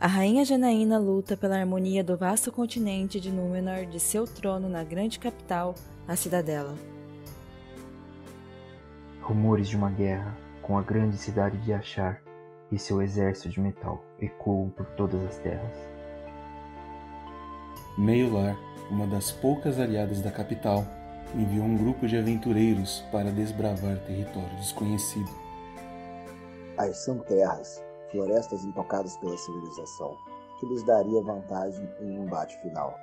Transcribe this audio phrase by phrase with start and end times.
[0.00, 4.84] A rainha Janaína luta pela harmonia do vasto continente de Númenor de seu trono na
[4.84, 5.74] grande capital,
[6.06, 6.76] a Cidadela.
[9.20, 12.22] Rumores de uma guerra com a grande cidade de Achar
[12.70, 15.76] e seu exército de metal ecoam por todas as terras.
[17.98, 18.56] Meiolar,
[18.92, 20.86] uma das poucas aliadas da capital,
[21.34, 25.30] enviou um grupo de aventureiros para desbravar território desconhecido.
[26.76, 30.16] As são terras, florestas intocadas pela civilização,
[30.58, 32.98] que lhes daria vantagem em um embate final.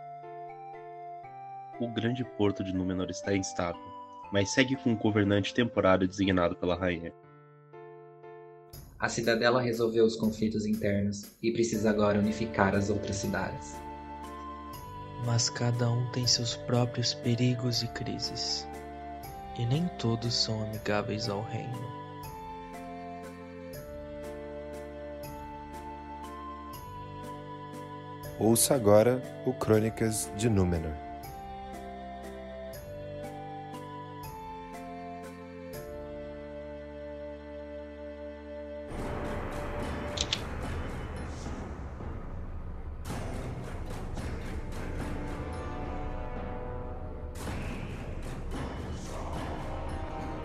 [1.79, 3.81] O grande porto de Númenor está instável,
[4.31, 7.13] mas segue com um governante temporário designado pela rainha.
[8.97, 13.75] A cidadela resolveu os conflitos internos e precisa agora unificar as outras cidades.
[15.25, 18.67] Mas cada um tem seus próprios perigos e crises,
[19.59, 22.04] e nem todos são amigáveis ao reino.
[28.37, 30.91] Ouça agora o Crônicas de Númenor.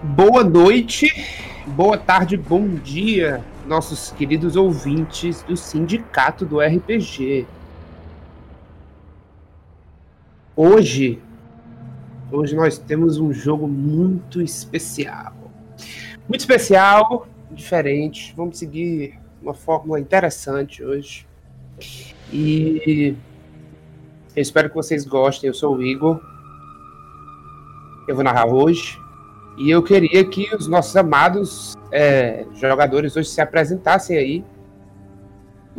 [0.02, 1.12] Boa noite,
[1.66, 7.48] boa tarde, bom dia, nossos queridos ouvintes do Sindicato do RPG.
[10.62, 11.18] Hoje,
[12.30, 15.32] hoje nós temos um jogo muito especial.
[16.28, 18.34] Muito especial, diferente.
[18.36, 21.26] Vamos seguir uma fórmula interessante hoje.
[22.30, 23.16] E
[24.36, 25.48] eu espero que vocês gostem.
[25.48, 26.20] Eu sou o Igor.
[28.06, 29.00] Eu vou narrar hoje.
[29.56, 34.44] E eu queria que os nossos amados é, jogadores hoje se apresentassem aí.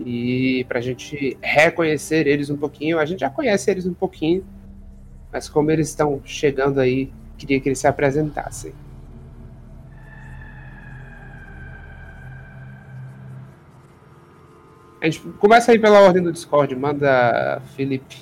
[0.04, 2.98] E para a gente reconhecer eles um pouquinho.
[2.98, 4.44] A gente já conhece eles um pouquinho.
[5.32, 8.74] Mas como eles estão chegando aí, queria que eles se apresentassem.
[15.02, 16.76] A gente começa aí pela ordem do Discord.
[16.76, 18.18] Manda, Felipe.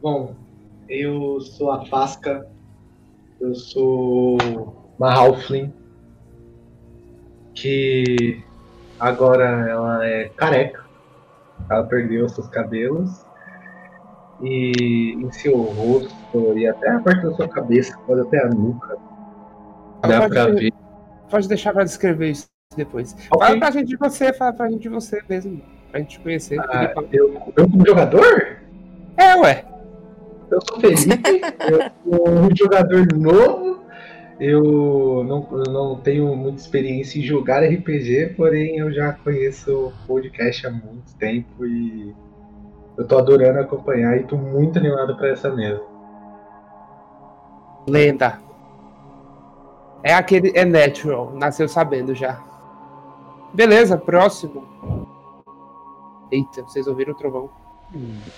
[0.00, 0.34] Bom,
[0.88, 2.44] eu sou a Pasca,
[3.40, 5.72] eu sou uma Halfling,
[7.54, 8.40] que
[9.00, 10.84] agora ela é careca,
[11.68, 13.26] ela perdeu seus cabelos,
[14.40, 18.96] e em seu rosto e até a parte da sua cabeça, pode até a nuca,
[20.06, 20.72] dá pode, pra ver.
[21.28, 22.46] Pode deixar pra descrever isso
[22.76, 23.16] depois.
[23.30, 23.46] Ok.
[23.46, 25.60] Fala pra gente de você, fala pra gente de você mesmo.
[25.90, 26.60] Pra gente conhecer.
[26.60, 28.58] Ah, eu, eu como jogador?
[29.16, 29.64] É, ué.
[30.50, 33.81] Eu sou Felipe, eu sou um jogador novo.
[34.44, 39.92] Eu não, eu não tenho muita experiência em jogar RPG, porém eu já conheço o
[40.04, 42.12] podcast há muito tempo e
[42.98, 45.80] eu tô adorando acompanhar e tô muito animado pra essa mesa.
[47.88, 48.40] Lenda.
[50.02, 50.50] É aquele.
[50.58, 51.32] É natural.
[51.34, 52.42] Nasceu sabendo já.
[53.54, 54.66] Beleza, próximo.
[56.32, 57.48] Eita, vocês ouviram o trovão?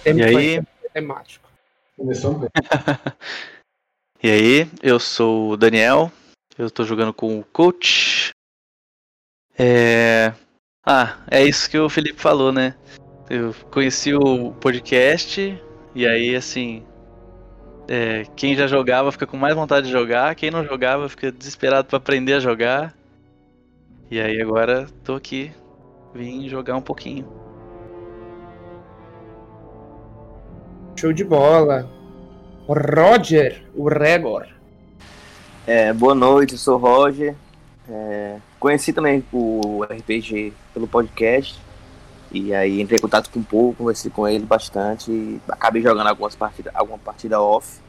[0.03, 0.63] Tem- E aí?
[0.93, 1.49] Temático.
[1.97, 2.51] Começou bem.
[4.25, 6.11] E aí, eu sou o Daniel,
[6.57, 8.31] eu tô jogando com o coach.
[9.59, 10.33] É.
[10.83, 12.75] Ah, é isso que o Felipe falou, né?
[13.29, 15.63] Eu conheci o podcast,
[15.95, 16.83] e aí, assim.
[17.87, 21.87] é, quem já jogava fica com mais vontade de jogar, quem não jogava fica desesperado
[21.87, 22.97] pra aprender a jogar.
[24.11, 25.53] E aí, agora tô aqui,
[26.15, 27.29] vim jogar um pouquinho.
[30.97, 32.04] Show de bola.
[32.67, 34.47] Roger, o Regor.
[35.67, 37.35] É, boa noite, eu sou o Roger.
[37.87, 41.61] É, conheci também o RPG pelo podcast.
[42.33, 45.41] E aí entrei em contato com um pouco, conversei com ele bastante.
[45.47, 47.81] Acabei jogando algumas partidas, alguma partida off.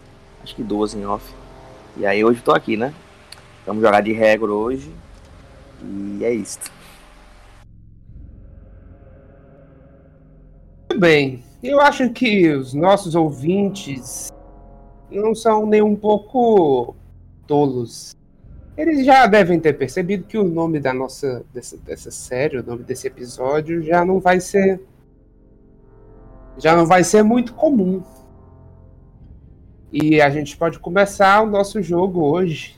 [0.44, 1.34] Acho que duas em off.
[1.96, 2.94] E aí hoje tô aqui, né?
[3.66, 4.92] Vamos jogar de regra hoje.
[5.82, 6.60] E é isso.
[10.92, 11.44] Muito bem.
[11.64, 14.35] Eu acho que os nossos ouvintes
[15.10, 16.96] não são nem um pouco
[17.48, 18.16] tolos.
[18.78, 22.84] Eles já devem ter percebido que o nome da nossa dessa, dessa série, o nome
[22.84, 24.82] desse episódio já não vai ser
[26.58, 28.04] já não vai ser muito comum.
[29.92, 32.76] E a gente pode começar o nosso jogo hoje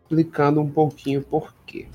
[0.00, 1.86] explicando um pouquinho por quê.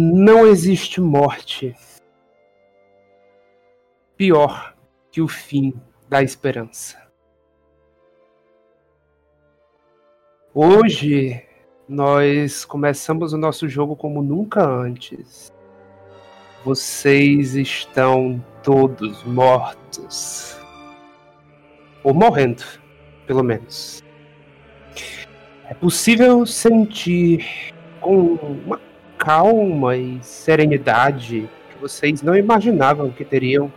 [0.00, 1.74] Não existe morte
[4.16, 4.76] pior
[5.10, 5.74] que o fim
[6.08, 6.96] da esperança.
[10.54, 11.44] Hoje
[11.88, 15.52] nós começamos o nosso jogo como nunca antes.
[16.64, 20.56] Vocês estão todos mortos.
[22.04, 22.62] Ou morrendo,
[23.26, 24.00] pelo menos.
[25.68, 28.87] É possível sentir com uma
[29.18, 33.70] calma e serenidade que vocês não imaginavam que teriam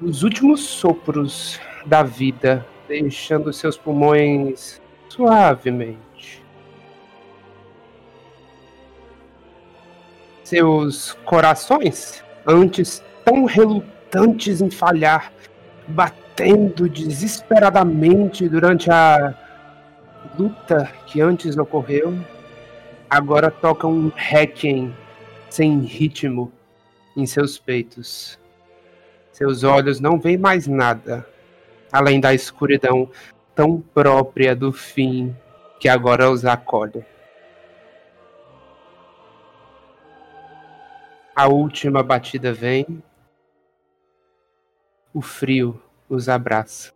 [0.00, 6.42] os últimos sopros da vida, deixando seus pulmões suavemente.
[10.42, 15.32] Seus corações, antes tão relutantes em falhar,
[15.88, 19.34] batendo desesperadamente durante a
[20.38, 22.16] luta que antes ocorreu,
[23.08, 24.94] agora tocam um requiem
[25.48, 26.52] sem ritmo
[27.16, 28.38] em seus peitos.
[29.32, 31.26] Seus olhos não veem mais nada
[31.92, 33.10] além da escuridão
[33.54, 35.34] tão própria do fim
[35.80, 37.04] que agora os acolhe.
[41.34, 43.02] A última batida vem,
[45.12, 46.95] o frio os abraça.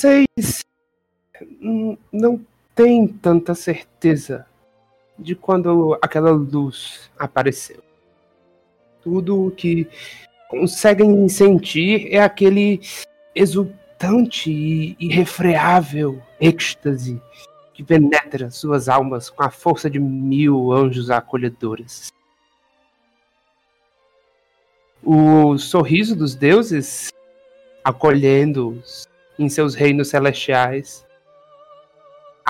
[0.00, 0.64] Vocês
[2.10, 2.40] não
[2.74, 4.46] têm tanta certeza
[5.18, 7.82] de quando aquela luz apareceu.
[9.02, 9.86] Tudo o que
[10.48, 12.80] conseguem sentir é aquele
[13.34, 17.20] exultante e irrefreável êxtase
[17.74, 22.10] que penetra suas almas com a força de mil anjos acolhedores.
[25.04, 27.10] O sorriso dos deuses
[27.84, 29.10] acolhendo-os
[29.40, 31.04] em seus reinos celestiais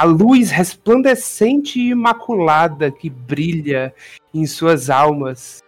[0.00, 3.94] a luz resplandecente e imaculada que brilha
[4.32, 5.62] em suas almas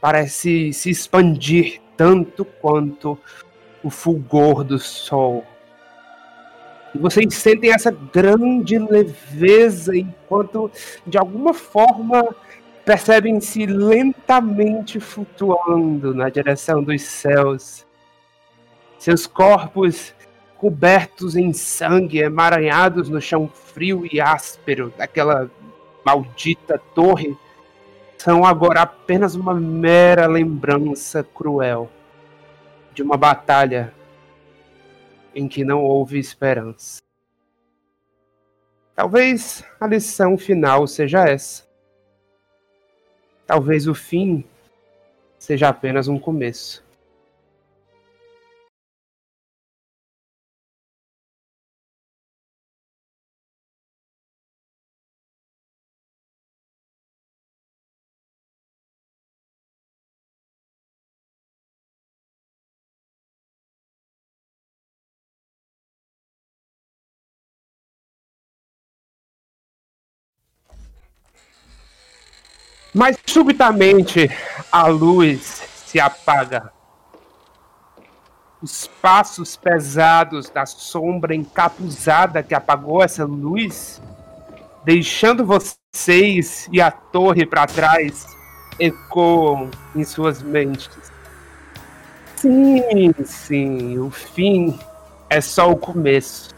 [0.00, 3.18] parece se expandir tanto quanto
[3.82, 5.44] o fulgor do sol.
[6.94, 10.70] E vocês sentem essa grande leveza enquanto,
[11.04, 12.32] de alguma forma,
[12.84, 17.84] percebem-se lentamente flutuando na direção dos céus.
[19.00, 20.14] Seus corpos
[20.64, 25.50] cobertos em sangue, emaranhados no chão frio e áspero daquela
[26.02, 27.36] maldita torre,
[28.16, 31.90] são agora apenas uma mera lembrança cruel
[32.94, 33.92] de uma batalha
[35.34, 37.02] em que não houve esperança.
[38.94, 41.68] Talvez a lição final seja essa.
[43.46, 44.42] Talvez o fim
[45.38, 46.83] seja apenas um começo.
[72.94, 74.30] Mas subitamente
[74.70, 76.72] a luz se apaga.
[78.62, 84.00] Os passos pesados da sombra encapuzada que apagou essa luz,
[84.84, 88.26] deixando vocês e a torre para trás,
[88.78, 91.12] ecoam em suas mentes.
[92.36, 94.78] Sim, sim, o fim
[95.28, 96.54] é só o começo.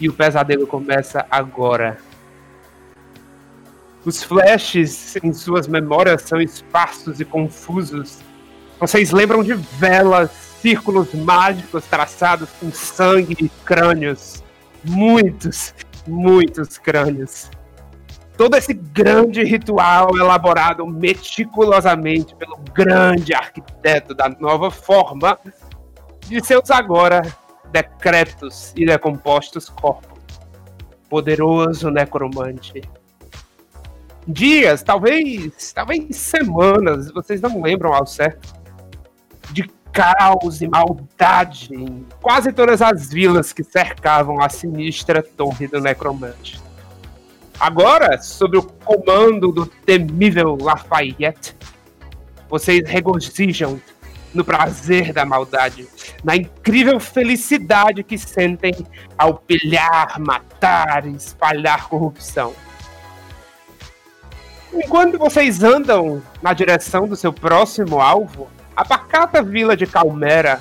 [0.00, 2.05] E o pesadelo começa agora.
[4.06, 8.20] Os flashes em suas memórias são esparsos e confusos.
[8.78, 14.44] Vocês lembram de velas, círculos mágicos traçados com sangue e crânios.
[14.84, 15.74] Muitos,
[16.06, 17.50] muitos crânios.
[18.36, 25.36] Todo esse grande ritual elaborado meticulosamente pelo grande arquiteto da nova forma
[26.28, 27.22] de seus agora
[27.72, 30.22] decretos e decompostos corpos.
[31.08, 32.82] Poderoso necromante
[34.26, 38.54] dias, talvez, talvez semanas, vocês não lembram ao certo,
[39.52, 45.80] de caos e maldade em quase todas as vilas que cercavam a sinistra torre do
[45.80, 46.60] necromante.
[47.58, 51.56] Agora, sob o comando do temível Lafayette,
[52.50, 53.80] vocês regozijam
[54.34, 55.88] no prazer da maldade,
[56.22, 58.74] na incrível felicidade que sentem
[59.16, 62.54] ao pilhar, matar e espalhar corrupção.
[64.76, 70.60] Enquanto vocês andam na direção do seu próximo alvo, a pacata vila de Calmera.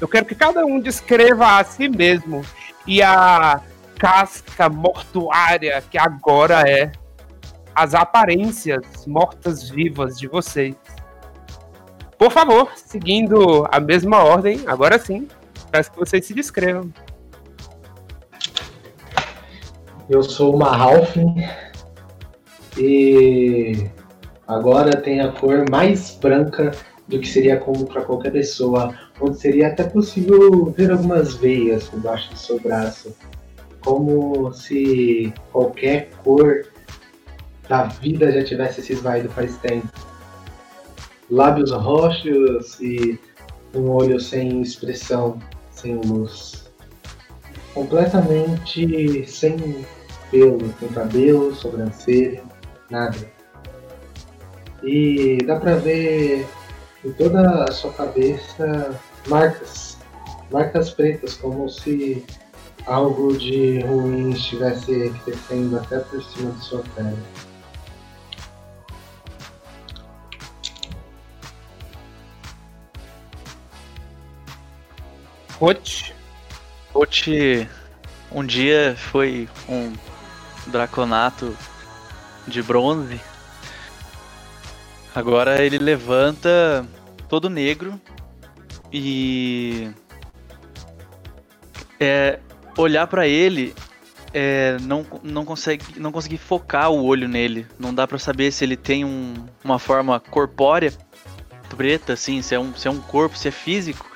[0.00, 2.44] Eu quero que cada um descreva a si mesmo
[2.84, 3.60] e a
[3.96, 6.90] casca mortuária que agora é
[7.72, 10.74] as aparências mortas-vivas de vocês.
[12.18, 15.28] Por favor, seguindo a mesma ordem, agora sim,
[15.70, 16.92] peço que vocês se descrevam.
[20.08, 21.44] Eu sou uma Halfling
[22.78, 23.88] e
[24.46, 26.72] agora tem a cor mais branca
[27.08, 32.00] do que seria comum para qualquer pessoa, onde seria até possível ver algumas veias por
[32.00, 33.14] baixo do seu braço,
[33.80, 36.66] como se qualquer cor
[37.68, 39.88] da vida já tivesse se esvaído faz tempo.
[41.30, 43.18] Lábios roxos e
[43.74, 45.38] um olho sem expressão,
[45.70, 46.70] sem luz.
[47.74, 49.84] Completamente sem
[50.30, 52.42] pelo, sem cabelo, sobrancelha,
[52.90, 53.16] nada.
[54.82, 56.46] E dá pra ver
[57.04, 59.98] em toda a sua cabeça marcas,
[60.50, 62.24] marcas pretas, como se
[62.86, 67.16] algo de ruim estivesse crescendo até por cima de sua pele.
[75.58, 76.14] Coach.
[76.92, 77.68] Coach
[78.32, 79.92] um dia foi um
[80.68, 81.56] draconato
[82.50, 83.20] de bronze.
[85.14, 86.86] Agora ele levanta
[87.28, 88.00] todo negro
[88.92, 89.90] e
[91.98, 92.38] é,
[92.76, 93.74] olhar para ele
[94.32, 97.66] é, não, não consegue não conseguir focar o olho nele.
[97.78, 100.92] Não dá para saber se ele tem um, uma forma corpórea
[101.76, 104.08] preta, assim, se é, um, se é um corpo, se é físico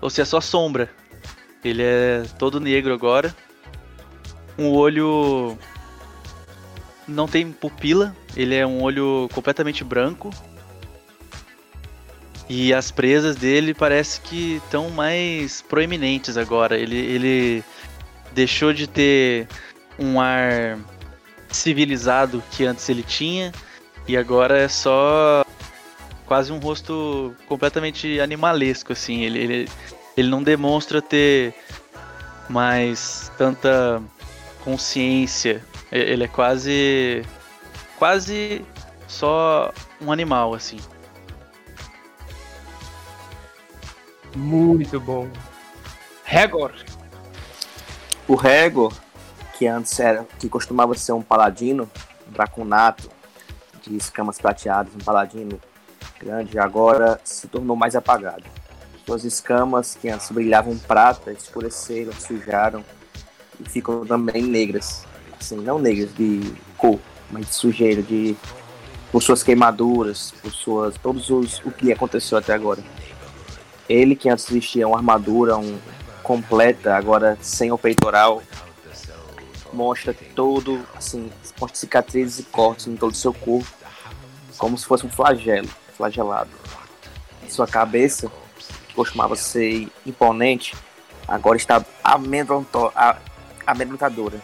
[0.00, 0.90] ou se é só sombra.
[1.64, 3.34] Ele é todo negro agora.
[4.58, 5.56] Um olho
[7.06, 10.30] não tem pupila, ele é um olho completamente branco.
[12.48, 16.76] E as presas dele parece que estão mais proeminentes agora.
[16.76, 17.64] Ele, ele
[18.32, 19.48] deixou de ter
[19.98, 20.78] um ar
[21.50, 23.52] civilizado que antes ele tinha
[24.06, 25.44] e agora é só
[26.26, 29.22] quase um rosto completamente animalesco assim.
[29.22, 29.68] Ele, ele,
[30.16, 31.54] ele não demonstra ter
[32.48, 34.02] mais tanta
[34.62, 35.64] consciência.
[35.94, 37.24] Ele é quase
[37.96, 38.66] quase
[39.06, 40.78] só um animal assim.
[44.34, 45.30] Muito bom.
[46.24, 46.72] Regor.
[48.26, 48.92] O Regor,
[49.56, 51.88] que antes era, que costumava ser um paladino,
[52.26, 53.08] um draconato,
[53.80, 55.60] de escamas prateadas, um paladino
[56.18, 58.42] grande, agora se tornou mais apagado.
[59.06, 62.84] Suas escamas, que antes brilhavam prata, escureceram, sujaram
[63.60, 65.04] e ficam também negras.
[65.44, 66.40] Assim, não negras de
[66.78, 66.98] cor,
[67.30, 68.34] mas de sujeira, de
[69.12, 72.82] por suas queimaduras, por suas todos os o que aconteceu até agora.
[73.86, 75.78] Ele que antes vestia uma armadura um,
[76.22, 78.42] completa, agora sem o peitoral,
[79.70, 83.68] mostra todo assim, mostra cicatrizes e cortes em todo o seu corpo,
[84.56, 86.48] como se fosse um flagelo, flagelado.
[87.50, 88.32] Sua cabeça
[88.94, 90.74] costumava ser imponente,
[91.28, 91.84] agora está
[93.66, 94.40] amedrontadora.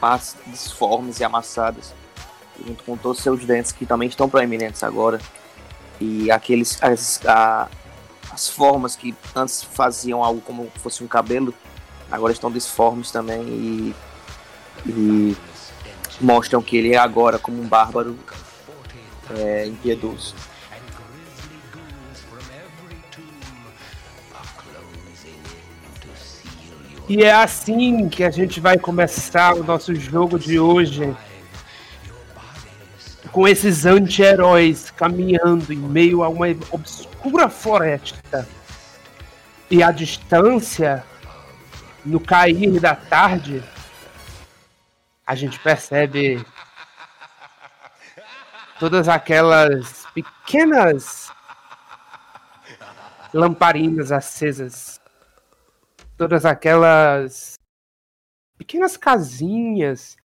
[0.00, 1.92] Partes disformes e amassadas,
[2.66, 5.20] junto com todos os seus dentes que também estão proeminentes agora.
[6.00, 7.68] E aqueles as, a,
[8.32, 11.54] as formas que antes faziam algo como fosse um cabelo,
[12.10, 13.94] agora estão disformes também e,
[14.86, 15.36] e
[16.20, 18.18] mostram que ele é agora como um bárbaro
[19.36, 20.34] é, impiedoso.
[27.10, 31.12] E é assim que a gente vai começar o nosso jogo de hoje.
[33.32, 38.48] Com esses anti-heróis caminhando em meio a uma obscura floresta.
[39.68, 41.04] E a distância,
[42.04, 43.60] no cair da tarde,
[45.26, 46.46] a gente percebe
[48.78, 51.32] todas aquelas pequenas
[53.34, 54.89] lamparinas acesas
[56.20, 57.58] todas aquelas
[58.58, 60.18] pequenas casinhas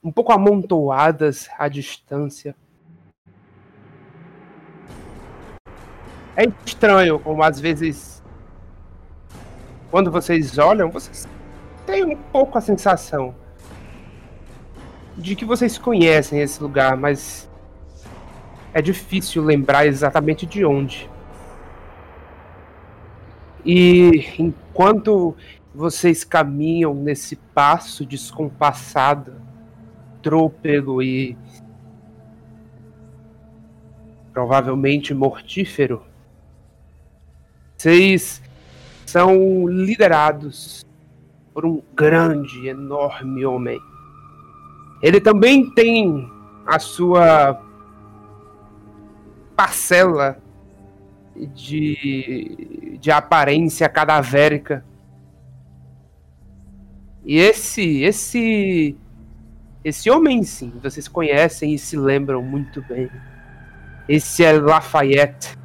[0.00, 2.54] um pouco amontoadas à distância.
[6.36, 8.22] É estranho como às vezes
[9.90, 11.26] quando vocês olham, vocês
[11.84, 13.34] têm um pouco a sensação
[15.18, 17.50] de que vocês conhecem esse lugar, mas
[18.72, 21.10] é difícil lembrar exatamente de onde.
[23.64, 25.36] E enquanto
[25.74, 29.40] vocês caminham nesse passo descompassado,
[30.20, 31.36] trôpego e
[34.32, 36.02] provavelmente mortífero.
[37.76, 38.42] Vocês
[39.04, 40.84] são liderados
[41.52, 43.78] por um grande, enorme homem.
[45.02, 46.30] Ele também tem
[46.66, 47.60] a sua
[49.54, 50.41] parcela
[51.36, 54.84] de, de aparência cadavérica.
[57.24, 58.96] E esse, esse,
[59.84, 63.10] esse homem sim, vocês conhecem e se lembram muito bem.
[64.08, 65.56] Esse é Lafayette,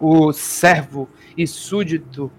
[0.00, 2.32] o servo e súdito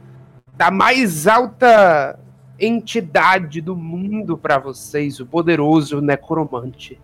[0.55, 2.19] da mais alta
[2.59, 6.99] entidade do mundo para vocês, o poderoso necromante,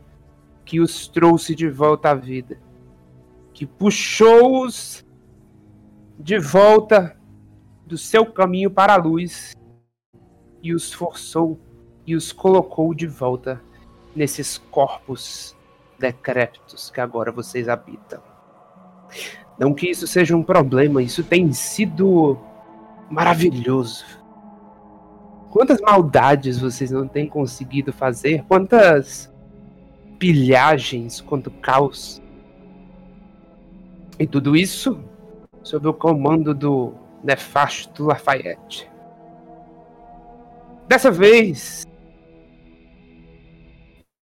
[0.65, 2.57] que os trouxe de volta à vida
[3.59, 5.05] que puxou-os
[6.17, 7.17] de volta
[7.85, 9.51] do seu caminho para a luz
[10.63, 11.59] e os forçou
[12.07, 13.61] e os colocou de volta
[14.15, 15.57] nesses corpos
[15.99, 18.23] decrépitos que agora vocês habitam.
[19.59, 22.39] Não que isso seja um problema, isso tem sido
[23.09, 24.05] maravilhoso.
[25.51, 28.41] Quantas maldades vocês não têm conseguido fazer?
[28.45, 29.29] Quantas
[30.17, 32.21] pilhagens, quanto caos
[34.19, 35.01] e tudo isso
[35.63, 38.91] sob o comando do nefasto Lafayette.
[40.87, 41.85] Dessa vez.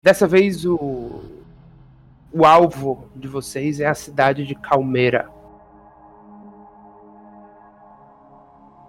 [0.04, 1.36] Dessa vez o.
[2.32, 5.32] O alvo de vocês é a cidade de Calmeira.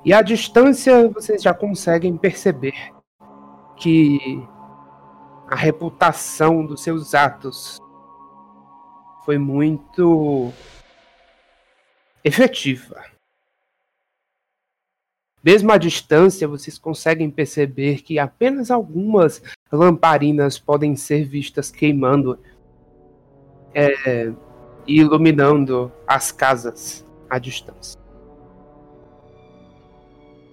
[0.05, 2.75] E à distância vocês já conseguem perceber
[3.77, 4.47] que
[5.49, 7.79] a reputação dos seus atos
[9.25, 10.53] foi muito
[12.29, 13.05] efetiva.
[15.43, 22.39] Mesmo à distância, vocês conseguem perceber que apenas algumas lamparinas podem ser vistas queimando
[23.75, 24.33] é,
[24.87, 27.99] e iluminando as casas à distância.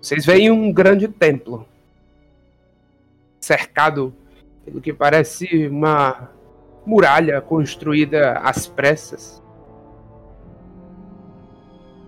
[0.01, 1.67] Vocês veem um grande templo
[3.39, 4.13] cercado
[4.63, 6.29] pelo que parece uma
[6.85, 9.43] muralha construída às pressas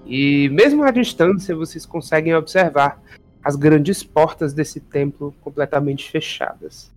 [0.07, 3.01] e mesmo à distância, vocês conseguem observar
[3.43, 6.93] as grandes portas desse templo completamente fechadas.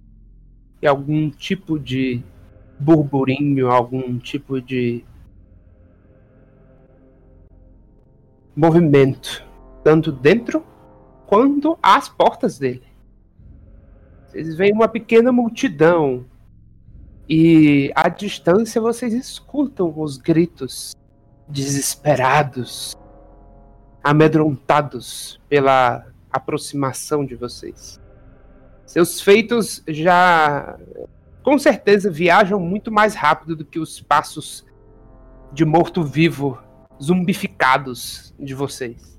[0.80, 2.22] E algum tipo de
[2.78, 5.04] burburinho, algum tipo de
[8.54, 9.44] movimento,
[9.82, 10.64] tanto dentro
[11.26, 12.86] quanto às portas dele.
[14.26, 16.24] Vocês veem uma pequena multidão
[17.28, 20.94] e à distância vocês escutam os gritos
[21.48, 22.96] desesperados
[24.02, 28.00] amedrontados pela aproximação de vocês.
[28.86, 30.78] Seus feitos já,
[31.42, 34.66] com certeza, viajam muito mais rápido do que os passos
[35.52, 36.58] de morto-vivo
[37.02, 39.18] zumbificados de vocês.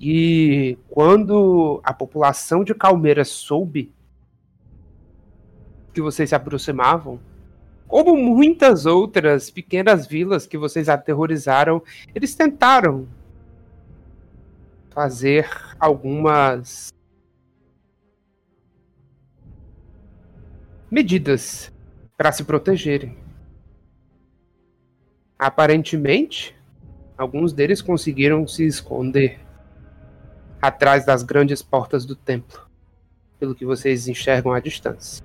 [0.00, 3.94] E quando a população de Calmeira soube
[5.92, 7.20] que vocês se aproximavam,
[7.86, 11.82] como muitas outras pequenas vilas que vocês aterrorizaram,
[12.14, 13.06] eles tentaram
[14.92, 15.48] fazer
[15.80, 16.92] algumas
[20.90, 21.72] medidas
[22.16, 23.16] para se protegerem.
[25.38, 26.54] Aparentemente,
[27.16, 29.40] alguns deles conseguiram se esconder
[30.60, 32.60] atrás das grandes portas do templo,
[33.40, 35.24] pelo que vocês enxergam à distância.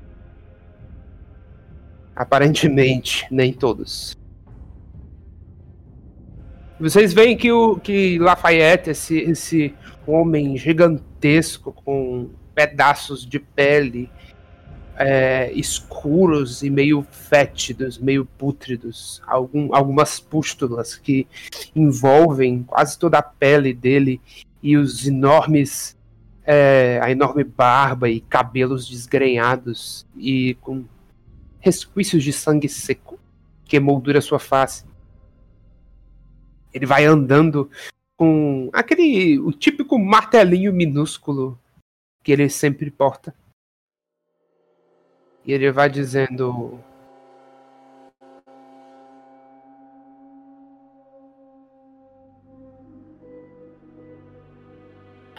[2.15, 4.17] Aparentemente, nem todos.
[6.79, 9.73] Vocês veem que o que Lafayette, esse, esse
[10.05, 14.11] homem gigantesco com pedaços de pele
[14.95, 21.27] é, escuros e meio fétidos, meio pútridos, algum, algumas pústulas que
[21.75, 24.21] envolvem quase toda a pele dele
[24.61, 25.97] e os enormes
[26.45, 30.85] é, a enorme barba e cabelos desgrenhados e com
[31.59, 33.19] resquícios de sangue seco
[33.65, 34.86] que moldura sua face
[36.73, 37.69] ele vai andando
[38.15, 41.59] com aquele o típico martelinho minúsculo
[42.23, 43.33] que ele sempre porta.
[45.45, 46.79] E ele vai dizendo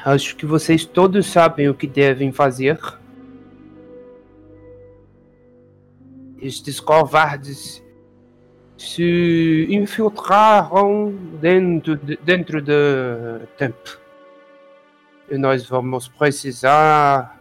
[0.05, 2.79] Acho que vocês todos sabem o que devem fazer.
[6.41, 7.83] Estes covardes
[8.79, 13.99] se infiltraram dentro, de, dentro do templo.
[15.29, 17.39] E nós vamos precisar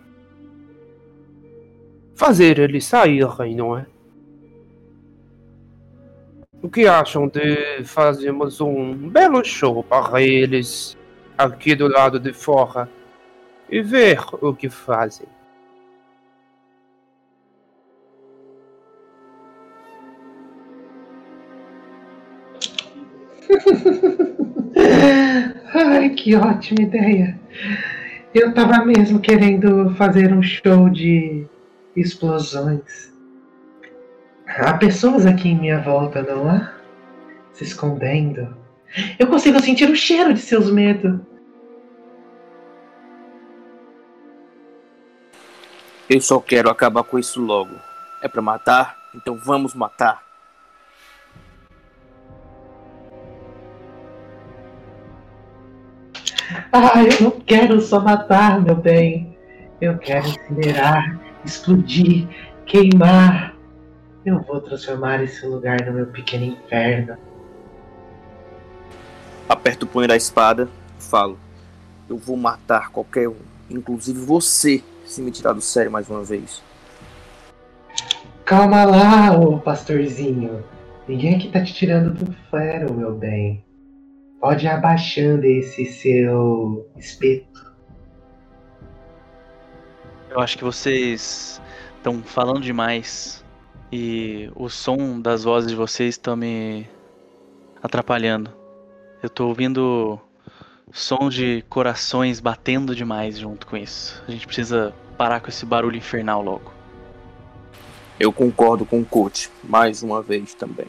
[2.15, 3.85] fazer eles saírem, não é?
[6.59, 10.97] O que acham de fazermos um belo show para eles
[11.37, 12.89] aqui do lado de fora
[13.69, 15.27] e ver o que fazem?
[25.73, 27.39] Ai, que ótima ideia.
[28.33, 31.45] Eu tava mesmo querendo fazer um show de
[31.95, 33.13] explosões.
[34.47, 36.73] Há pessoas aqui em minha volta, não há?
[37.53, 38.55] Se escondendo.
[39.19, 41.19] Eu consigo sentir o cheiro de seus medos.
[46.09, 47.75] Eu só quero acabar com isso logo.
[48.21, 48.95] É pra matar?
[49.13, 50.26] Então vamos matar.
[56.71, 59.37] Ah, eu não quero só matar, meu bem.
[59.79, 62.27] Eu quero incinerar, explodir,
[62.65, 63.55] queimar.
[64.25, 67.17] Eu vou transformar esse lugar no meu pequeno inferno.
[69.47, 70.67] Aperto o punho da espada
[70.99, 71.37] e falo:
[72.09, 73.35] Eu vou matar qualquer um,
[73.69, 76.61] inclusive você, se me tirar do sério mais uma vez.
[78.43, 80.63] Calma lá, ô pastorzinho.
[81.07, 83.63] Ninguém aqui tá te tirando do fero, meu bem.
[84.47, 87.69] Pode ir abaixando esse seu espeto.
[90.29, 91.61] Eu acho que vocês
[91.97, 93.43] estão falando demais
[93.91, 96.87] e o som das vozes de vocês estão me
[97.83, 98.49] atrapalhando.
[99.21, 100.17] Eu tô ouvindo
[100.93, 104.23] som de corações batendo demais junto com isso.
[104.29, 106.71] A gente precisa parar com esse barulho infernal logo.
[108.17, 110.87] Eu concordo com o coach, mais uma vez também.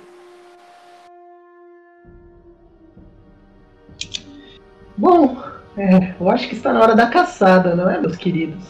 [4.98, 5.40] Bom,
[5.76, 8.64] é, eu acho que está na hora da caçada, não é, meus queridos?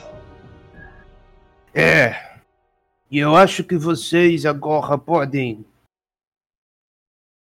[1.74, 2.14] É.
[3.10, 5.64] E eu acho que vocês agora podem.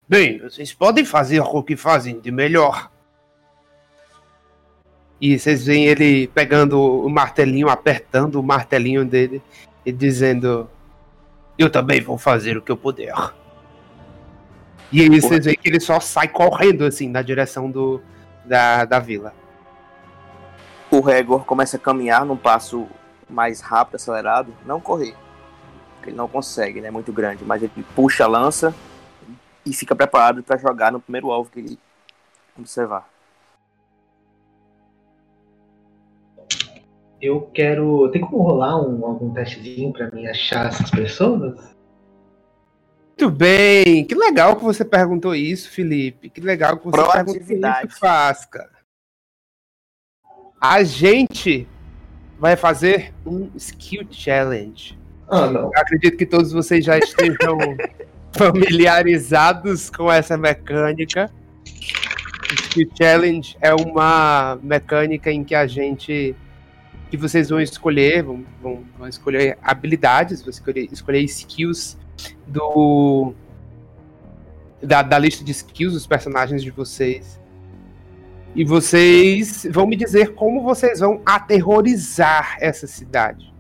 [0.06, 2.90] Bem, vocês podem fazer o que fazem de melhor.
[5.18, 9.40] E vocês veem ele pegando o martelinho, apertando o martelinho dele
[9.86, 10.68] e dizendo:
[11.56, 13.14] Eu também vou fazer o que eu puder.
[14.92, 18.02] E aí vocês veem que ele só sai correndo assim na direção do,
[18.44, 19.34] da, da vila.
[20.90, 22.86] O Regor começa a caminhar num passo
[23.28, 25.14] mais rápido, acelerado, não correr.
[26.06, 26.88] Ele não consegue, né?
[26.88, 28.74] É muito grande, mas ele puxa a lança
[29.64, 31.78] e fica preparado para jogar no primeiro alvo que ele
[32.58, 33.08] observar.
[37.20, 38.10] Eu quero.
[38.10, 41.73] Tem como rolar um, algum testezinho pra mim achar essas pessoas?
[43.16, 46.28] Muito bem, que legal que você perguntou isso, Felipe.
[46.28, 48.68] Que legal que você perguntou isso, Fasca.
[50.60, 51.68] A gente
[52.40, 54.98] vai fazer um skill challenge.
[55.28, 55.70] Ah, não.
[55.76, 57.56] Acredito que todos vocês já estejam
[58.36, 61.30] familiarizados com essa mecânica.
[62.50, 66.34] O skill challenge é uma mecânica em que a gente
[67.10, 71.96] que vocês vão escolher, vão, vão, vão escolher habilidades, vão escolher, escolher skills
[72.46, 73.32] do
[74.82, 77.40] da, da lista de skills dos personagens de vocês.
[78.54, 83.52] E vocês vão me dizer como vocês vão aterrorizar essa cidade.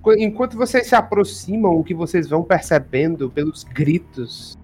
[0.00, 4.56] Qu- Enquanto vocês se aproximam, o que vocês vão percebendo pelos gritos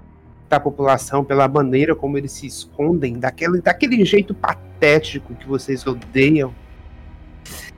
[0.48, 6.54] da população, pela maneira como eles se escondem, daquele, daquele jeito patético que vocês odeiam,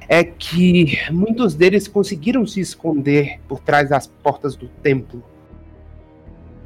[0.08, 5.22] é que muitos deles conseguiram se esconder por trás das portas do templo.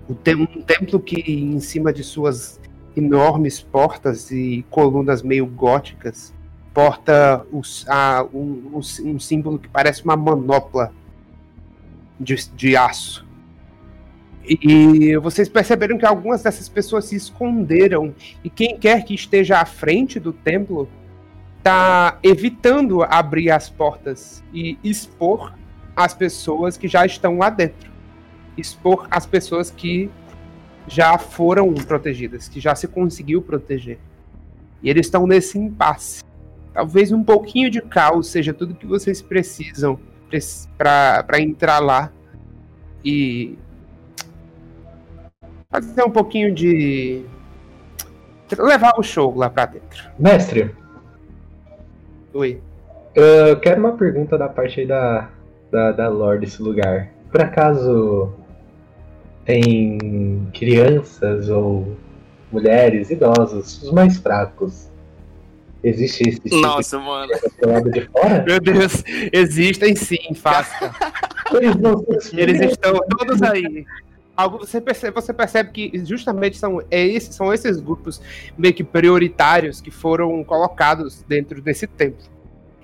[0.09, 2.61] Um templo que, em cima de suas
[2.97, 6.33] enormes portas e colunas meio góticas,
[6.73, 10.93] porta os- a- um, um sí- símbolo que parece uma manopla
[12.21, 13.27] de, de aço.
[14.49, 18.15] E vocês perceberam que algumas dessas pessoas se esconderam,
[18.45, 20.89] e quem quer que esteja à frente do templo
[21.59, 25.53] está evitando abrir as portas e expor
[25.97, 27.91] as pessoas que já estão lá dentro.
[28.57, 30.11] Expor as pessoas que
[30.89, 33.99] já foram protegidas, que já se conseguiu proteger.
[34.83, 36.23] E eles estão nesse impasse.
[36.73, 39.99] Talvez um pouquinho de caos seja tudo que vocês precisam
[40.77, 42.13] para entrar lá
[43.05, 43.57] e
[45.71, 47.25] fazer um pouquinho de
[48.59, 50.11] levar o show lá para dentro.
[50.19, 50.75] Mestre,
[52.33, 52.61] Oi.
[53.15, 55.31] eu quero uma pergunta da parte aí da,
[55.71, 57.09] da, da lore desse lugar.
[57.31, 58.35] Por acaso
[59.47, 61.97] tem crianças ou
[62.53, 64.89] mulheres, idosos, os mais fracos?
[65.83, 67.33] Existe esse tipo Nossa, mano.
[67.63, 68.45] do lado de fora?
[68.45, 70.93] Meu Deus, existem sim, Fasca.
[71.55, 72.05] Eles não
[72.37, 73.87] Eles estão todos aí.
[74.37, 78.21] algo você percebe, você percebe que justamente são, é esse, são esses grupos
[78.59, 82.36] meio que prioritários que foram colocados dentro desse templo.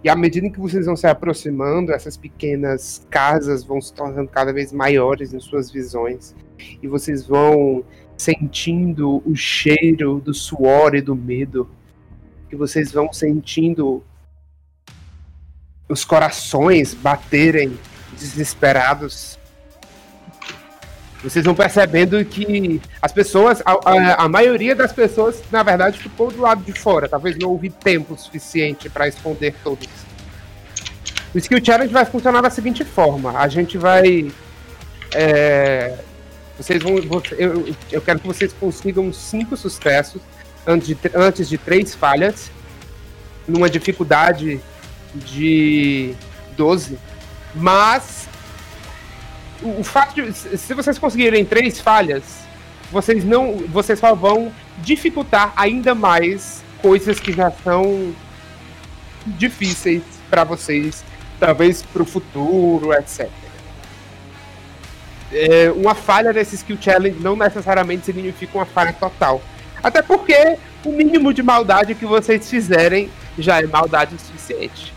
[0.04, 4.52] E à medida que vocês vão se aproximando, essas pequenas casas vão se tornando cada
[4.52, 6.34] vez maiores em suas visões.
[6.82, 7.84] E vocês vão
[8.16, 11.70] sentindo o cheiro do suor e do medo.
[12.50, 14.02] E vocês vão sentindo
[15.88, 17.78] os corações baterem
[18.18, 19.38] desesperados
[21.22, 26.32] vocês vão percebendo que as pessoas, a, a, a, maioria das pessoas, na verdade, ficou
[26.32, 27.08] do lado de fora.
[27.08, 29.88] Talvez não houve tempo suficiente para esconder todos.
[31.32, 34.32] O Skill Challenge vai funcionar da seguinte forma: a gente vai.
[35.14, 35.96] É,
[36.58, 36.96] vocês vão.
[37.38, 40.20] Eu, eu quero que vocês consigam cinco sucessos
[40.66, 42.50] antes de, antes de três falhas,
[43.46, 44.60] numa dificuldade
[45.14, 46.14] de
[46.56, 46.98] 12.
[47.54, 48.28] Mas
[49.62, 52.22] o fato de se vocês conseguirem três falhas,
[52.90, 58.14] vocês não, vocês só vão dificultar ainda mais coisas que já são
[59.26, 61.04] difíceis para vocês,
[61.38, 63.30] talvez para o futuro, etc.
[65.32, 69.40] É, uma falha nesse skill challenge não necessariamente significa uma falha total,
[69.82, 74.92] até porque o mínimo de maldade que vocês fizerem já é maldade suficiente.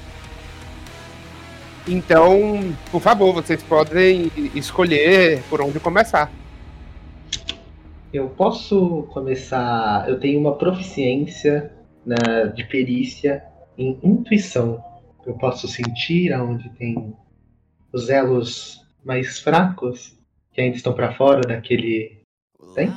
[1.87, 6.31] Então, por favor, vocês podem escolher por onde começar.
[8.11, 10.09] Eu posso começar.
[10.09, 11.71] Eu tenho uma proficiência
[12.05, 13.43] na, de perícia
[13.77, 14.83] em intuição.
[15.25, 17.13] Eu posso sentir aonde tem
[17.93, 20.17] os elos mais fracos
[20.51, 22.21] que ainda estão para fora daquele.
[22.73, 22.91] Tem?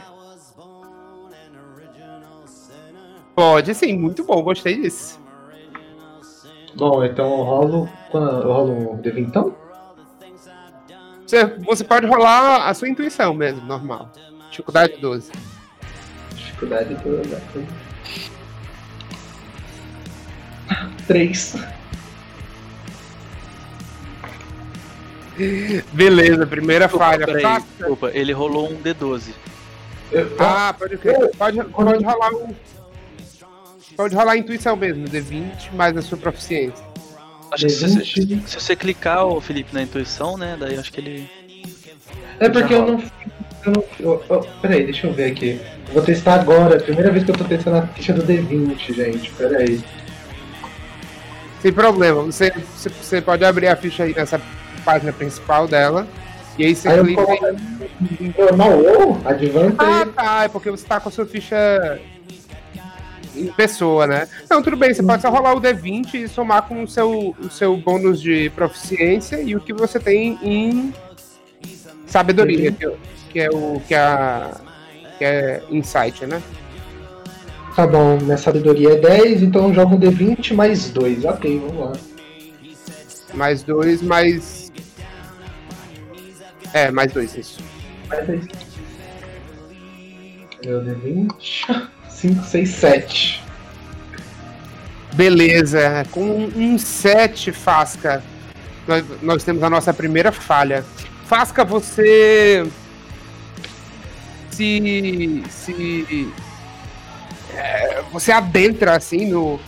[3.35, 5.21] Pode sim, muito bom, gostei disso.
[6.79, 7.89] Bom, então eu rolo.
[8.15, 9.55] Eu rolo um D20 então?
[11.27, 14.13] Você, você pode rolar a sua intuição mesmo, normal.
[14.49, 15.33] Dificuldade 12.
[16.35, 17.37] Dificuldade 12.
[21.09, 21.57] 3.
[25.93, 27.27] Beleza, primeira Desculpa, falha.
[27.27, 29.35] peraí, desculpa, ele rolou um D12.
[30.39, 30.97] Ah, pode,
[31.37, 32.55] pode, pode rolar um.
[33.99, 36.85] Pode rolar a intuição mesmo, D20, mais a sua proficiência.
[37.51, 40.57] Acho que se, se, se, você clicar, o Felipe, na intuição, né?
[40.57, 41.29] Daí acho que ele.
[42.39, 43.03] É porque eu não.
[43.67, 45.61] Eu não eu, eu, peraí, deixa eu ver aqui.
[45.89, 46.77] Eu vou testar agora.
[46.77, 49.33] É primeira vez que eu tô testando a ficha do D20, gente.
[49.33, 49.83] Peraí.
[51.61, 52.23] Sem problema.
[52.23, 54.41] Você, você, você pode abrir a ficha aí nessa
[54.85, 56.07] página principal dela.
[56.57, 57.57] E aí você aí clica
[58.21, 58.33] em.
[58.39, 59.21] Normal ou?
[59.25, 59.75] Advance?
[59.77, 60.45] Ah, tá.
[60.45, 62.01] É porque você tá com a sua ficha
[63.39, 64.29] em pessoa, né?
[64.51, 67.51] Não, tudo bem, você pode só rolar o D20 e somar com o seu, o
[67.51, 70.95] seu bônus de proficiência e o que você tem em
[72.07, 72.91] sabedoria, que,
[73.31, 74.51] que é o que, é,
[75.19, 76.43] que é insight, né?
[77.79, 81.25] Tá bom, minha sabedoria é 10, então eu jogo um D20 mais 2.
[81.25, 81.93] Ok, vamos lá.
[83.35, 84.73] Mais 2, mais.
[86.73, 87.61] É, mais 2, isso.
[88.09, 88.47] Mais 2.
[90.67, 91.89] Meu D20.
[92.21, 93.45] 5, 6, 7.
[95.15, 96.05] Beleza.
[96.11, 98.23] Com um 7, Fasca,
[98.89, 100.85] nós, nós temos a nossa primeira falha.
[101.27, 102.67] Fasca, você
[104.51, 105.45] se.
[105.49, 106.33] se
[107.55, 109.61] é, você adentra assim no,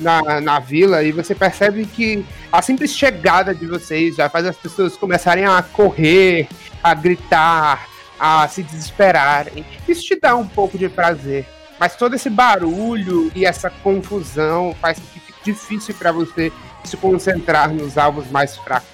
[0.00, 4.56] na, na vila e você percebe que a simples chegada de vocês já faz as
[4.56, 6.48] pessoas começarem a correr,
[6.82, 7.86] a gritar,
[8.18, 9.64] a se desesperarem.
[9.86, 11.46] Isso te dá um pouco de prazer.
[11.82, 16.52] Mas todo esse barulho e essa confusão faz com que fique difícil para você
[16.84, 18.88] se concentrar nos alvos mais fracos.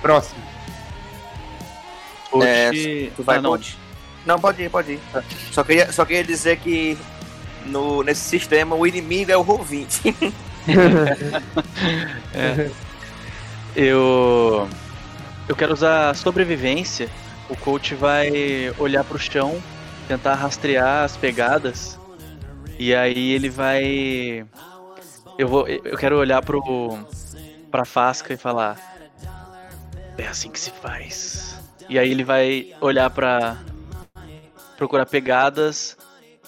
[0.00, 0.40] Próximo.
[2.40, 2.70] É,
[3.16, 3.50] tu vai, ah, não.
[3.50, 3.76] pode?
[4.24, 5.00] Não, pode ir, pode ir.
[5.50, 6.96] Só queria, só queria dizer que
[7.66, 10.32] no, nesse sistema o inimigo é o Roll20.
[12.32, 12.70] é.
[13.74, 14.68] Eu.
[15.48, 17.08] Eu quero usar sobrevivência.
[17.48, 18.30] O coach vai
[18.78, 19.60] olhar pro chão
[20.04, 21.98] tentar rastrear as pegadas.
[22.78, 24.46] E aí ele vai.
[25.38, 25.66] Eu vou.
[25.66, 26.98] Eu quero olhar pro.
[27.70, 28.76] pra Fasca e falar.
[30.16, 31.60] É assim que se faz.
[31.88, 33.56] E aí ele vai olhar pra.
[34.76, 35.96] procurar pegadas.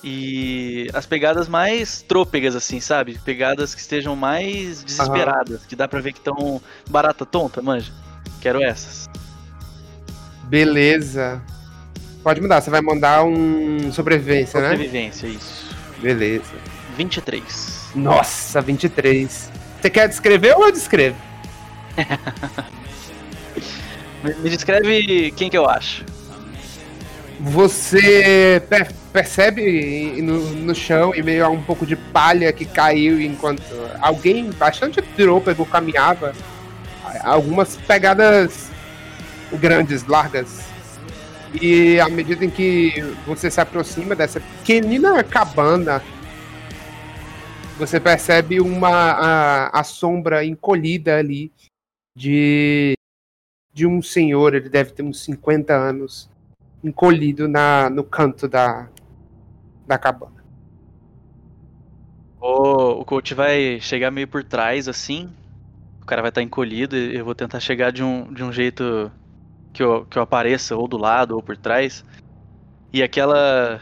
[0.05, 3.19] E as pegadas mais trôpegas, assim, sabe?
[3.25, 7.93] Pegadas que estejam mais desesperadas, que dá pra ver que estão barata tonta, manja.
[8.41, 9.09] Quero essas.
[10.45, 11.43] Beleza.
[12.27, 14.71] Pode mudar, você vai mandar um sobrevivência, né?
[14.71, 15.77] Sobrevivência, isso.
[16.03, 16.57] Beleza.
[16.97, 17.91] 23.
[17.95, 19.49] Nossa, 23.
[19.81, 21.15] Você quer descrever ou eu descrevo?
[24.25, 26.05] Me, descreve quem que eu acho.
[27.39, 33.21] Você per- percebe no, no chão e meio a um pouco de palha que caiu
[33.21, 33.63] enquanto
[34.01, 36.33] alguém bastante trôpego caminhava.
[37.23, 38.69] Algumas pegadas
[39.53, 40.75] grandes, largas.
[41.61, 42.93] E à medida em que
[43.27, 46.03] você se aproxima dessa pequenina cabana,
[47.79, 51.53] você percebe uma a, a sombra encolhida ali
[52.17, 52.95] de,
[53.73, 56.31] de um senhor, ele deve ter uns 50 anos,
[56.83, 58.89] encolhido na, no canto da,
[59.87, 60.45] da cabana.
[62.41, 65.31] O, o coach vai chegar meio por trás, assim.
[66.01, 69.11] O cara vai estar encolhido e eu vou tentar chegar de um, de um jeito
[69.77, 72.03] que eu, que eu apareça ou do lado ou por trás.
[72.93, 73.81] E aquela.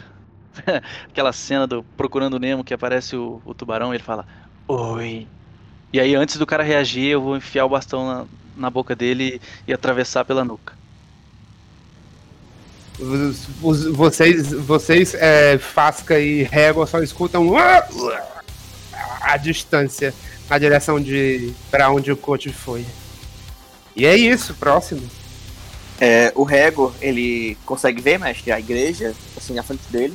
[1.09, 4.27] aquela cena do Procurando Nemo que aparece o, o tubarão e ele fala:
[4.67, 5.29] Oi.
[5.93, 8.25] E aí, antes do cara reagir, eu vou enfiar o bastão na,
[8.57, 10.75] na boca dele e atravessar pela nuca.
[12.99, 17.53] Vocês, vocês é, Fasca e Régua só escutam
[19.21, 20.15] a distância
[20.49, 22.85] na direção de para onde o coach foi.
[23.97, 25.09] E é isso, próximo.
[26.01, 30.15] É, o Rego, ele consegue ver, mestre, a igreja, assim, na frente dele.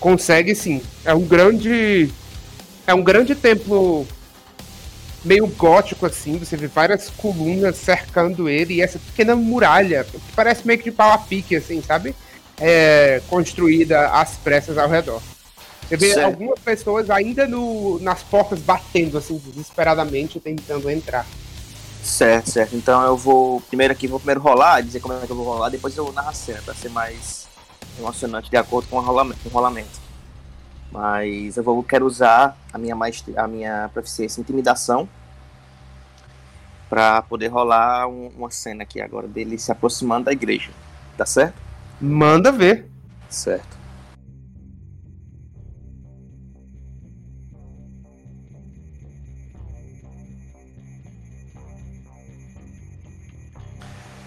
[0.00, 0.80] Consegue sim.
[1.04, 2.10] É um grande.
[2.86, 4.06] É um grande templo
[5.24, 6.38] meio gótico assim.
[6.38, 10.92] Você vê várias colunas cercando ele e essa pequena muralha, que parece meio que de
[10.92, 12.14] pau a pique, assim, sabe?
[12.58, 15.20] É, construída às pressas ao redor.
[15.88, 16.24] Você vê Certo.
[16.24, 21.26] algumas pessoas ainda no, nas portas batendo, assim, desesperadamente, tentando entrar.
[22.06, 22.76] Certo, certo.
[22.76, 25.68] Então eu vou primeiro aqui, vou primeiro rolar, dizer como é que eu vou rolar,
[25.68, 27.48] depois eu narro a cena, pra ser mais
[27.98, 29.40] emocionante de acordo com o rolamento.
[29.42, 30.00] Com o rolamento.
[30.92, 35.08] Mas eu vou, quero usar a minha, maestria, a minha proficiência em intimidação
[36.88, 40.70] pra poder rolar um- uma cena aqui agora dele se aproximando da igreja.
[41.18, 41.56] Tá certo?
[42.00, 42.88] Manda ver.
[43.28, 43.75] Certo.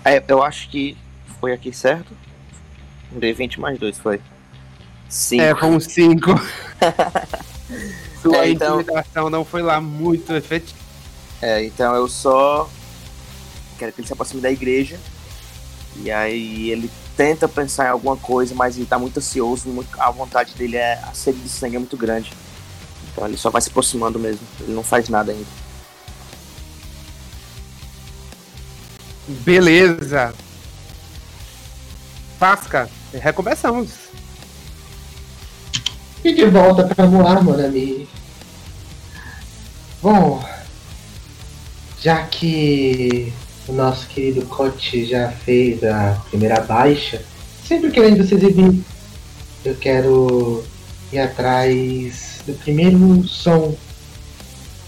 [0.06, 0.98] É, eu acho que
[1.40, 2.12] foi aqui certo.
[3.14, 4.22] Um D20 mais 2 foi.
[5.10, 5.42] 5.
[5.44, 6.30] É, com 5.
[8.22, 10.78] Sua É, então- intimidação não foi lá muito efetiva.
[11.42, 12.70] É, então eu só
[13.78, 15.00] quero que ele se aproxime da igreja.
[16.04, 20.12] E aí ele tenta pensar em alguma coisa, mas ele tá muito ansioso, muito, a
[20.12, 20.94] vontade dele é.
[21.04, 22.32] A sede de sangue é muito grande.
[23.12, 24.46] Então ele só vai se aproximando mesmo.
[24.60, 25.48] Ele não faz nada ainda.
[29.30, 30.34] Beleza.
[32.40, 33.90] Fasca, recomeçamos.
[36.24, 38.08] E de volta pra voar, meu amigo.
[40.02, 40.44] Bom,
[42.02, 43.32] já que
[43.68, 47.22] o nosso querido Cote já fez a primeira baixa,
[47.68, 48.82] sempre querendo se exibir,
[49.64, 50.64] eu quero
[51.12, 53.76] ir atrás do primeiro som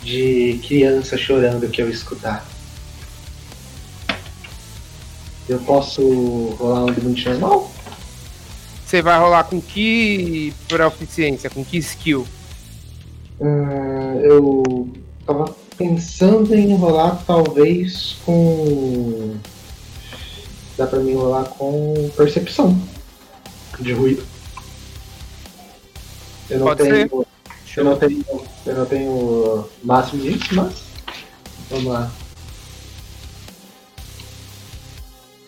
[0.01, 2.51] de criança chorando que eu escutar.
[5.52, 6.02] Eu posso
[6.58, 7.70] rolar um limite normal?
[8.86, 12.26] Você vai rolar com que proficiência, com que skill?
[13.42, 14.90] Hum, eu
[15.26, 19.36] tava pensando em rolar talvez com.
[20.78, 22.82] Dá pra mim rolar com percepção
[23.78, 24.24] de ruído.
[26.49, 26.95] Eu não Pode tenho.
[26.95, 27.28] ser.
[27.76, 28.26] Eu não tenho.
[28.66, 30.82] Eu não tenho máximo disso, mas.
[31.70, 32.10] Vamos lá.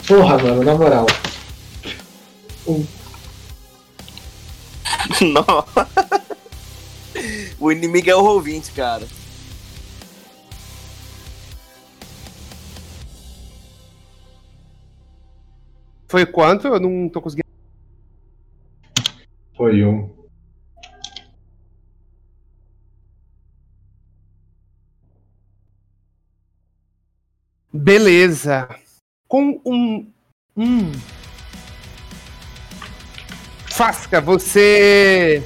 [0.07, 1.05] Porra, mano, na moral.
[2.67, 2.85] Um.
[5.33, 5.65] Não.
[7.59, 9.07] o inimigo é o ouvinte, cara.
[16.07, 16.67] Foi quanto?
[16.67, 17.47] Eu não tô conseguindo.
[19.55, 20.09] Foi um.
[27.73, 28.82] Beleza.
[29.33, 30.05] Com um.
[30.55, 30.91] Hum.
[33.65, 35.41] Fasca, você.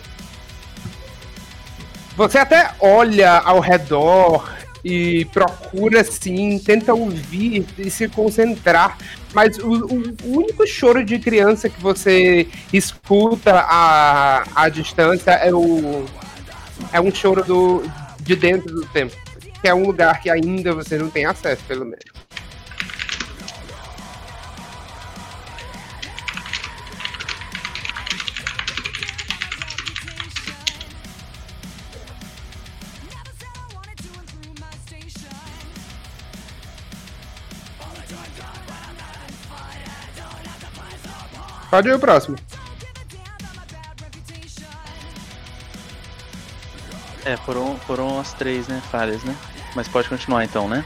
[2.17, 8.97] Você até olha ao redor e procura assim, tenta ouvir e se concentrar,
[9.33, 15.53] mas o, o- o único choro de criança que você escuta à, à distância é
[15.53, 16.03] o
[16.91, 17.83] é um choro do,
[18.19, 19.15] de dentro do templo,
[19.61, 22.16] que é um lugar que ainda você não tem acesso, pelo menos.
[41.69, 42.37] Pode ir o próximo.
[47.25, 48.81] É, foram, foram as três, né?
[48.89, 49.35] Falhas, né?
[49.75, 50.83] Mas pode continuar então, né?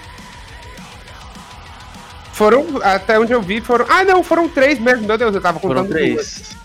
[2.33, 3.85] Foram, até onde eu vi, foram.
[3.87, 5.05] Ah, não, foram três mesmo.
[5.05, 6.13] Meu Deus, eu tava contando Foram três.
[6.15, 6.61] duas.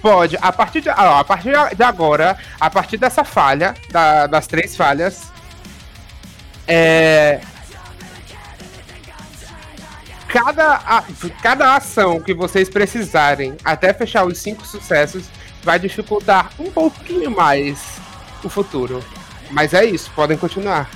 [0.00, 4.46] Pode, a partir de, ah, a partir de agora, a partir dessa falha, da- das
[4.46, 5.30] três falhas,
[6.66, 7.40] é.
[10.28, 11.04] Cada,
[11.42, 15.24] cada ação que vocês precisarem até fechar os cinco sucessos
[15.62, 17.98] vai dificultar um pouquinho mais
[18.42, 19.02] o futuro.
[19.50, 20.90] Mas é isso, podem continuar.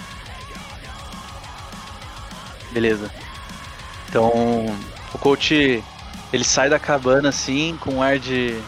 [2.73, 3.11] Beleza.
[4.09, 4.31] Então,
[5.15, 5.83] o coach
[6.33, 8.61] ele sai da cabana assim, com um ar de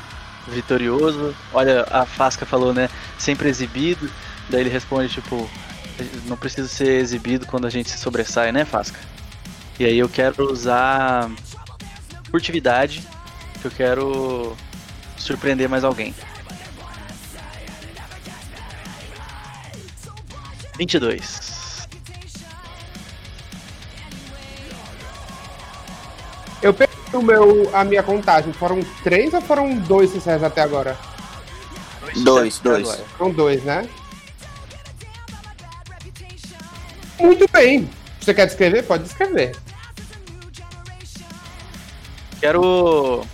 [0.48, 1.34] vitorioso.
[1.52, 2.88] Olha, a Fasca falou, né?
[3.18, 4.10] Sempre exibido.
[4.48, 5.48] Daí ele responde, tipo,
[6.26, 8.98] não precisa ser exibido quando a gente se sobressai, né, Fasca?
[9.78, 11.30] E aí eu quero usar
[12.30, 13.02] furtividade,
[13.60, 14.56] que eu quero
[15.16, 16.14] surpreender mais alguém.
[20.76, 21.88] 22.
[26.62, 28.52] Eu peguei o meu, a minha contagem.
[28.52, 30.96] Foram três ou foram dois sucessos até agora?
[32.16, 33.02] Dois, dois.
[33.16, 33.88] Foram dois, né?
[37.18, 37.88] Muito bem.
[38.20, 38.82] Você quer descrever?
[38.82, 39.56] Pode descrever.
[42.42, 43.24] Quero.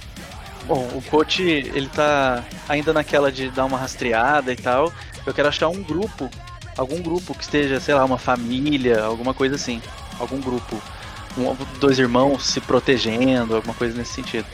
[0.67, 4.93] Bom, o coach ele tá ainda naquela de dar uma rastreada e tal.
[5.25, 6.29] Eu quero achar um grupo,
[6.77, 9.81] algum grupo que esteja, sei lá, uma família, alguma coisa assim.
[10.21, 10.77] Algum grupo.
[11.39, 14.47] Um, dois irmãos se protegendo, alguma coisa nesse sentido.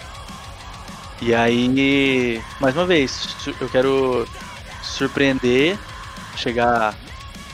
[1.21, 4.25] E aí, mais uma vez, eu quero
[4.85, 5.77] surpreender,
[6.37, 6.95] chegar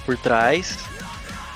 [0.05, 0.76] por trás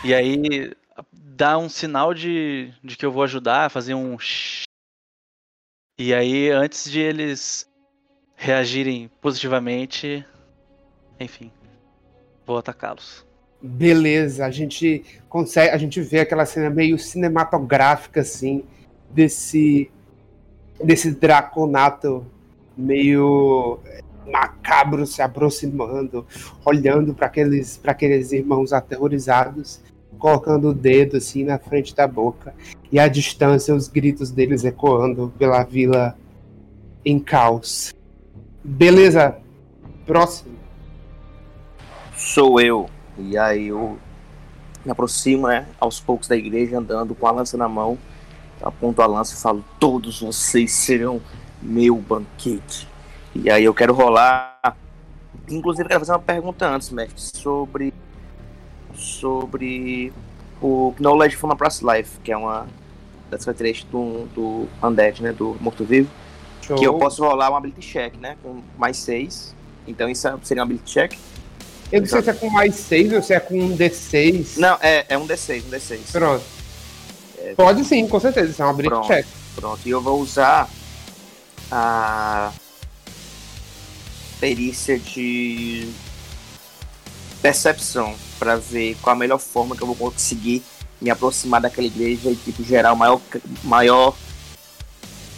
[0.02, 0.72] e aí
[1.12, 4.16] dar um sinal de, de que eu vou ajudar, fazer um
[5.96, 7.68] e aí, antes de eles
[8.34, 10.24] reagirem positivamente,
[11.20, 11.52] enfim,
[12.44, 13.24] vou atacá-los.
[13.62, 18.64] Beleza, a gente consegue, a gente vê aquela cena meio cinematográfica assim
[19.10, 19.90] desse
[20.82, 22.26] desse draconato
[22.76, 23.78] meio
[24.26, 26.26] macabro se aproximando,
[26.64, 29.80] olhando para aqueles para aqueles irmãos aterrorizados,
[30.24, 32.54] colocando o dedo assim na frente da boca
[32.90, 36.16] e à distância os gritos deles ecoando pela vila
[37.04, 37.94] em caos.
[38.64, 39.36] Beleza,
[40.06, 40.56] próximo.
[42.16, 42.88] Sou eu.
[43.18, 43.98] E aí eu
[44.82, 47.98] me aproximo, né, aos poucos da igreja, andando com a lança na mão.
[48.62, 51.20] Aponto a lança e falo: Todos vocês serão
[51.60, 52.88] meu banquete.
[53.34, 54.74] E aí eu quero rolar.
[55.50, 57.92] Inclusive, quero fazer uma pergunta antes, mestre, sobre.
[58.94, 60.12] Sobre
[60.60, 62.66] o Knowledge from a Past Life, que é uma
[63.30, 66.10] das características do, do Undead, né, do morto-vivo.
[66.60, 69.54] Que eu posso rolar um ability check, né, com mais 6.
[69.86, 71.18] Então isso seria um ability check.
[71.92, 74.56] Eu não sei se é com mais 6 ou se é com um D6.
[74.56, 76.12] Não, é, é um D6, um D6.
[76.12, 76.44] Pronto.
[77.56, 78.50] Pode sim, com certeza.
[78.50, 79.26] Isso é uma ability Pronto, check.
[79.54, 79.80] pronto.
[79.84, 80.68] E eu vou usar
[81.70, 82.52] a
[84.40, 85.88] perícia de
[87.44, 90.62] percepção para ver qual a melhor forma que eu vou conseguir
[90.98, 93.20] me aproximar daquela igreja e tipo gerar o maior
[93.62, 94.16] maior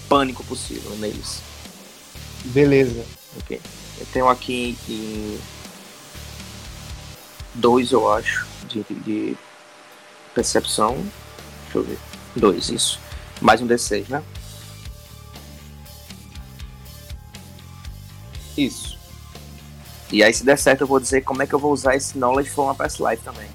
[0.09, 1.41] pânico possível neles.
[2.45, 3.05] Beleza.
[3.41, 3.61] Ok.
[3.99, 5.41] Eu tenho aqui em
[7.55, 9.37] dois, eu acho, de, de
[10.33, 10.95] percepção.
[11.65, 11.99] Deixa eu ver.
[12.37, 13.01] Dois, isso.
[13.41, 14.23] Mais um D6, né?
[18.57, 18.96] Isso.
[20.11, 22.17] E aí, se der certo, eu vou dizer como é que eu vou usar esse
[22.17, 23.49] Knowledge from a Past Life também.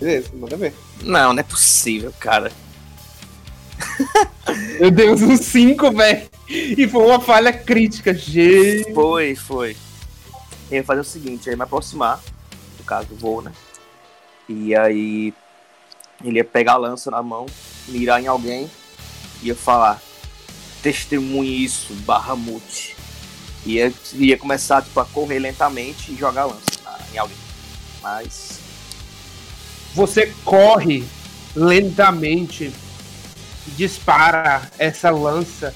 [0.00, 0.74] Beleza, manda ver.
[1.02, 2.52] Não, não é possível, cara.
[4.80, 6.28] Meu Deus, um 5, velho.
[6.48, 8.94] E foi uma falha crítica, gente.
[8.94, 9.76] Foi, foi.
[10.70, 12.20] Eu ia fazer o seguinte, eu ia me aproximar,
[12.78, 13.52] no caso, vou, né?
[14.48, 15.34] E aí
[16.24, 17.46] ele ia pegar a lança na mão,
[17.88, 18.70] mirar em alguém
[19.42, 20.00] e ia falar,
[20.82, 22.96] testemunhe isso, barra mute.
[23.66, 27.36] Ia, ia começar tipo, a correr lentamente e jogar lança na- em alguém.
[28.02, 28.58] Mas.
[29.94, 31.04] Você corre
[31.56, 32.72] lentamente,
[33.76, 35.74] dispara essa lança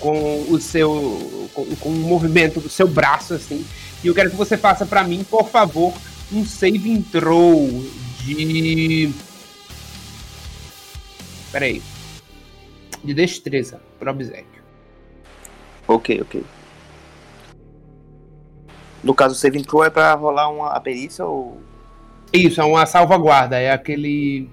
[0.00, 3.64] com o seu com, com o movimento do seu braço assim.
[4.02, 5.94] E eu quero que você faça pra mim, por favor,
[6.32, 7.84] um saving throw
[8.20, 9.12] de
[11.52, 11.80] Peraí.
[13.04, 14.62] De destreza, por obséquio.
[15.86, 16.42] Ok, ok.
[19.02, 21.60] No caso, o saving throw é pra rolar uma a perícia ou.
[22.32, 23.58] Isso, é uma salvaguarda.
[23.60, 24.48] É aquele.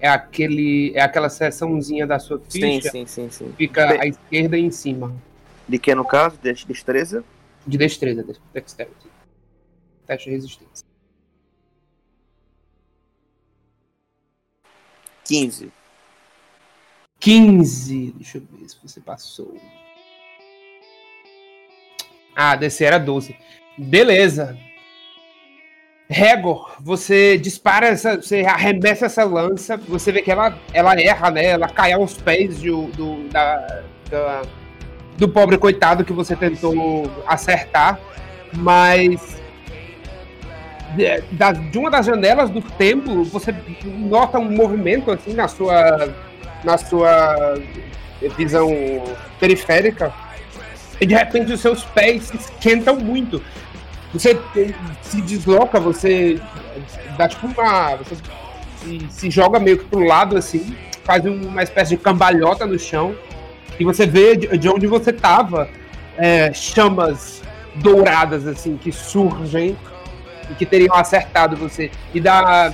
[0.00, 2.90] é aquele é aquela seçãozinha da sua Sim, ficha.
[2.90, 3.54] sim, sim, sim.
[3.56, 5.14] Fica Bem- à esquerda e em cima.
[5.68, 6.36] De que no caso?
[6.42, 7.24] De destreza?
[7.66, 9.06] De destreza, de- dexterity.
[10.06, 10.86] Teste de resistência.
[15.24, 15.72] 15.
[17.26, 18.12] 15.
[18.16, 19.56] Deixa eu ver se você passou.
[22.36, 23.34] Ah, DC era 12.
[23.76, 24.56] Beleza.
[26.08, 28.22] Regor, você dispara essa.
[28.22, 29.76] Você arremessa essa lança.
[29.76, 31.46] Você vê que ela, ela erra, né?
[31.46, 34.42] Ela cai aos pés do, do, da, da-
[35.18, 37.98] do pobre coitado que você tentou acertar.
[38.52, 39.42] Mas.
[40.94, 41.20] De,
[41.72, 43.52] de uma das janelas do templo, você
[43.84, 46.14] nota um movimento assim na sua
[46.66, 47.58] na sua
[48.36, 48.68] visão
[49.38, 50.12] periférica
[51.00, 53.42] e de repente os seus pés se esquentam muito.
[54.12, 54.38] Você
[55.02, 56.40] se desloca, você
[57.18, 57.96] dá tipo uma.
[57.96, 58.16] Você
[58.76, 63.14] se, se joga meio que pro lado assim, faz uma espécie de cambalhota no chão,
[63.78, 65.68] e você vê de, de onde você tava
[66.16, 67.42] é, chamas
[67.76, 69.76] douradas assim que surgem
[70.50, 71.90] e que teriam acertado você.
[72.14, 72.72] E da.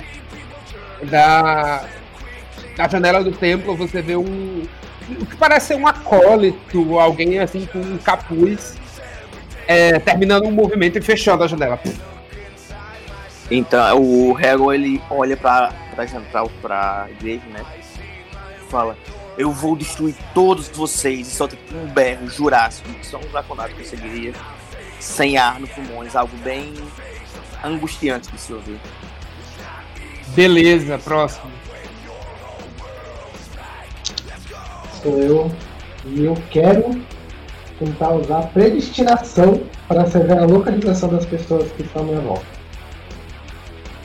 [1.03, 1.83] da
[2.77, 4.63] na janela do templo você vê um.
[5.19, 8.75] O que parece ser um acólito, alguém assim com um capuz,
[9.67, 11.79] é, terminando um movimento e fechando a janela.
[13.51, 17.63] Então, o Hegel, ele olha pra, pra, pra, pra igreja, né?
[18.69, 18.97] Fala,
[19.37, 21.27] eu vou destruir todos vocês.
[21.27, 24.33] E solta um berro jurássico, que só um draconato conseguiria.
[24.99, 26.73] Sem ar no pulmões, algo bem
[27.63, 28.79] angustiante de se ouvir.
[30.27, 31.51] Beleza, próximo.
[35.03, 35.51] Sou eu.
[36.05, 37.01] E eu quero
[37.79, 42.45] tentar usar predestinação para saber a localização das pessoas que estão à minha volta.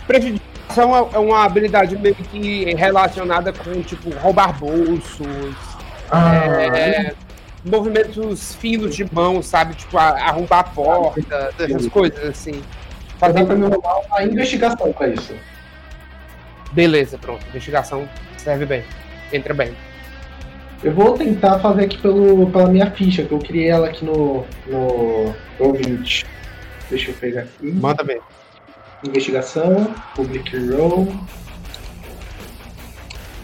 [0.07, 5.55] Prejudiciação é- é uma habilidade meio que relacionada com, tipo, roubar bolsos,
[6.11, 6.35] Ah.
[6.77, 7.15] é,
[7.65, 9.75] movimentos finos de mão, sabe?
[9.75, 12.63] Tipo, a- arrombar a porta, essas coisas assim.
[13.19, 15.35] Só dá pra me rolar uma investigação para isso.
[16.73, 17.45] Beleza, pronto.
[17.49, 18.85] Investigação serve bem.
[19.33, 19.75] Entra bem.
[20.83, 24.47] Eu vou tentar fazer aqui pelo, pela minha ficha, que eu criei ela aqui no,
[24.67, 26.25] no ouvinte.
[26.89, 27.73] Deixa eu pegar aqui.
[27.73, 28.21] Manda bem.
[29.05, 31.09] Investigação, Public Roll.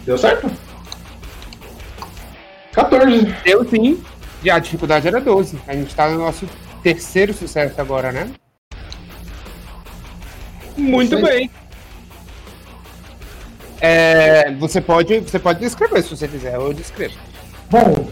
[0.05, 0.49] Deu certo?
[2.71, 3.35] 14.
[3.43, 4.03] Deu sim.
[4.43, 5.59] E a dificuldade era 12.
[5.67, 6.47] A gente tá no nosso
[6.81, 8.29] terceiro sucesso agora, né?
[10.77, 11.23] Muito aí.
[11.23, 11.51] bem.
[13.81, 17.15] É, você pode, você pode descrever se você quiser, eu descrevo.
[17.69, 18.07] Bom,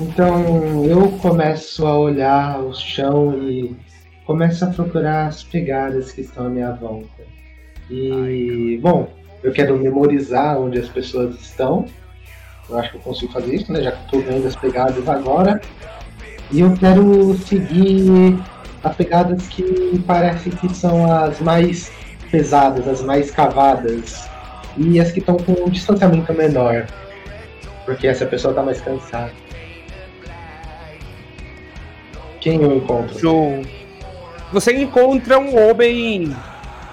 [0.00, 3.76] então eu começo a olhar o chão e
[4.24, 7.22] começo a procurar as pegadas que estão à minha volta.
[7.90, 9.08] E, bom,
[9.42, 11.86] eu quero memorizar onde as pessoas estão.
[12.68, 13.82] Eu acho que eu consigo fazer isso, né?
[13.82, 15.60] Já que estou vendo as pegadas agora.
[16.50, 18.38] E eu quero seguir
[18.82, 21.90] as pegadas que parecem que são as mais
[22.30, 24.28] pesadas, as mais cavadas.
[24.78, 26.86] E as que estão com um distanciamento menor.
[27.84, 29.32] Porque essa pessoa tá mais cansada.
[32.40, 33.18] Quem eu encontro?
[33.18, 33.62] Show.
[34.52, 36.34] Você encontra um homem.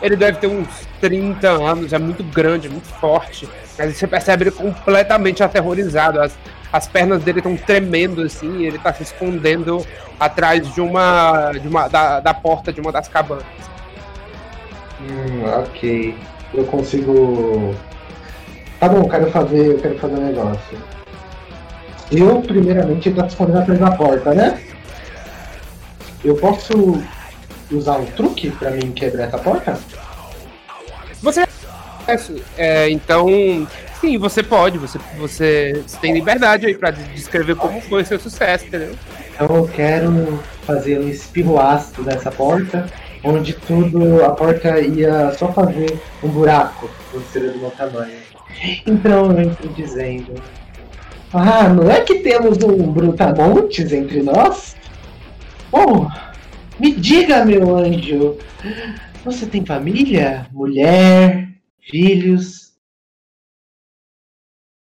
[0.01, 0.67] Ele deve ter uns
[0.99, 3.47] 30 anos, é muito grande, é muito forte.
[3.77, 6.19] Mas você percebe ele completamente aterrorizado.
[6.21, 6.37] As,
[6.73, 9.85] as pernas dele estão tremendo assim, e ele tá se escondendo
[10.19, 11.51] atrás de uma.
[11.51, 13.45] De uma da, da porta de uma das cabanas.
[15.01, 16.15] Hum, ok.
[16.55, 17.75] Eu consigo.
[18.79, 20.77] Tá bom, eu quero fazer, eu quero fazer um negócio.
[22.11, 24.61] Eu, primeiramente, tá escondendo atrás da porta, né?
[26.23, 27.03] Eu posso
[27.71, 29.79] usar um truque pra mim quebrar essa porta?
[31.21, 31.45] Você.
[32.57, 33.27] É, então.
[33.99, 34.77] Sim, você pode.
[34.77, 38.95] Você, você, você tem liberdade aí pra descrever como foi seu sucesso, entendeu?
[39.33, 42.85] Então eu quero fazer um espirro ácido nessa porta,
[43.25, 48.19] onde tudo, a porta ia só fazer um buraco, quando seria do meu tamanho.
[48.85, 50.35] Então eu entro dizendo:
[51.33, 54.77] Ah, não é que temos um Brutamontes entre nós?
[55.71, 56.07] Oh,
[56.79, 58.37] me diga, meu anjo,
[59.23, 60.47] você tem família?
[60.51, 61.49] Mulher?
[61.81, 62.73] Filhos?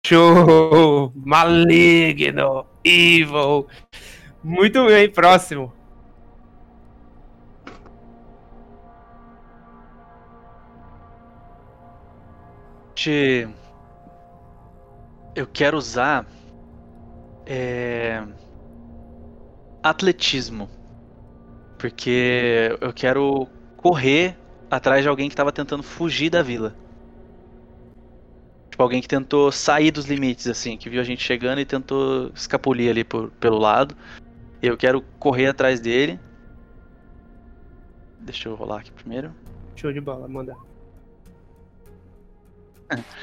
[0.06, 1.12] Show!
[1.16, 2.66] Maligno!
[2.84, 3.68] Evil!
[4.42, 5.74] Muito bem, próximo.
[12.98, 13.48] Gente,
[15.36, 16.26] eu quero usar
[17.46, 18.24] é,
[19.84, 20.68] atletismo,
[21.78, 24.36] porque eu quero correr
[24.72, 26.76] atrás de alguém que estava tentando fugir da vila.
[28.72, 32.32] Tipo, alguém que tentou sair dos limites, assim, que viu a gente chegando e tentou
[32.34, 33.96] escapulir ali por, pelo lado.
[34.60, 36.20] Eu quero correr atrás dele.
[38.22, 39.36] Deixa eu rolar aqui primeiro.
[39.76, 40.58] Show de bola, manda.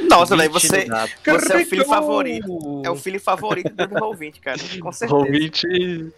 [0.09, 1.87] Nossa, velho, 20 você, você é o filho Carregou!
[1.87, 2.83] favorito.
[2.85, 4.59] É o filho favorito do ouvinte, cara.
[4.81, 5.19] Com certeza.
[5.19, 6.13] Ouvinte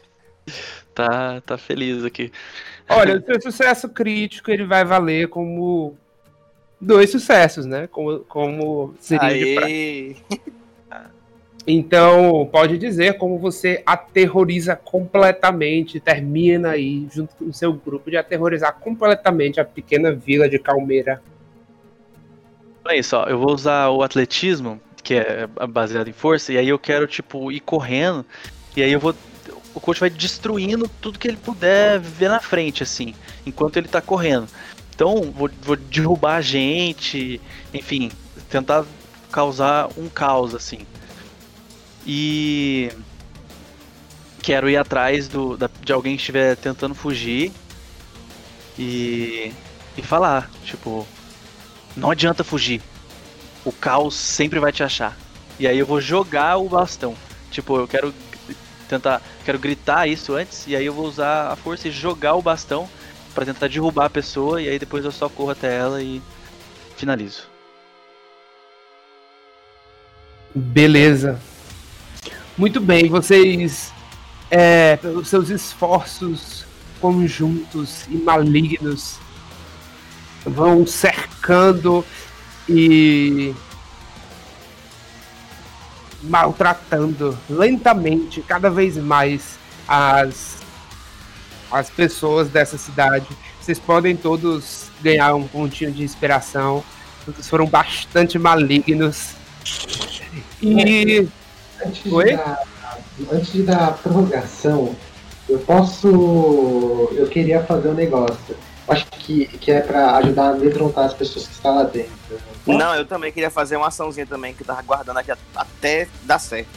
[0.95, 2.33] tá, tá feliz aqui.
[2.89, 5.97] Olha, o seu sucesso crítico ele vai valer como
[6.81, 7.87] dois sucessos, né?
[7.89, 9.67] Como, como seria de pra...
[9.67, 10.17] Aê!
[11.69, 18.17] Então, pode dizer como você aterroriza completamente, termina aí, junto com o seu grupo, de
[18.17, 21.21] aterrorizar completamente a pequena vila de Calmeira.
[22.89, 23.17] É isso.
[23.17, 27.51] Eu vou usar o atletismo, que é baseado em força, e aí eu quero, tipo,
[27.51, 28.25] ir correndo,
[28.77, 29.15] e aí eu vou.
[29.75, 33.15] O coach vai destruindo tudo que ele puder ver na frente, assim,
[33.45, 34.49] enquanto ele tá correndo.
[34.95, 37.41] Então, vou, vou derrubar a gente,
[37.75, 38.11] enfim,
[38.49, 38.87] tentar
[39.31, 40.87] causar um caos, assim.
[42.07, 42.91] E.
[44.43, 47.53] Quero ir atrás do, da- de alguém que estiver tentando fugir
[48.79, 49.53] e.
[49.97, 51.07] e falar, tipo,
[51.97, 52.83] não adianta fugir.
[53.65, 55.17] O caos sempre vai te achar.
[55.59, 57.15] E aí eu vou jogar o bastão.
[57.51, 58.15] Tipo, eu quero
[58.89, 62.43] tentar, quero gritar isso antes e aí eu vou usar a força e jogar o
[62.43, 62.89] bastão
[63.35, 66.23] pra tentar derrubar a pessoa e aí depois eu só corro até ela e
[66.97, 67.49] finalizo.
[70.55, 71.41] Beleza.
[72.57, 73.93] Muito bem, vocês,
[74.51, 76.65] é, pelos seus esforços
[77.01, 79.19] conjuntos e malignos,
[80.47, 82.05] vão cercando
[82.69, 83.55] e
[86.23, 90.59] maltratando lentamente cada vez mais as,
[91.71, 93.27] as pessoas dessa cidade.
[93.61, 96.85] Vocês podem todos ganhar um pontinho de inspiração.
[97.25, 99.35] Todos foram bastante malignos.
[100.63, 101.29] E.
[101.85, 102.37] Antes Oi?
[102.37, 102.63] dar,
[103.33, 104.95] antes de dar a prorrogação,
[105.49, 107.11] eu posso.
[107.13, 108.57] Eu queria fazer um negócio.
[108.89, 112.13] Acho que, que é pra ajudar a amedrontar as pessoas que estão lá dentro.
[112.67, 116.39] Não, eu também queria fazer uma açãozinha também, que eu tava guardando aqui até dar
[116.39, 116.69] certo.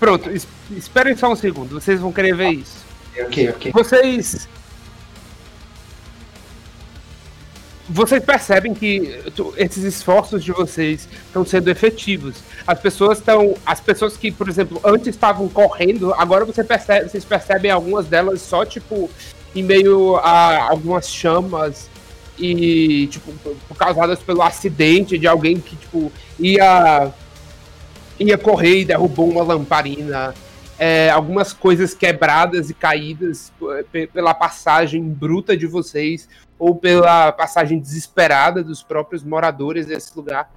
[0.00, 2.76] Pronto, es- esperem só um segundo, vocês vão querer ver isso.
[3.20, 3.72] Ok, ok.
[3.72, 4.48] Vocês.
[7.90, 9.18] Vocês percebem que
[9.56, 12.36] esses esforços de vocês estão sendo efetivos.
[12.66, 13.54] As pessoas estão.
[13.64, 18.42] As pessoas que, por exemplo, antes estavam correndo, agora você percebe, vocês percebem algumas delas
[18.42, 19.10] só, tipo,
[19.54, 21.88] em meio a algumas chamas
[22.38, 23.32] e, tipo,
[23.76, 27.12] causadas pelo acidente de alguém que, tipo, ia
[28.20, 30.34] ia correr e derrubou uma lamparina.
[30.78, 33.52] É, algumas coisas quebradas e caídas
[33.90, 40.50] pe- pela passagem bruta de vocês ou pela passagem desesperada dos próprios moradores desse lugar.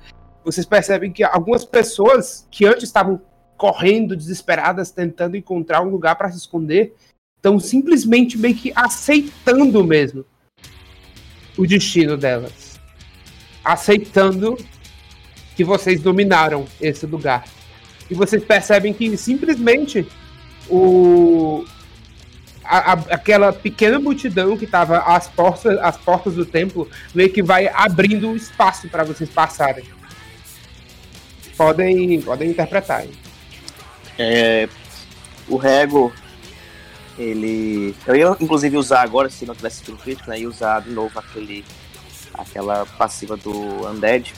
[0.44, 3.20] Vocês percebem que algumas pessoas que antes estavam
[3.58, 6.96] correndo desesperadas, tentando encontrar um lugar para se esconder,
[7.42, 10.24] estão simplesmente meio que aceitando mesmo
[11.58, 12.80] o destino delas.
[13.66, 14.56] Aceitando
[15.56, 17.46] que vocês dominaram esse lugar.
[18.10, 20.08] E vocês percebem que simplesmente
[20.70, 21.66] o
[22.64, 27.42] a- a- aquela pequena multidão que estava às portas, às portas do templo meio que
[27.42, 29.84] vai abrindo espaço para vocês passarem.
[31.58, 33.04] Podem, podem interpretar.
[34.18, 34.70] É,
[35.50, 36.14] o Rego,
[37.18, 37.96] ele.
[38.06, 40.40] Eu ia inclusive usar agora, se não tivesse sido crítico, né?
[40.40, 41.66] Ia usar de novo aquele.
[42.34, 43.52] aquela passiva do
[43.88, 44.34] Undead.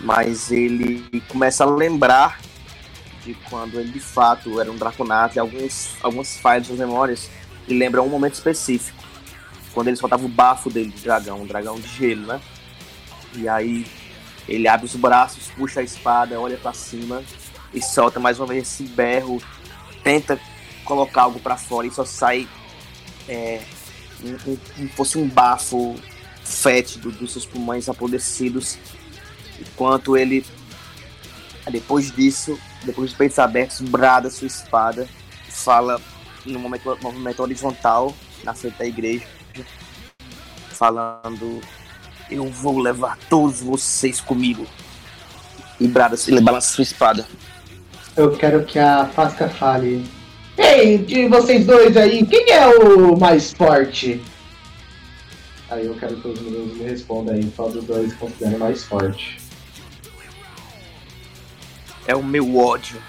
[0.00, 2.40] Mas ele começa a lembrar
[3.24, 7.30] de quando ele de fato era um Draconato e alguns, algumas falhas das memórias
[7.66, 9.02] que lembram um momento específico.
[9.72, 12.40] Quando ele soltava o bafo dele de dragão, um dragão de gelo, né?
[13.34, 13.86] E aí
[14.48, 17.22] ele abre os braços, puxa a espada, olha pra cima
[17.72, 19.40] e solta mais uma vez esse berro,
[20.02, 20.38] tenta
[20.84, 22.48] colocar algo pra fora e só sai
[23.28, 23.62] é,
[24.24, 25.96] um- um- fosse um bafo
[26.44, 28.78] fétido dos seus pulmões apodrecidos,
[29.60, 30.44] enquanto ele,
[31.70, 35.08] depois disso, depois de peitos abertos, brada sua espada,
[35.48, 36.00] fala
[36.44, 39.24] no momento, movimento horizontal na frente da igreja,
[40.70, 41.60] falando:
[42.30, 44.66] Eu vou levar todos vocês comigo.
[45.80, 47.26] E brada, ele balança sua espada.
[48.16, 50.04] Eu quero que a Fasca fale.
[50.56, 54.20] Ei, de vocês dois aí, quem é o mais forte?
[55.70, 59.38] Aí eu quero que os meninos me respondam aí qual dos dois consideram mais forte.
[62.06, 63.00] É o meu ódio.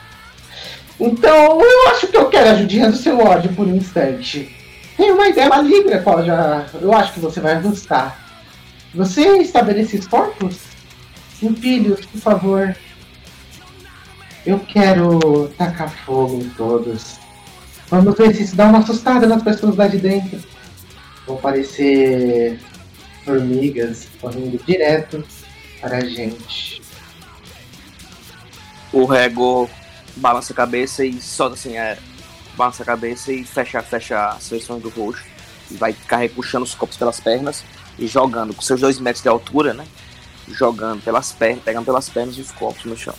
[1.00, 4.56] Então eu acho que eu quero a ajudinha do seu ódio por um instante.
[4.96, 6.66] Tenho uma ideia maligna, qual já.
[6.80, 8.18] Eu acho que você vai gostar.
[8.94, 10.58] Você estabelece corpos?
[11.60, 12.78] Filhos, por favor.
[14.46, 17.23] Eu quero tacar fogo em todos.
[17.94, 20.44] Vamos ver se isso dá uma assustada nas pessoas lá de dentro.
[21.28, 22.60] Vão parecer
[23.24, 25.24] formigas correndo direto
[25.80, 26.82] para a gente.
[28.92, 29.70] O Rego
[30.16, 32.00] balança a cabeça e solta assim, é,
[32.58, 35.24] balança a cabeça e fecha, fecha as feições do rosto.
[35.70, 37.64] E vai ficar puxando os copos pelas pernas
[38.00, 39.86] e jogando com seus dois metros de altura, né?
[40.48, 43.14] Jogando pelas pernas, pegando pelas pernas os copos no chão.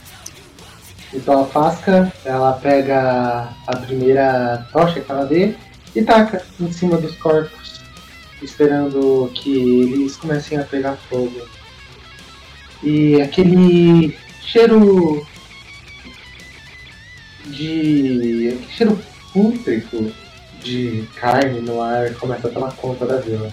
[1.14, 5.54] Então a Fasca, ela pega a primeira tocha que ela vê
[5.94, 7.80] e taca em cima dos corpos,
[8.42, 9.56] esperando que
[9.92, 11.40] eles comecem a pegar fogo.
[12.82, 15.24] E aquele cheiro
[17.46, 18.48] de.
[18.48, 19.00] aquele cheiro
[19.32, 20.12] pútrico
[20.62, 23.52] de carne no ar começa a tomar conta da vila.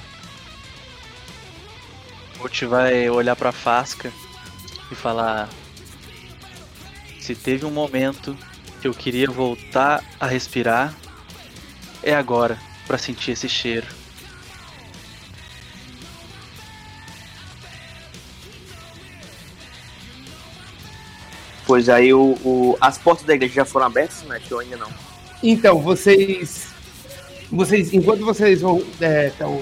[2.35, 4.11] O Coach vai olhar pra Fasca
[4.91, 5.47] e falar:
[7.21, 8.35] Se teve um momento
[8.81, 10.93] que eu queria voltar a respirar,
[12.03, 12.57] é agora
[12.87, 13.87] pra sentir esse cheiro.
[21.65, 24.39] Pois aí o, o- as portas da igreja já foram abertas, né?
[24.45, 24.89] Que eu ainda não.
[25.43, 26.69] Então, vocês.
[27.51, 28.81] Vocês, enquanto vocês vão
[29.27, 29.61] estão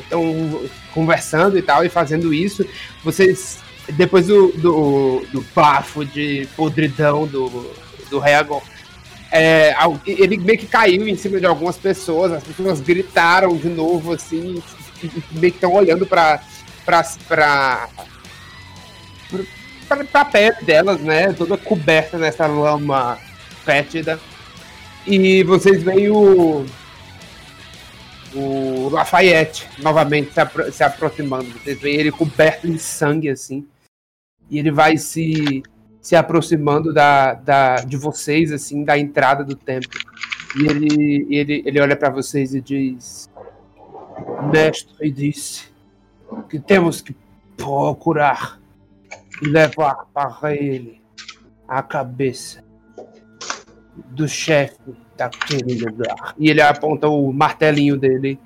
[0.93, 2.65] conversando e tal, e fazendo isso,
[3.03, 3.57] vocês.
[3.93, 7.73] Depois do, do, do bafo de podridão do,
[8.09, 8.61] do Reagon,
[9.31, 9.73] é,
[10.05, 14.61] ele meio que caiu em cima de algumas pessoas, as pessoas gritaram de novo, assim,
[15.31, 16.41] meio que estão olhando pra,
[16.85, 17.89] pra, pra,
[19.87, 21.33] pra, pra pele delas, né?
[21.33, 23.17] Toda coberta nessa lama
[23.63, 24.19] fétida.
[25.05, 26.65] E vocês veem o.
[28.31, 31.49] O Lafayette novamente se, apro- se aproximando.
[31.63, 33.65] Vocês veem ele coberto em sangue, assim.
[34.49, 35.63] E ele vai se,
[36.01, 39.99] se aproximando da, da, de vocês, assim, da entrada do templo.
[40.57, 43.29] E ele, ele, ele olha para vocês e diz:
[44.51, 45.67] Mestre disse
[46.49, 47.15] que temos que
[47.55, 48.59] procurar
[49.41, 51.01] e levar para ele
[51.67, 52.63] a cabeça
[54.07, 54.79] do chefe
[55.15, 56.33] daquele lugar.
[56.37, 58.39] E ele aponta o martelinho dele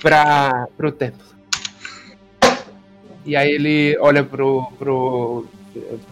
[0.00, 1.25] para pro templo.
[3.26, 5.46] E aí ele olha pro, pro,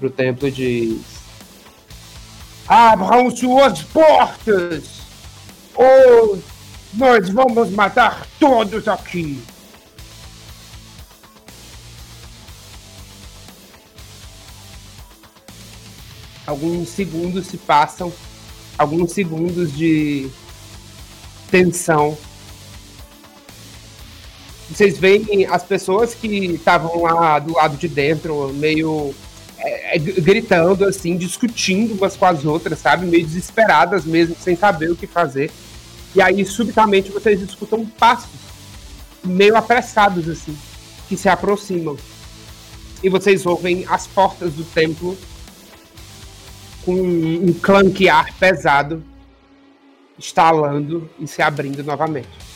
[0.01, 1.01] pro templo e diz:
[2.67, 5.03] Abram suas portas!
[5.77, 6.43] Ou
[6.95, 9.41] nós vamos matar todos aqui!
[16.45, 18.13] Alguns segundos se passam,
[18.77, 20.29] alguns segundos de
[21.49, 22.19] tensão.
[24.75, 29.15] Vocês veem as pessoas que estavam lá do lado de dentro, meio
[29.57, 33.07] é, é, gritando, assim, discutindo umas com as outras, sabe?
[33.07, 35.53] Meio desesperadas mesmo, sem saber o que fazer.
[36.13, 38.41] E aí, subitamente, vocês escutam passos,
[39.25, 40.59] meio apressados, assim,
[41.09, 41.97] que se aproximam.
[43.01, 45.17] E vocês ouvem as portas do templo
[46.85, 49.05] com um clanquear pesado
[50.19, 52.54] estalando e se abrindo novamente.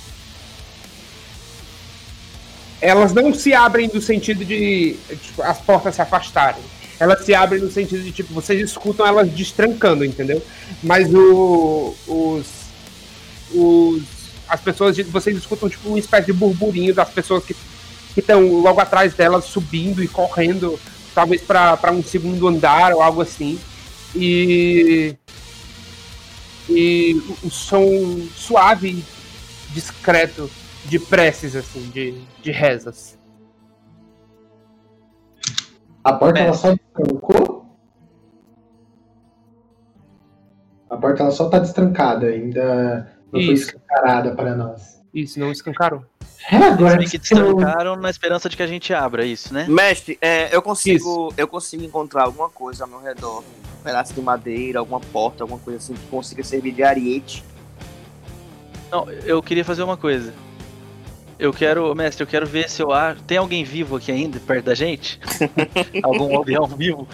[2.81, 6.63] Elas não se abrem no sentido de tipo, as portas se afastarem.
[7.01, 10.43] Elas se abrem no sentido de tipo, vocês escutam elas destrancando, entendeu?
[10.83, 12.47] Mas o, os,
[13.53, 14.03] os
[14.49, 17.55] as pessoas vocês escutam tipo uma espécie de burburinho das pessoas que
[18.17, 20.81] estão logo atrás delas subindo e correndo,
[21.15, 23.59] talvez para um segundo andar ou algo assim.
[24.15, 25.15] E
[26.71, 29.03] e o som suave,
[29.71, 30.51] discreto
[30.89, 32.13] de preces assim, de,
[32.43, 33.19] de rezas.
[36.03, 37.67] A porta ela só destrancou?
[40.89, 43.67] A porta ela só tá destrancada, ainda não foi Isso.
[43.67, 45.03] escancarada para nós.
[45.13, 46.03] Isso, não escancarou.
[46.51, 49.67] É, agora Eles meio que destrancaram na esperança de que a gente abra isso, né?
[49.69, 51.33] Mestre, é, eu consigo.
[51.37, 53.43] Eu consigo encontrar alguma coisa ao meu redor.
[53.81, 57.45] Um pedaço de madeira, alguma porta, alguma coisa assim que consiga servir de ariete.
[58.91, 60.33] Não, eu queria fazer uma coisa.
[61.39, 63.23] Eu quero, mestre, eu quero ver se eu acho.
[63.23, 65.21] Tem alguém vivo aqui ainda, perto da gente?
[66.03, 67.07] Algum aldeão vivo?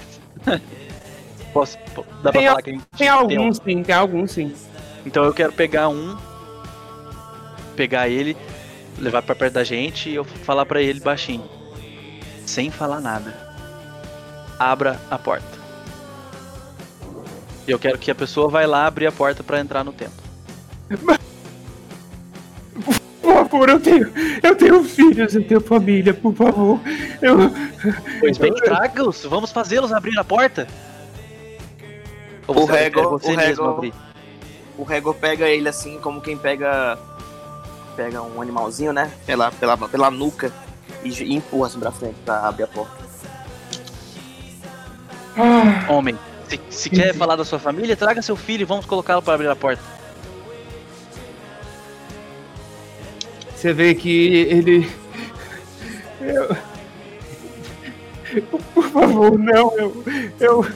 [1.52, 1.76] Posso.
[1.94, 4.52] po- Dá pra Tem, falar a- que a gente tem alguns sim, tem alguns sim.
[5.04, 6.16] Então eu quero pegar um,
[7.76, 8.34] pegar ele,
[8.98, 11.44] levar pra perto da gente e eu falar pra ele baixinho,
[12.46, 13.34] sem falar nada.
[14.58, 15.46] Abra a porta.
[17.68, 20.22] E eu quero que a pessoa vai lá abrir a porta pra entrar no templo.
[23.54, 26.80] Por favor, eu tenho, eu tenho filhos, eu tenho família, por favor.
[27.22, 27.36] Eu...
[28.18, 29.22] Pois bem, traga-os.
[29.26, 30.66] Vamos fazê-los abrir a porta.
[32.48, 33.94] Ou O Rego, você o mesmo Rego, abrir?
[34.76, 36.98] o Rego pega ele assim, como quem pega
[37.94, 39.08] pega um animalzinho, né?
[39.24, 40.52] Pela, pela, pela nuca
[41.04, 43.04] e, e empurra assim pra frente pra abrir a porta.
[45.36, 49.22] Ah, Homem, se, se quer falar da sua família, traga seu filho e vamos colocá-lo
[49.22, 49.80] para abrir a porta.
[53.64, 54.86] Você vê que ele.
[56.20, 56.54] Eu...
[58.74, 60.04] Por favor, não, eu.
[60.38, 60.66] Eu,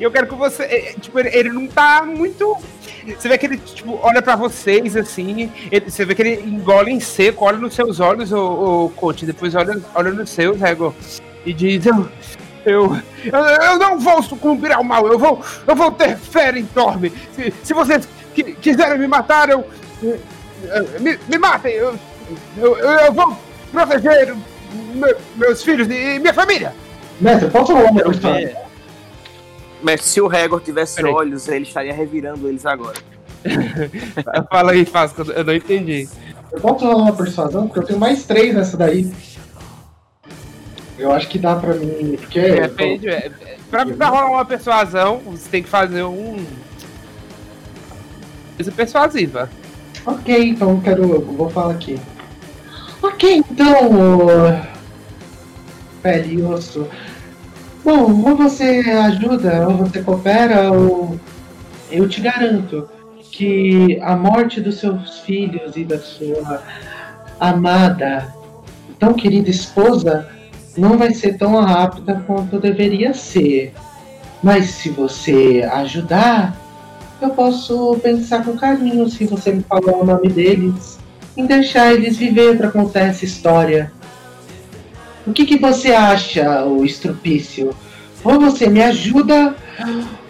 [0.00, 0.62] eu quero que você.
[0.62, 2.56] é, Tipo, ele, ele não tá muito.
[3.14, 5.52] Você vê que ele, tipo, olha pra vocês assim.
[5.70, 9.54] ele- você vê que ele engole em seco, olha nos seus olhos, o, coach, depois
[9.54, 10.94] olha, olha nos seus, Rego,
[11.44, 12.08] e diz: Eu.
[12.64, 12.96] Eu,
[13.26, 17.12] eu, não vou sucumbir ao mal, eu vou, eu vou ter fé em Torme.
[17.36, 19.66] Se, se vocês qui- quiserem me matar, eu.
[20.64, 21.98] Eh, Me, me matem, eu,
[22.56, 23.36] eu, eu vou
[23.72, 24.34] proteger
[24.94, 26.72] me- meus filhos e minha família.
[27.20, 28.56] Mestre, posso falar uma ver.
[29.82, 31.12] Mas se o Regor tivesse Peraí.
[31.12, 32.96] olhos, ele estaria revirando eles agora.
[34.50, 36.08] Fala aí, Fasco, eu não entendi.
[36.50, 37.66] Eu posso rolar uma persuasão?
[37.66, 39.12] Porque eu tenho mais três nessa daí.
[40.98, 42.16] Eu acho que dá pra mim.
[42.16, 42.40] Porque.
[42.40, 46.44] Depende, é, é, pra, pra rolar uma persuasão, você tem que fazer um.
[48.56, 49.48] Coisa persuasiva.
[50.08, 51.20] Ok, então quero.
[51.20, 52.00] Vou falar aqui.
[53.02, 53.90] Ok, então.
[53.92, 54.28] ô,
[56.02, 56.88] Pele e osso.
[57.84, 61.20] Bom, ou você ajuda, ou você coopera, ou.
[61.90, 62.88] Eu te garanto
[63.30, 66.62] que a morte dos seus filhos e da sua
[67.38, 68.34] amada,
[68.98, 70.26] tão querida esposa
[70.76, 73.74] não vai ser tão rápida quanto deveria ser.
[74.42, 76.56] Mas se você ajudar,
[77.20, 80.98] eu posso pensar com carinho se você me falar o nome deles,
[81.36, 83.92] em deixar eles viver para contar essa história.
[85.26, 87.70] O que, que você acha, o estrupício?
[88.24, 89.54] Ou você me ajuda,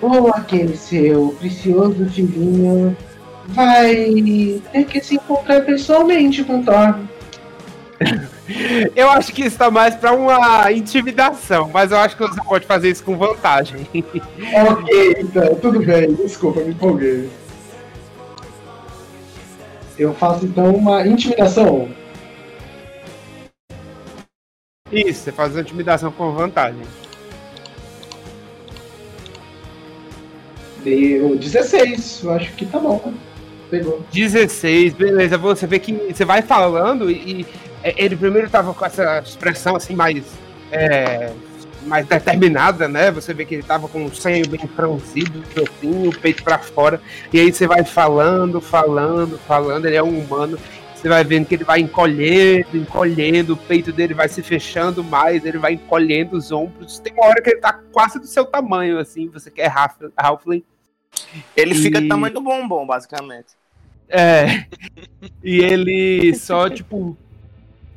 [0.01, 2.97] ou aquele seu precioso filhinho
[3.49, 6.99] vai ter que se encontrar pessoalmente com Thor.
[8.97, 12.67] Eu acho que isso tá mais pra uma intimidação, mas eu acho que você pode
[12.67, 13.87] fazer isso com vantagem.
[14.69, 16.15] Ok, então, tudo bem.
[16.15, 17.29] Desculpa, me empolguei.
[19.99, 21.89] Eu faço então uma intimidação.
[24.91, 26.83] Isso, você faz uma intimidação com vantagem.
[30.83, 33.13] Deu 16, eu acho que tá bom.
[33.71, 34.03] Pegou.
[34.13, 35.37] 16, beleza.
[35.37, 37.47] Você vê que você vai falando e
[37.83, 40.25] ele primeiro tava com essa expressão assim mais
[40.71, 41.33] é,
[41.85, 43.11] mais determinada, né?
[43.11, 47.01] Você vê que ele tava com o senho bem franzido, assim, o peito pra fora.
[47.33, 49.87] E aí você vai falando, falando, falando.
[49.87, 50.59] Ele é um humano.
[50.95, 55.45] Você vai vendo que ele vai encolhendo, encolhendo, o peito dele vai se fechando mais,
[55.45, 56.99] ele vai encolhendo os ombros.
[56.99, 60.65] Tem uma hora que ele tá quase do seu tamanho, assim, você quer Half- Halfling.
[61.57, 63.47] Ele fica do E- tamanho do bombom, basicamente.
[64.09, 64.65] É.
[65.43, 67.17] E ele só, tipo,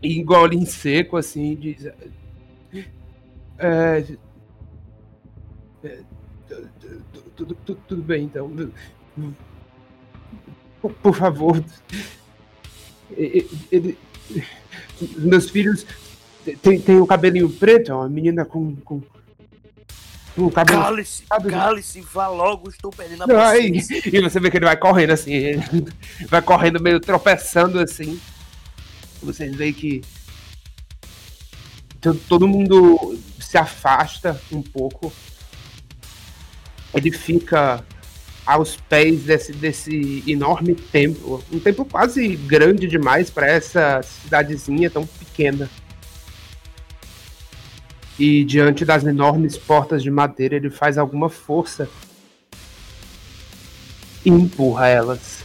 [0.02, 1.86] engole em seco, assim, diz.
[3.58, 4.04] É.
[5.84, 5.99] é,
[6.47, 8.52] tu- tu- Tudo, tudo, tudo bem, então.
[10.82, 11.64] Por, por favor.
[13.16, 13.97] Ele,
[15.02, 15.86] os meus filhos
[16.62, 18.76] têm tem o cabelinho preto, é uma menina com.
[18.78, 19.02] com,
[20.38, 20.82] o cabelo.
[21.04, 21.49] Sabe?
[21.49, 23.30] cale-se, vá logo, estou perdendo a e,
[23.82, 24.18] paciência.
[24.18, 25.64] e você vê que ele vai correndo assim, ele
[26.30, 28.20] vai correndo meio tropeçando assim.
[29.22, 30.01] Vocês veem que
[31.99, 35.13] to- todo mundo se afasta um pouco.
[36.93, 37.84] Ele fica
[38.45, 45.05] aos pés desse, desse enorme templo, um templo quase grande demais para essa cidadezinha tão
[45.05, 45.69] pequena.
[48.19, 51.89] E diante das enormes portas de madeira, ele faz alguma força
[54.26, 55.43] e empurra elas.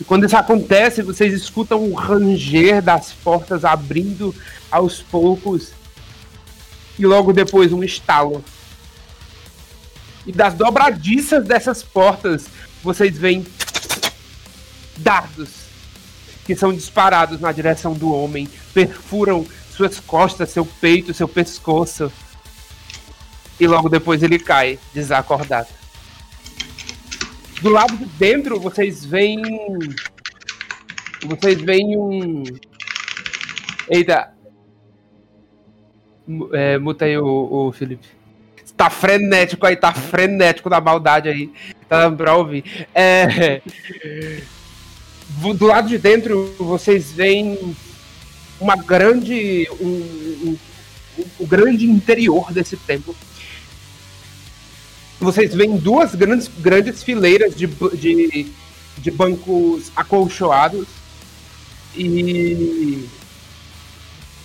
[0.00, 4.34] E quando isso acontece, vocês escutam o ranger das portas abrindo
[4.70, 5.72] aos poucos.
[6.98, 8.44] E logo depois um estalo.
[10.26, 12.46] E das dobradiças dessas portas,
[12.82, 13.46] vocês veem
[14.98, 15.66] dardos
[16.44, 19.44] que são disparados na direção do homem, perfuram
[19.76, 22.10] suas costas, seu peito, seu pescoço.
[23.58, 25.68] E logo depois ele cai, desacordado.
[27.62, 29.42] Do lado de dentro, vocês veem.
[31.24, 32.44] Vocês veem um.
[33.90, 34.32] Eita.
[36.52, 37.24] É, muta aí o,
[37.68, 38.06] o Felipe.
[38.76, 41.50] Tá frenético aí, tá frenético da maldade aí.
[41.88, 42.86] Tá dando pra ouvir.
[42.94, 43.62] É.
[45.54, 47.74] Do lado de dentro, vocês veem
[48.60, 49.66] uma grande.
[49.80, 49.86] Um,
[50.50, 50.58] um-
[51.38, 53.16] o grande interior desse templo.
[55.20, 58.46] Vocês veem duas grandes, grandes fileiras de, de,
[58.98, 60.86] de bancos acolchoados
[61.94, 63.08] e,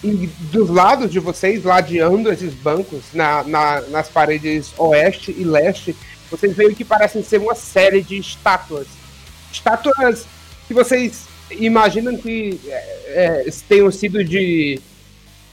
[0.03, 5.95] e dos lados de vocês, ladeando esses bancos na, na- nas paredes oeste e leste,
[6.29, 8.87] vocês veem o que parecem ser uma série de estátuas.
[9.51, 10.25] Estátuas
[10.67, 14.79] que vocês imaginam que é, é, tenham sido de,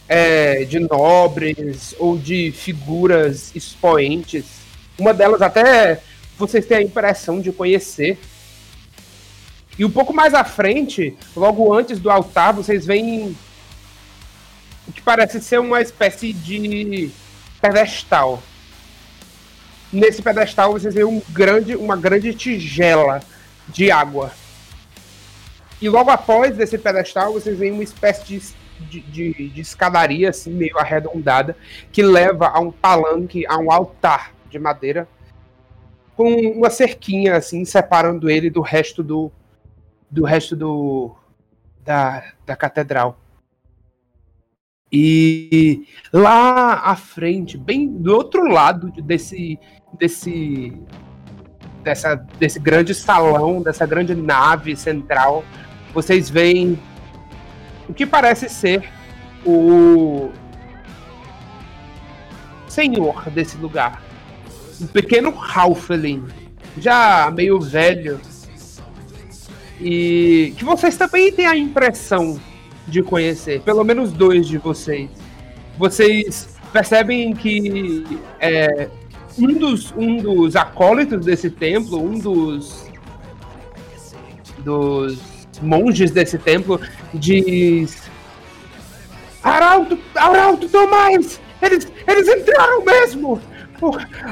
[0.09, 4.45] é, de nobres ou de figuras expoentes.
[4.99, 6.01] Uma delas até
[6.37, 8.19] vocês têm a impressão de conhecer.
[9.79, 13.37] E um pouco mais à frente, logo antes do altar, vocês veem
[14.89, 17.11] o que parece ser uma espécie de
[17.61, 18.43] pedestal.
[19.93, 23.23] Nesse pedestal vocês veem um grande, uma grande tigela
[23.69, 24.33] de água.
[25.81, 28.43] E logo após esse pedestal, vocês veem uma espécie de,
[28.81, 31.57] de, de- de escadaria, assim, meio arredondada,
[31.93, 35.09] que leva a um palanque, a um altar de madeira,
[36.17, 39.31] com uma cerquinha, assim, separando ele do resto do.
[40.11, 41.15] do resto do.
[41.85, 43.19] da, da catedral.
[44.91, 49.59] E lá à frente, bem do outro lado desse.
[49.99, 50.73] desse.
[51.85, 55.45] Dessa, desse grande salão, dessa grande nave central,
[55.95, 56.79] vocês veem
[57.89, 58.91] o que parece ser
[59.47, 60.31] o
[62.69, 64.08] senhor desse lugar.
[64.81, 66.24] Um pequeno Halfling,
[66.79, 68.20] já meio velho.
[69.81, 72.41] E que vocês também têm a impressão
[72.87, 75.11] de conhecer, pelo menos dois de vocês.
[75.76, 78.05] Vocês percebem que
[78.41, 78.89] é,
[79.39, 82.89] um, dos, um dos acólitos desse templo, um dos
[84.59, 85.18] dos
[85.62, 86.81] monges desse templo
[87.14, 88.03] diz
[89.43, 93.41] Arauto, Arauto Tomás, eles, eles entraram mesmo!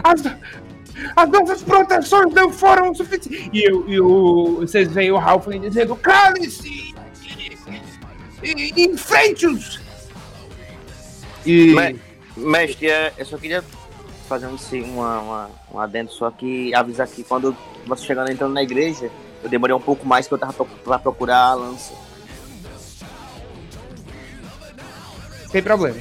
[0.02, 0.22] As,
[1.14, 3.48] as nossas proteções não foram suficientes.
[3.52, 6.94] E, e o, vocês veem o Halfling dizendo, cale-se!
[8.76, 9.80] Enfrente-os!
[11.44, 11.74] E...
[11.74, 12.00] Me-
[12.36, 13.64] Mestre, é, eu só queria
[14.28, 14.56] fazer um,
[14.92, 19.10] uma, uma, um adendo, só que avisar que quando você chegando entrando na igreja,
[19.42, 20.52] eu demorei um pouco mais que eu tava
[20.84, 21.94] pra procurar a lança.
[25.50, 25.96] Sem problema.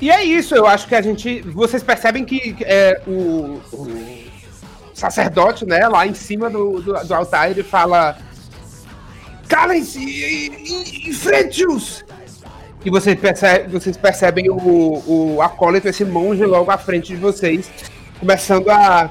[0.00, 1.40] E é isso, eu acho que a gente.
[1.42, 4.24] Vocês percebem que é, o, o
[4.94, 8.16] sacerdote, né, lá em cima do, do, do altar, ele fala.
[9.48, 9.98] Calem-se!
[9.98, 12.04] e- Enfrente-os!
[12.84, 15.02] E vocês percebem, vocês percebem o,
[15.36, 17.68] o acólito, esse monge logo à frente de vocês,
[18.20, 19.10] começando a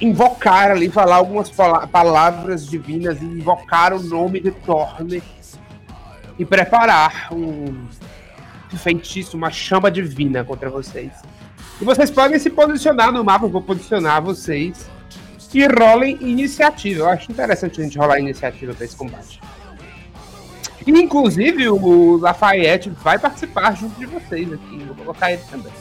[0.00, 5.22] invocar ali, falar algumas pala- palavras divinas, invocar o nome de Torne
[6.38, 7.86] e preparar um
[8.76, 11.12] feitiço, uma chama divina contra vocês.
[11.80, 14.88] E vocês podem se posicionar no mapa, eu vou posicionar vocês
[15.52, 17.00] e rolem iniciativa.
[17.00, 19.40] Eu acho interessante a gente rolar iniciativa para esse combate.
[20.86, 24.78] Inclusive, o Lafayette vai participar junto de vocês aqui.
[24.78, 25.72] Vou colocar ele também.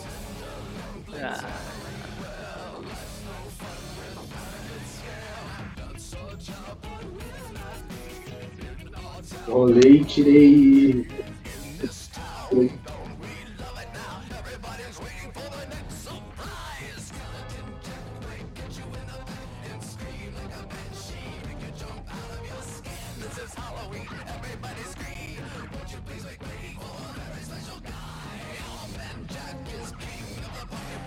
[9.48, 11.06] Rolei, tirei.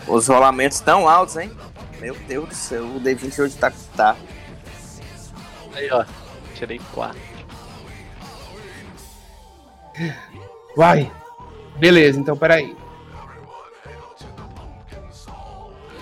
[0.09, 1.51] Os rolamentos tão altos, hein?
[2.01, 3.73] Meu Deus do céu, o D20 hoje tá.
[3.97, 4.17] tá.
[5.75, 6.05] Aí, ó.
[6.55, 7.21] Tirei 4.
[10.77, 11.11] Vai!
[11.79, 12.77] Beleza, então peraí.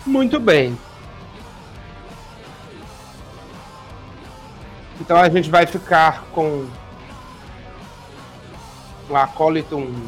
[0.07, 0.79] Muito bem.
[5.01, 6.67] Então a gente vai ficar com
[9.09, 10.07] o acólito 1.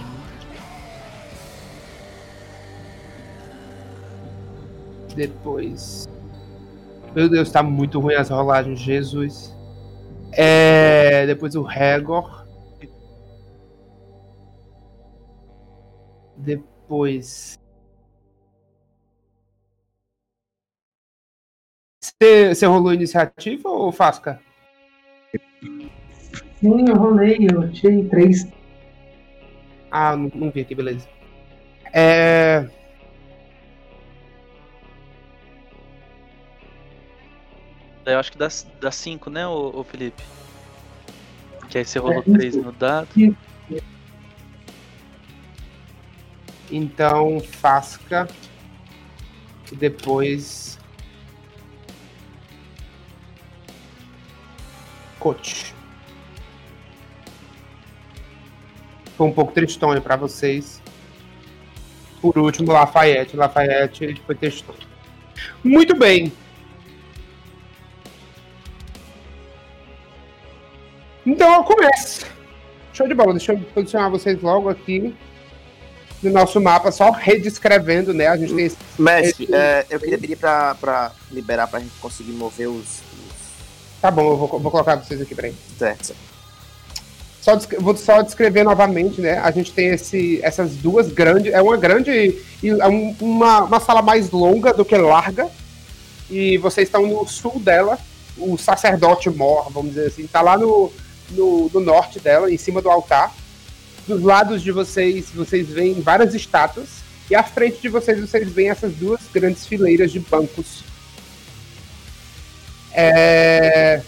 [5.14, 6.08] Depois.
[7.14, 9.56] Meu Deus, tá muito ruim as rolagens, Jesus.
[10.32, 12.45] É, depois o Regor.
[16.36, 17.58] Depois.
[22.02, 24.40] Você, rolou iniciativa ou Fasca?
[26.60, 28.46] Sim, eu rolei, eu tirei três.
[29.90, 31.08] Ah, não, não vi aqui, beleza.
[31.92, 32.68] É.
[38.04, 40.22] Eu acho que dá 5, né, ô, ô Felipe?
[41.68, 42.62] Que aí você rolou É, 3 isso.
[42.64, 43.08] no dado.
[43.16, 43.36] Isso.
[46.70, 48.28] Então, Fasca.
[49.70, 50.78] E depois.
[55.18, 55.74] Coach.
[59.16, 60.82] Foi um pouco tristonho pra vocês.
[62.20, 63.36] Por último, Lafayette.
[63.36, 64.78] Lafayette foi tristonho.
[65.64, 66.32] Muito bem.
[71.24, 72.26] Então eu começo.
[72.92, 73.32] Show de bola.
[73.32, 75.14] Deixa eu posicionar vocês logo aqui
[76.26, 78.26] no nosso mapa, só redescrevendo, né?
[78.28, 78.76] A gente tem esse...
[78.98, 82.76] Mestre, é, eu queria pedir pra, pra liberar pra gente conseguir mover os.
[82.76, 83.00] os...
[84.00, 85.54] Tá bom, eu vou, vou colocar vocês aqui, peraí.
[85.78, 86.14] Certo.
[87.40, 89.38] Só, vou só descrever novamente, né?
[89.38, 91.52] A gente tem esse, essas duas grandes.
[91.52, 92.36] É uma grande.
[92.64, 95.48] É um- uma, uma sala mais longa do que larga.
[96.28, 97.98] E vocês estão no sul dela.
[98.36, 100.92] O sacerdote mor, vamos dizer assim, tá lá no,
[101.30, 103.32] no, no norte dela, em cima do altar.
[104.06, 107.04] Dos lados de vocês, vocês veem várias estátuas.
[107.28, 110.84] E à frente de vocês, vocês veem essas duas grandes fileiras de bancos.
[112.92, 114.00] É.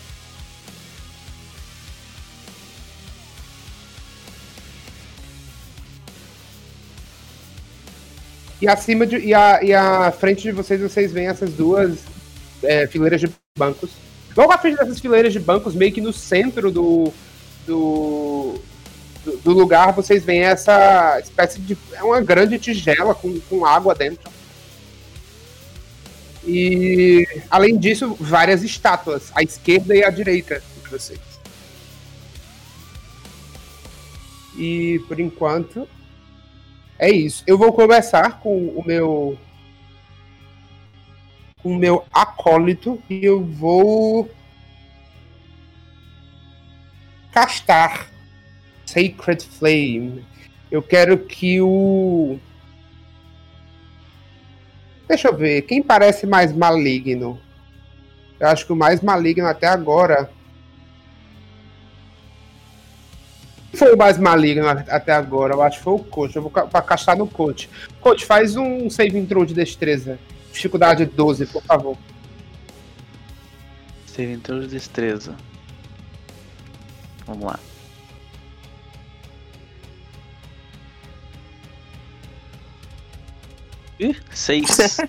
[8.60, 9.16] E acima de.
[9.16, 11.98] E e à frente de vocês, vocês veem essas duas
[12.62, 13.90] é, fileiras de bancos.
[14.36, 17.12] Logo à frente dessas fileiras de bancos, meio que no centro do.
[17.66, 18.54] do,
[19.24, 21.76] do- lugar, vocês veem essa espécie de.
[21.92, 24.30] É uma grande tigela com, com água dentro.
[26.46, 31.20] E além disso, várias estátuas, à esquerda e à direita de vocês.
[34.56, 35.88] E por enquanto,
[36.98, 37.44] é isso.
[37.46, 39.38] Eu vou começar com o meu.
[41.62, 44.30] Com o meu acólito e eu vou.
[47.30, 48.08] Castar
[48.88, 50.24] Sacred Flame.
[50.70, 52.38] Eu quero que o.
[55.06, 55.62] Deixa eu ver.
[55.62, 57.38] Quem parece mais maligno?
[58.40, 60.30] Eu acho que o mais maligno até agora.
[63.74, 65.52] Foi o mais maligno até agora?
[65.52, 66.36] Eu acho que foi o coach.
[66.36, 67.68] Eu vou pra castar no coach.
[68.00, 70.18] Coach, faz um save intro de destreza.
[70.50, 71.96] Dificuldade 12, por favor.
[74.06, 75.36] Save intro de destreza.
[77.26, 77.60] Vamos lá.
[83.98, 84.98] Ih, seis.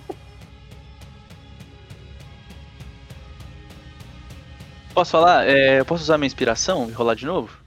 [4.93, 5.47] posso falar?
[5.47, 7.57] É, posso usar minha inspiração e rolar de novo?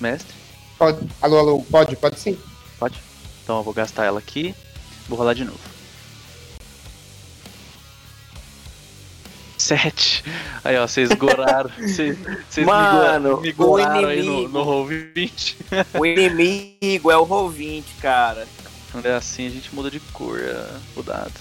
[0.00, 0.34] Mestre?
[0.78, 1.08] Pode.
[1.20, 1.96] Alô, alô, pode?
[1.96, 2.38] Pode sim.
[2.78, 3.00] Pode?
[3.42, 4.54] Então eu vou gastar ela aqui.
[5.08, 5.71] Vou rolar de novo.
[9.62, 10.24] Sete.
[10.64, 11.70] Aí, ó, vocês goraram.
[11.78, 12.18] Vocês
[12.66, 15.56] Mano, me o goraram aí no, inimigo- no roll 20.
[15.94, 18.48] O inimigo é o Roll20, cara.
[18.90, 20.66] Quando é assim, a gente muda de cor é,
[20.96, 21.32] o dado.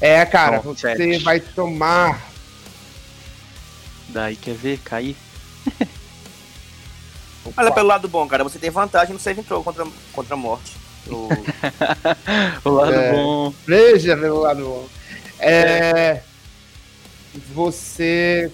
[0.00, 1.18] É, cara, Bom, você sete.
[1.24, 2.22] vai tomar.
[4.08, 4.78] Daí quer ver?
[4.84, 5.16] Cair?
[7.56, 8.44] Olha pelo lado bom, cara.
[8.44, 10.76] Você tem vantagem no save intro contra, contra a morte.
[11.08, 11.28] O-
[12.64, 13.12] O lado É.
[13.12, 13.54] bom.
[13.66, 14.86] Veja pelo lado bom.
[15.38, 16.20] É.
[17.54, 18.50] Você.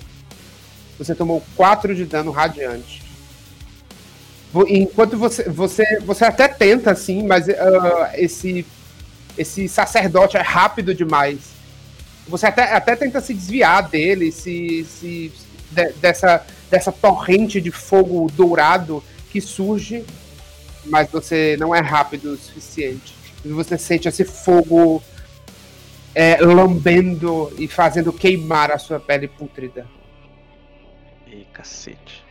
[0.99, 3.03] Você tomou 4 de dano radiante.
[4.69, 5.45] Enquanto você.
[5.45, 8.65] Você, você até tenta, assim, mas ah, esse.
[9.37, 11.39] Esse sacerdote é rápido demais.
[12.27, 15.31] Você até, até tenta se desviar dele, se, se
[15.71, 20.05] de- dessa, dessa torrente de fogo dourado que surge,
[20.89, 23.15] mas você não é rápido o suficiente.
[23.45, 25.03] E você sente esse fogo
[26.15, 29.87] é, lambendo e fazendo queimar a sua pele pútrida.
[31.27, 32.25] Ih, cacete.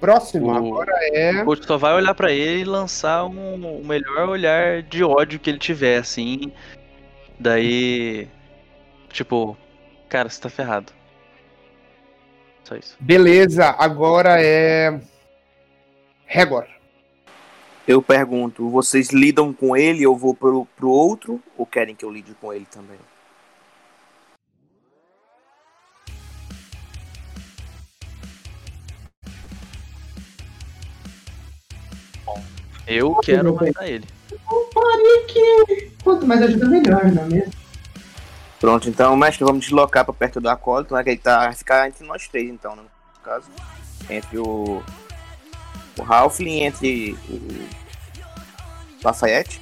[0.00, 1.42] Próximo O- agora é.
[1.44, 5.50] O só vai olhar pra ele e lançar um, o melhor olhar de ódio que
[5.50, 6.52] ele tiver, assim.
[7.38, 8.28] Daí.
[9.10, 9.56] Tipo,
[10.08, 10.92] cara, você tá ferrado.
[12.64, 12.96] Só isso.
[13.00, 15.00] Beleza, agora é.
[16.30, 16.66] Regor.
[17.86, 21.42] Eu pergunto, vocês lidam com ele ou vou pro, pro outro?
[21.56, 22.98] Ou querem que eu lide com ele também?
[32.86, 34.06] Eu quero matar ele.
[34.74, 35.90] Faria que.
[36.04, 37.52] Quanto mais ajuda, melhor, não é mesmo?
[38.60, 41.02] Pronto, então, mestre, vamos deslocar pra perto do acólito, né?
[41.02, 42.84] Que ele tá, vai ficar entre nós três, então, no
[43.24, 43.50] caso.
[44.10, 44.82] Entre o.
[45.98, 47.68] O Halfling, entre o.
[49.04, 49.60] Lafayette.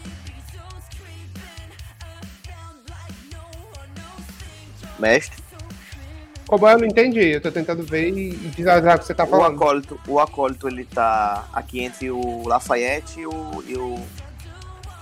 [4.99, 5.37] mestre.
[6.47, 9.27] Como eu não entendi, eu tô tentando ver e visualizar o que você tá O
[9.27, 9.57] falando.
[9.57, 14.01] acólito, o acólito ele tá aqui entre o Lafayette e o, e o.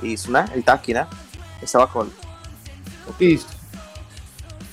[0.03, 0.47] Isso, né?
[0.53, 1.07] Ele tá aqui, né?
[1.63, 2.17] Esse é o acólito.
[3.21, 3.47] Isso.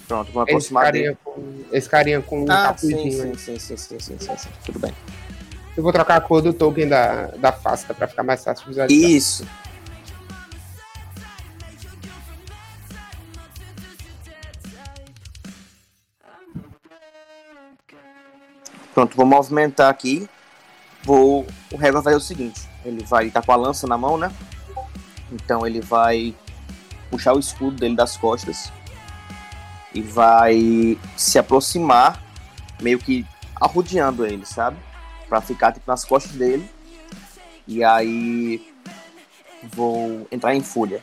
[0.08, 1.18] Pronto, vou Esse aproximar carinha dele.
[1.24, 3.12] com, esse carinha com um Ah, sim, capuzinho.
[3.12, 4.50] sim, sim, sim, sim, sim, sim, sim.
[4.66, 4.94] Tudo bem.
[5.76, 8.70] Eu vou trocar a cor do token da, da Fasca pra ficar mais fácil de
[8.70, 9.10] visualizar.
[9.10, 9.48] Isso.
[18.94, 20.30] Pronto, vou movimentar aqui.
[21.04, 21.48] Vou.
[21.72, 24.32] O Régua vai fazer o seguinte: ele vai estar com a lança na mão, né?
[25.32, 26.36] Então ele vai
[27.10, 28.72] puxar o escudo dele das costas
[29.94, 32.22] e vai se aproximar,
[32.82, 33.26] meio que
[33.56, 34.78] arrodeando ele, sabe?
[35.32, 36.70] Pra ficar tipo, nas costas dele.
[37.66, 38.70] E aí
[39.64, 41.02] vou entrar em fúria.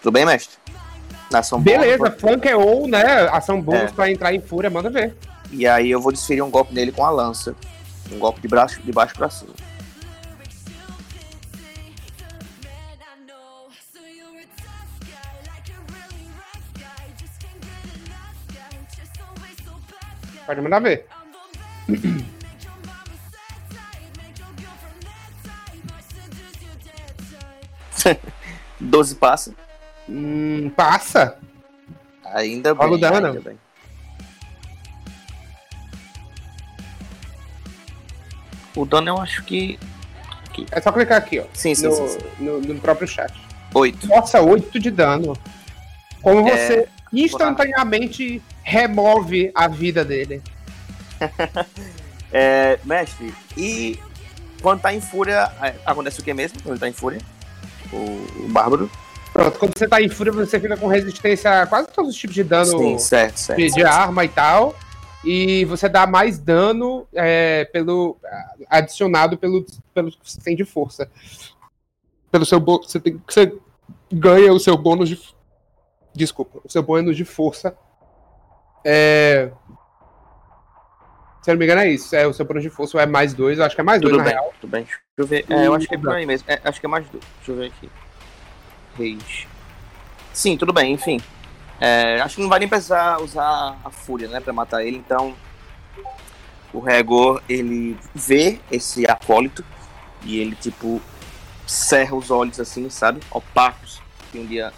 [0.00, 0.56] Tudo bem, mestre?
[1.30, 3.28] Nação Beleza, é ou, né?
[3.30, 3.92] Ação bônus É.
[3.92, 5.14] pra entrar em fúria, manda ver.
[5.50, 7.54] E aí eu vou desferir um golpe nele com a lança.
[8.10, 9.52] Um golpe de, braço, de baixo pra cima.
[20.46, 21.06] Pode mandar ver.
[28.80, 29.54] 12 passa.
[30.08, 31.38] Hum, passa.
[32.24, 32.96] Ainda Rola bem.
[32.96, 33.26] o dano.
[33.28, 33.58] ainda bem.
[38.74, 39.78] O dano eu acho que.
[40.48, 40.66] Aqui.
[40.70, 41.44] É só clicar aqui, ó.
[41.52, 42.18] Sim, sim, no, sim, sim.
[42.38, 43.32] No, no próprio chat.
[43.74, 44.06] 8.
[44.06, 45.34] Nossa, 8 de dano.
[46.20, 50.42] Como É, você instantaneamente remove a vida dele.
[52.34, 54.00] É, mestre, e
[54.62, 56.62] quando tá em fúria, é, acontece o que mesmo?
[56.62, 57.20] Quando ele tá em fúria?
[57.92, 57.96] O,
[58.44, 58.90] o Bárbaro?
[59.32, 62.34] Pronto, quando você tá em fúria, você fica com resistência a quase todos os tipos
[62.34, 63.58] de dano Sim, certo, certo.
[63.58, 63.86] de, certo.
[63.86, 64.74] arma e tal.
[65.24, 68.16] E você dá mais dano é, pelo
[68.68, 69.64] adicionado pelo,
[69.94, 71.10] pelo que você tem de força.
[72.30, 72.90] Pelo seu bônus.
[72.90, 73.54] Você, tem, você
[74.12, 75.20] ganha o seu bônus de.
[76.14, 77.74] Desculpa, o seu bônus de força.
[78.84, 79.50] É.
[81.42, 82.14] Se eu não me engano, é isso.
[82.14, 83.58] É, o seu bônus de força é mais dois.
[83.58, 84.54] Eu acho que é mais dois, Tudo na bem, real.
[84.60, 84.84] tudo bem.
[84.84, 85.44] Deixa eu ver.
[85.50, 86.48] É, eu acho que é por aí mesmo.
[86.48, 87.24] É, acho que é mais dois.
[87.38, 87.90] Deixa eu ver aqui.
[88.96, 89.46] Reis.
[90.32, 91.20] Sim, tudo bem, enfim.
[91.80, 95.34] É, acho que não vai nem precisar usar a fúria, né, pra matar ele, então.
[96.72, 99.64] O Regor, ele vê esse acólito
[100.22, 101.02] e ele, tipo,
[101.66, 103.20] cerra os olhos assim, sabe?
[103.30, 104.00] Opacos,
[104.30, 104.72] que um dia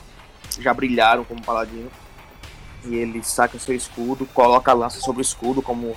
[0.58, 1.90] já brilharam como paladino.
[2.86, 5.96] E ele saca seu escudo, coloca a lança sobre o escudo, como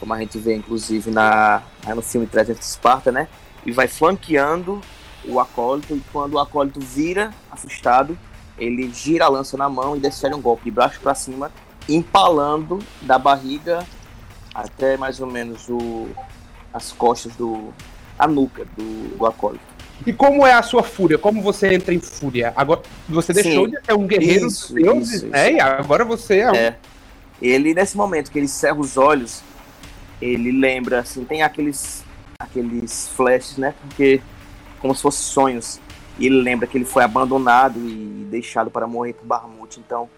[0.00, 1.62] como a gente vê inclusive na,
[1.94, 3.28] no filme 300 de Esparta, né?
[3.64, 4.80] E vai flanqueando
[5.24, 8.18] o acólito, e quando o acólito vira assustado,
[8.58, 11.50] ele gira a lança na mão e desfere um golpe de baixo para cima,
[11.88, 13.84] empalando da barriga
[14.54, 16.08] até mais ou menos o,
[16.72, 17.72] as costas do.
[18.18, 19.73] a nuca do, do acólito.
[20.06, 21.16] E como é a sua fúria?
[21.16, 22.52] Como você entra em fúria?
[22.56, 23.70] Agora, você deixou Sim.
[23.70, 25.48] de ser um guerreiro Isso, dos deuses, isso, né?
[25.48, 25.56] isso.
[25.56, 26.54] E agora você é um.
[26.54, 26.76] É.
[27.40, 29.42] Ele, nesse momento que ele cerra os olhos,
[30.20, 32.04] ele lembra, assim, tem aqueles,
[32.38, 33.74] aqueles flashes, né?
[33.80, 34.20] Porque,
[34.80, 35.80] como se fossem sonhos.
[36.18, 39.80] E ele lembra que ele foi abandonado e deixado para morrer por Barmute.
[39.80, 40.08] Então,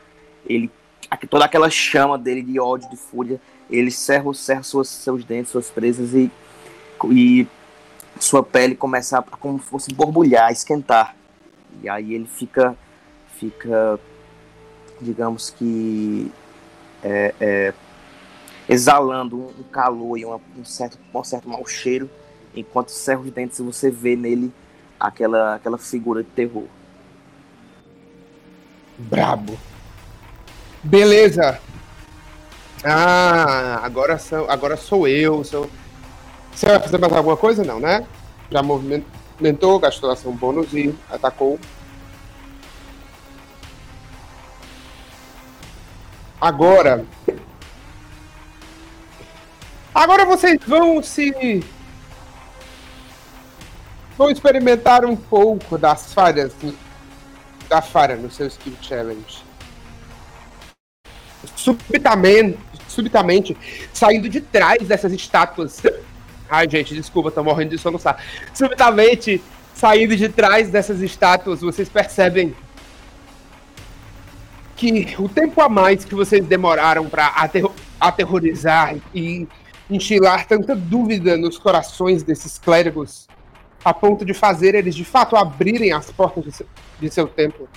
[0.46, 0.70] ele,
[1.30, 3.40] toda aquela chama dele de ódio, de fúria,
[3.70, 6.30] ele cerra, cerra suas, seus dentes, suas presas e,
[7.10, 7.46] e
[8.18, 11.14] sua pele começa a, como se fosse borbulhar, esquentar.
[11.82, 12.76] E aí ele fica,
[13.36, 13.98] fica
[15.00, 16.30] digamos que
[17.02, 17.74] é, é,
[18.68, 22.10] exalando um, calor e uma- um, certo, um certo mau cheiro,
[22.54, 24.52] enquanto cerra os dentes e você vê nele
[24.98, 26.64] aquela, aquela figura de terror.
[28.98, 29.58] Brabo.
[30.82, 31.60] Beleza.
[32.82, 35.44] Ah, agora sou, agora sou eu.
[35.44, 35.68] Sou...
[36.56, 37.62] Você vai fazer mais alguma coisa?
[37.62, 38.06] Não, né?
[38.50, 41.60] Já movimentou, gastou ação bônus e atacou.
[46.40, 47.04] Agora.
[49.94, 51.62] Agora vocês vão se.
[54.16, 56.54] Vão experimentar um pouco das falhas
[57.68, 59.44] da falha no seu Skill Challenge.
[61.54, 62.58] Subitamente,
[62.88, 63.56] subitamente,
[63.92, 65.82] saindo de trás dessas estátuas.
[66.48, 68.22] Ai, gente, desculpa, tô morrendo de sabe?
[68.54, 69.42] Subitamente,
[69.74, 72.54] saindo de trás dessas estátuas, vocês percebem
[74.76, 77.32] que o tempo a mais que vocês demoraram para
[77.98, 79.48] aterrorizar e
[79.90, 83.26] enchilar tanta dúvida nos corações desses clérigos
[83.84, 86.66] a ponto de fazer eles de fato abrirem as portas de seu,
[87.00, 87.68] de seu templo.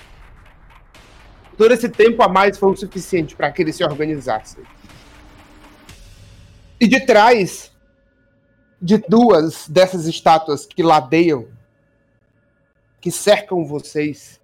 [1.55, 4.63] Todo esse tempo a mais foi o suficiente para que eles se organizassem.
[6.79, 7.71] E de trás
[8.81, 11.47] de duas dessas estátuas que ladeiam,
[13.01, 14.39] que cercam vocês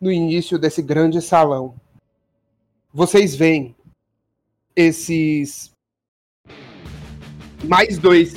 [0.00, 1.74] no início desse grande salão,
[2.92, 3.74] vocês veem
[4.74, 5.70] esses
[7.64, 8.34] mais dois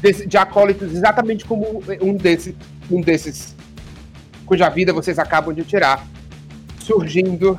[0.00, 2.54] desse, de acólitos, exatamente como um desses,
[2.90, 3.56] um desses
[4.46, 6.06] cuja vida vocês acabam de tirar,
[6.78, 7.58] surgindo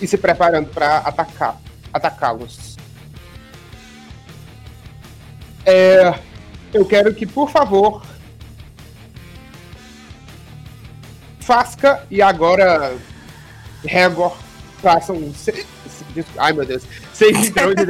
[0.00, 1.60] e se preparando para atacar,
[1.92, 2.77] atacá-los.
[5.70, 6.18] É,
[6.72, 8.02] eu quero que, por favor,
[11.40, 12.96] Fasca e agora
[13.84, 14.34] Regor
[14.80, 15.34] façam um.
[16.38, 16.84] Ai meu Deus.
[17.12, 17.84] Seis entrou de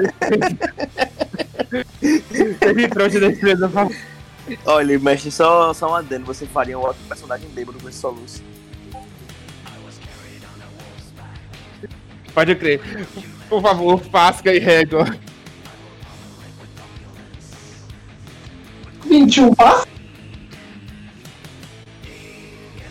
[2.60, 3.70] Seis entrou de defesa.
[4.66, 6.24] Olha, mestre, só, só um adendo.
[6.24, 8.42] Você faria um outro personagem bêbado com esse soluço.
[12.34, 12.80] Pode crer.
[13.48, 15.16] Por favor, Fasca e Regor.
[19.08, 19.88] 21 passa?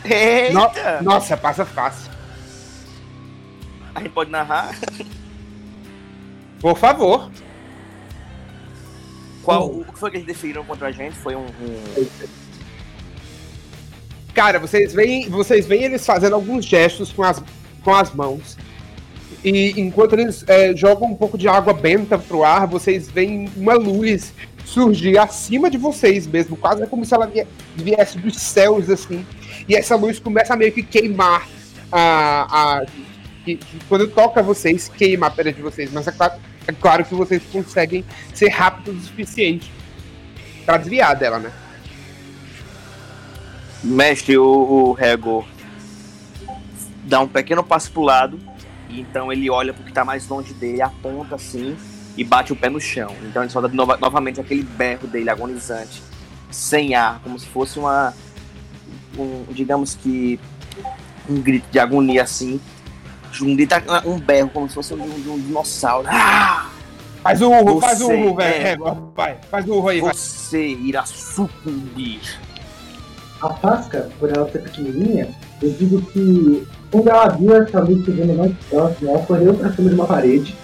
[0.04, 1.02] Eita!
[1.02, 2.12] No- nossa, passa fácil.
[3.94, 4.76] A gente pode narrar?
[6.60, 7.32] Por favor.
[9.44, 11.16] Qual, o que foi que eles definiram contra a gente?
[11.16, 11.46] Foi um.
[11.46, 12.08] um...
[14.34, 17.42] Cara, vocês veem, vocês veem eles fazendo alguns gestos com as,
[17.84, 18.58] com as mãos.
[19.44, 23.76] E enquanto eles é, jogam um pouco de água benta pro ar, vocês veem uma
[23.76, 24.34] luz
[24.68, 29.26] surgir acima de vocês mesmo, quase como se ela vie- viesse dos céus, assim.
[29.68, 31.48] E essa luz começa a meio que queimar
[31.92, 32.80] a.
[32.80, 32.86] a
[33.46, 35.92] que, que quando toca vocês, queima a pele de vocês.
[35.92, 36.34] Mas é claro,
[36.68, 38.04] é claro que vocês conseguem
[38.34, 39.72] ser rápidos o suficiente
[40.66, 41.52] pra desviar dela, né?
[43.82, 45.48] Mestre, o, o Rego
[47.06, 48.38] dá um pequeno passo pro lado,
[48.90, 51.78] e então ele olha pro que tá mais longe dele, aponta assim
[52.18, 53.14] e bate o pé no chão.
[53.24, 56.02] Então ele solta nova- novamente aquele berro dele agonizante,
[56.52, 58.14] sem ar, como se fosse uma.
[59.18, 60.40] Um, digamos que.
[61.30, 62.60] Um grito de agonia assim.
[63.42, 63.76] Um grito,
[64.06, 66.08] um berro, como se fosse um, de um dinossauro.
[66.10, 66.70] Ah!
[67.22, 68.54] Faz o urro, faz o urro, velho.
[68.56, 69.38] é- Régua, vai.
[69.52, 70.14] Faz o urro aí, vai.
[70.14, 72.22] Você irá sucumbir.
[73.42, 75.28] A Fasca, por ela ser pequenininha,
[75.62, 79.90] eu digo que quando ela viu essa luz chegando mais próxima, ela correu pra cima
[79.90, 80.56] de uma parede,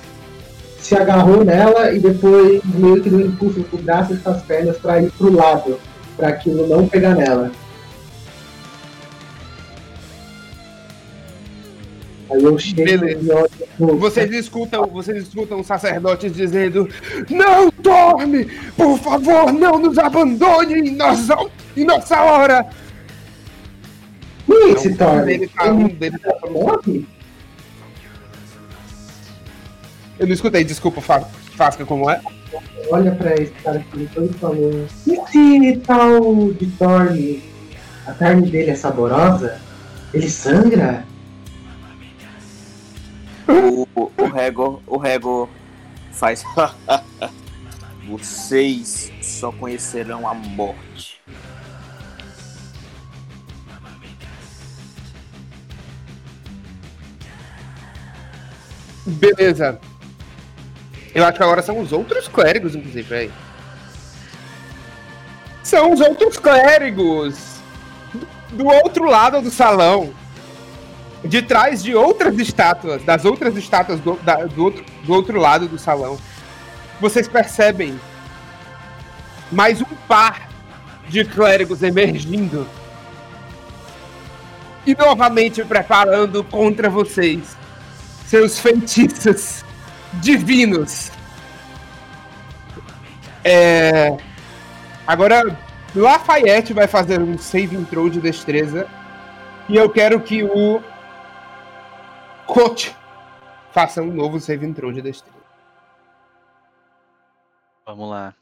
[0.83, 4.29] se agarrou nela e depois meio que deu um impulso com os braços e com
[4.29, 5.79] as pernas pra ir pro lado,
[6.17, 7.51] pra aquilo não pegar nela.
[12.29, 16.89] Aí eu chego e olho Vocês escutam, vocês escutam sacerdotes dizendo:
[17.29, 18.45] Não dorme!
[18.75, 21.37] Por favor, não nos abandone em nossa,
[21.77, 22.65] em nossa hora!
[24.45, 25.31] Quem se torna?
[25.31, 27.05] Ele tá, um deles tá Morre?
[30.19, 31.21] Eu não escutei, desculpa, Fa-
[31.55, 32.21] Fasca, como é?
[32.91, 37.43] olha pra esse cara que lutou e falou: Esse tal de Thorne,
[38.05, 39.59] a carne dele é saborosa?
[40.13, 41.05] Ele sangra?
[43.47, 43.87] O,
[44.17, 45.49] o Rego, o Rego
[46.11, 46.43] faz.
[48.07, 51.19] Vocês só conhecerão a morte.
[59.05, 59.79] Beleza.
[61.13, 63.31] Eu acho que agora são os outros clérigos, inclusive, aí.
[65.61, 67.35] São os outros clérigos!
[68.51, 70.13] Do outro lado do salão.
[71.23, 75.67] De trás de outras estátuas, das outras estátuas do, da- do, outro, do outro lado
[75.67, 76.17] do salão.
[76.99, 77.99] Vocês percebem
[79.51, 80.49] mais um par
[81.07, 82.67] de clérigos emergindo.
[84.85, 87.55] E novamente preparando contra vocês
[88.27, 89.63] seus feitiços
[90.21, 91.11] divinos.
[93.43, 94.15] É...
[95.05, 95.57] Agora,
[95.95, 98.87] Lafayette vai fazer um save throw de destreza.
[99.69, 100.81] E eu quero que o
[102.45, 102.95] Coach
[103.71, 105.33] faça um novo save throw de destreza.
[107.85, 108.33] Vamos lá.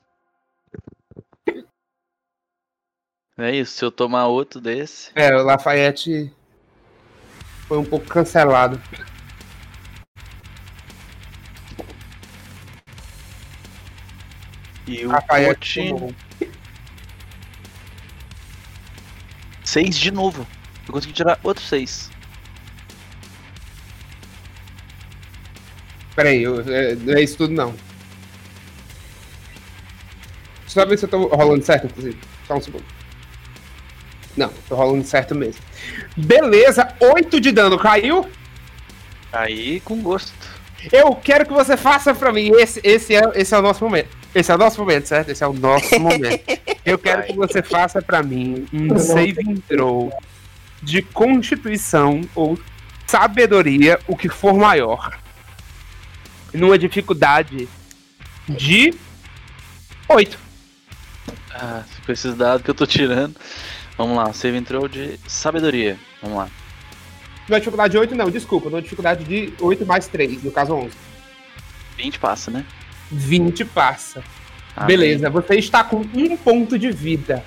[3.38, 5.12] É isso, se eu tomar outro desse.
[5.16, 6.32] É, o Lafayette
[7.68, 8.80] foi um pouco cancelado.
[14.92, 15.88] E o Coach.
[15.88, 16.14] tomou.
[19.64, 20.46] Seis de novo.
[20.86, 22.12] Eu consegui tirar outro seis.
[26.14, 27.74] Peraí, eu, é, não é isso tudo não.
[30.68, 32.20] Só ver se eu tô rolando certo, inclusive.
[32.46, 32.84] Só um segundo.
[34.36, 35.62] Não, tô rolando certo mesmo.
[36.18, 38.30] Beleza, 8 de dano caiu.
[39.32, 40.34] Aí com gosto.
[40.92, 42.52] Eu quero que você faça pra mim.
[42.56, 44.21] Esse, esse, é, esse é o nosso momento.
[44.34, 45.30] Esse é o nosso momento, certo?
[45.30, 46.44] Esse é o nosso momento.
[46.86, 50.12] Eu quero que você faça pra mim um save throw
[50.82, 52.58] de constituição ou
[53.06, 55.20] sabedoria, o que for maior.
[56.54, 57.68] Numa dificuldade
[58.48, 58.94] de
[60.08, 60.40] 8.
[61.54, 63.36] Ah, com esses dados que eu tô tirando.
[63.98, 66.00] Vamos lá, save throw de sabedoria.
[66.22, 66.50] Vamos lá.
[67.48, 68.70] Numa dificuldade de 8, não, desculpa.
[68.70, 70.92] Numa dificuldade de 8 mais 3, no caso 11.
[71.98, 72.66] 20 passa, né?
[73.12, 74.24] 20 passa.
[74.76, 77.44] Ah, Beleza, você está com um ponto de vida.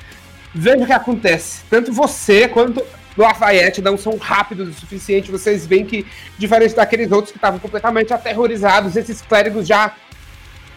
[0.55, 1.62] Veja o que acontece.
[1.69, 2.81] Tanto você quanto
[3.16, 5.31] o Lafayette não são rápidos o suficiente.
[5.31, 6.07] Vocês veem que,
[6.39, 9.95] diferente daqueles outros que estavam completamente aterrorizados, esses clérigos já,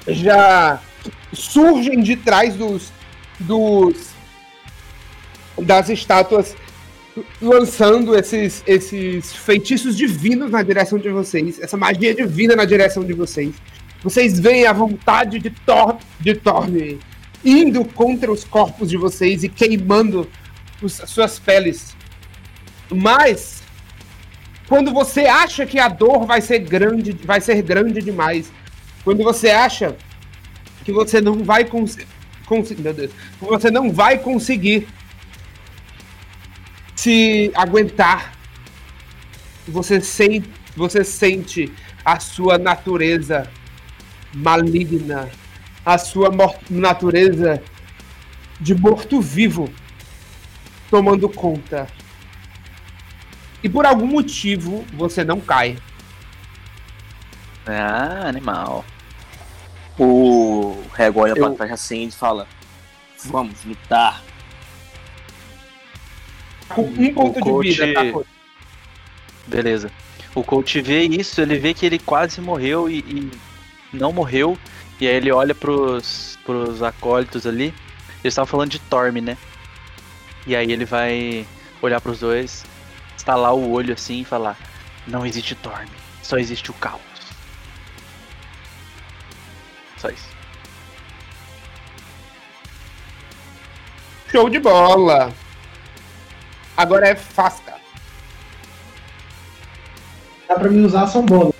[0.07, 0.79] já
[1.33, 2.91] surgem de trás dos,
[3.39, 4.15] dos
[5.57, 6.55] das estátuas
[7.41, 13.13] lançando esses, esses feitiços divinos na direção de vocês, essa magia divina na direção de
[13.13, 13.55] vocês.
[14.03, 16.99] Vocês veem a vontade de Thor, de Thorne
[17.43, 20.29] indo contra os corpos de vocês e queimando
[20.81, 21.95] os, as suas peles.
[22.89, 23.63] Mas
[24.67, 28.51] quando você acha que a dor vai ser grande, vai ser grande demais,
[29.03, 29.95] quando você acha
[30.83, 34.87] que você não vai conseguir, meu Deus, você não vai conseguir
[36.95, 38.33] se aguentar,
[39.67, 41.71] você sente, você sente
[42.03, 43.49] a sua natureza
[44.37, 45.29] maligna,
[45.85, 46.29] a sua
[46.69, 47.61] natureza
[48.59, 49.69] de morto-vivo
[50.89, 51.87] tomando conta.
[53.63, 55.77] E por algum motivo você não cai.
[57.65, 58.85] Ah, animal.
[59.99, 62.47] O Rego olha Eu- pra trás assim e fala:
[63.25, 64.21] Vamos lutar.
[66.69, 68.19] Com um ponto coach- de vida, tá?
[69.47, 69.91] Beleza.
[70.35, 73.31] O coach vê isso, ele vê que ele quase morreu e, e
[73.91, 74.57] não morreu.
[74.99, 77.73] E aí ele olha pros, pros acólitos ali.
[78.23, 79.37] Eles estavam falando de Torme, né?
[80.45, 81.45] E aí ele vai
[81.81, 82.65] olhar pros dois,
[83.15, 84.57] estalar o olho assim e falar:
[85.05, 85.91] Não existe Torme,
[86.23, 87.01] só existe o caos.
[89.97, 90.29] Só isso.
[94.31, 95.33] Show de bola!
[96.75, 97.75] Agora é Fasca.
[100.47, 101.55] Dá pra mim usar ação bônus.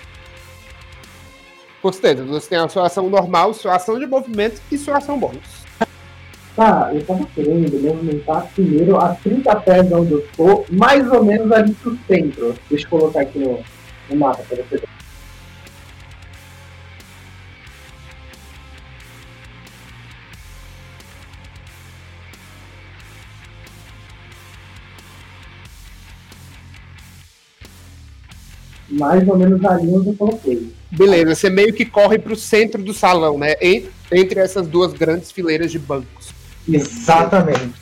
[1.92, 5.66] Certeza, você tem a sua ação normal, sua ação de movimento e sua ação bônus.
[6.54, 11.22] Tá, eu tava querendo movimentar primeiro a 30 pés de onde eu tô, mais ou
[11.22, 12.54] menos ali pro centro.
[12.68, 13.60] Deixa eu colocar aqui no,
[14.10, 14.97] no mapa pra você ver.
[28.90, 30.72] Mais ou menos ali onde eu coloquei.
[30.90, 33.54] Beleza, você meio que corre pro centro do salão, né?
[33.60, 36.32] En- Entre essas duas grandes fileiras de bancos.
[36.66, 37.74] Exatamente.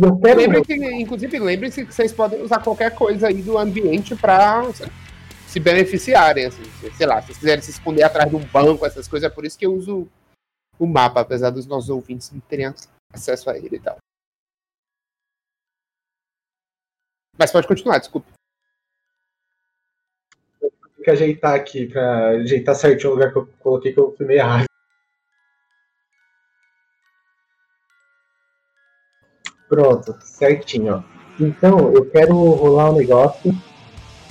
[0.00, 0.40] Eu quero.
[0.40, 4.62] Lembrem que, inclusive, lembrem-se que vocês podem usar qualquer coisa aí do ambiente pra
[5.48, 6.62] se beneficiarem, assim.
[6.96, 9.44] Sei lá, se vocês quiserem se esconder atrás de um banco, essas coisas, é por
[9.44, 10.08] isso que eu uso
[10.78, 12.72] o mapa, apesar dos nossos ouvintes não terem
[13.12, 13.96] acesso a ele e tal.
[17.38, 18.28] Mas pode continuar, desculpa.
[21.04, 24.38] Que ajeitar aqui pra ajeitar certinho o lugar que eu coloquei que eu fui meio
[24.38, 24.64] errado.
[29.68, 31.04] Pronto, certinho.
[31.38, 33.54] Então, eu quero rolar um negócio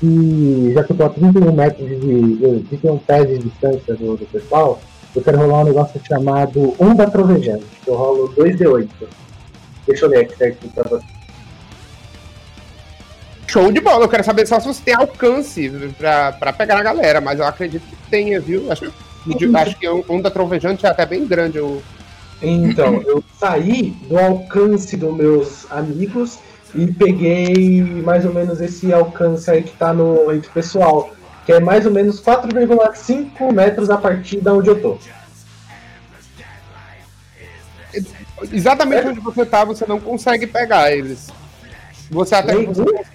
[0.01, 2.35] e já que eu tô a 31 metros de.
[2.37, 4.81] de 31 pés de distância do, do pessoal,
[5.15, 7.65] eu quero rolar um negócio chamado Onda Trovejante.
[7.83, 8.89] que Eu rolo 2D8.
[9.85, 11.22] Deixa eu ler aqui certinho pra você.
[13.53, 16.81] Show de bola, eu quero saber só se você tem alcance pra, pra pegar na
[16.81, 18.71] galera, mas eu acredito que tenha, viu?
[18.71, 18.91] Acho,
[19.55, 21.59] acho que Onda Trovejante é até bem grande.
[21.59, 21.83] Eu...
[22.41, 26.39] Então, eu saí do alcance dos meus amigos
[26.73, 31.13] e peguei mais ou menos esse alcance aí que tá no entre pessoal,
[31.45, 34.97] que é mais ou menos 4,5 metros a partir da onde eu tô.
[38.51, 41.29] Exatamente onde você tá, você não consegue pegar eles.
[42.09, 42.55] Você até.
[42.55, 43.12] Você...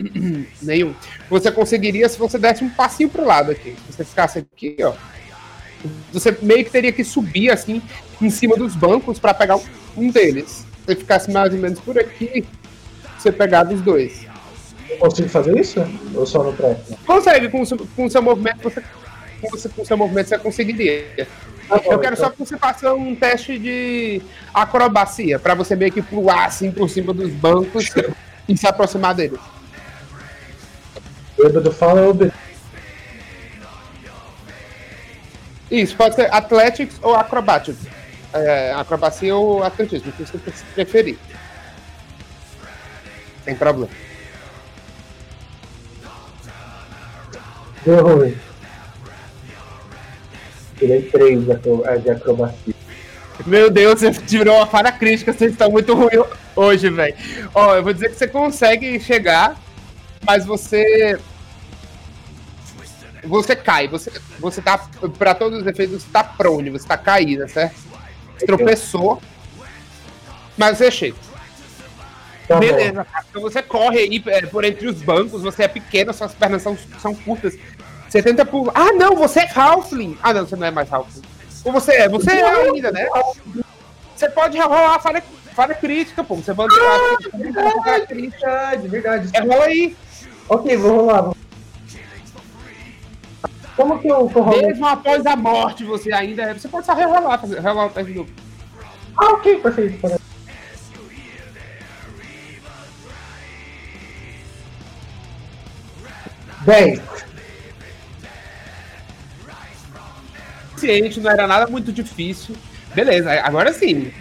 [0.62, 0.94] Nenhum.
[1.28, 3.76] Você conseguiria se você desse um passinho pro lado aqui.
[3.86, 4.94] Se você ficasse aqui, ó.
[6.12, 7.82] Você meio que teria que subir assim
[8.20, 9.58] em cima dos bancos pra pegar
[9.96, 10.66] um deles.
[10.80, 12.44] Se você ficasse mais ou menos por aqui,
[13.18, 14.26] você pegar dos dois.
[14.88, 15.80] Eu consigo fazer isso?
[16.14, 16.76] Ou só no pré?
[17.06, 18.82] Consegue, com o seu, com o seu movimento, você,
[19.40, 21.28] com, você, com o seu movimento você conseguiria.
[21.86, 24.20] Eu quero só que você faça um teste de
[24.52, 27.88] acrobacia, pra você meio que pular assim por cima dos bancos
[28.48, 29.38] e se aproximar deles.
[31.42, 32.32] Bêbado fala be-
[35.70, 37.78] Isso, pode ser Athletics ou Acrobatics.
[38.32, 40.38] É, acrobacia ou atletismo, que você
[40.74, 41.18] preferir.
[43.44, 43.90] Sem problema.
[47.84, 48.36] Deu ruim.
[50.78, 52.74] Tirei três de eh, de acrobacia.
[53.46, 57.14] Meu Deus, você tirou uma falha crítica, vocês estão muito ruins hoje, velho.
[57.54, 59.56] Ó, eu vou dizer que você consegue chegar,
[60.26, 61.18] mas você.
[63.24, 64.78] Você cai, você, você tá,
[65.18, 67.76] pra todos os efeitos, você tá prone, você tá caída, certo?
[68.38, 69.20] Você tropeçou,
[70.56, 71.16] mas você chega.
[72.48, 72.58] Tá.
[72.58, 73.24] Beleza, cara.
[73.28, 76.76] Então você corre aí é, por entre os bancos, você é pequeno, suas pernas são,
[77.00, 77.56] são curtas.
[78.08, 78.72] Você tenta pular.
[78.74, 80.18] Ah, não, você é Halfling.
[80.20, 81.22] Ah, não, você não é mais Halfling.
[81.64, 82.08] Ou você é?
[82.08, 83.06] Você é ainda, né?
[84.16, 85.22] Você pode rolar falha,
[85.54, 86.34] falha crítica, pô.
[86.34, 86.74] Você rolar
[87.84, 88.40] falha crítica.
[88.40, 89.30] Verdade, verdade.
[89.32, 89.96] É, rola aí.
[90.48, 91.22] Ok, vou rolar.
[91.22, 91.36] vou-
[93.76, 94.66] Como que eu rolando?
[94.66, 96.54] Mesmo após a morte, você ainda é.
[96.54, 98.30] Você pode só rerolar, fazer, rerolar o teste novo.
[99.16, 99.98] Ah, ok, perfeito.
[100.00, 100.30] perfeito.
[106.62, 107.00] Dez.
[110.76, 112.56] Ciente, não era nada muito difícil.
[112.94, 114.12] Beleza, agora sim.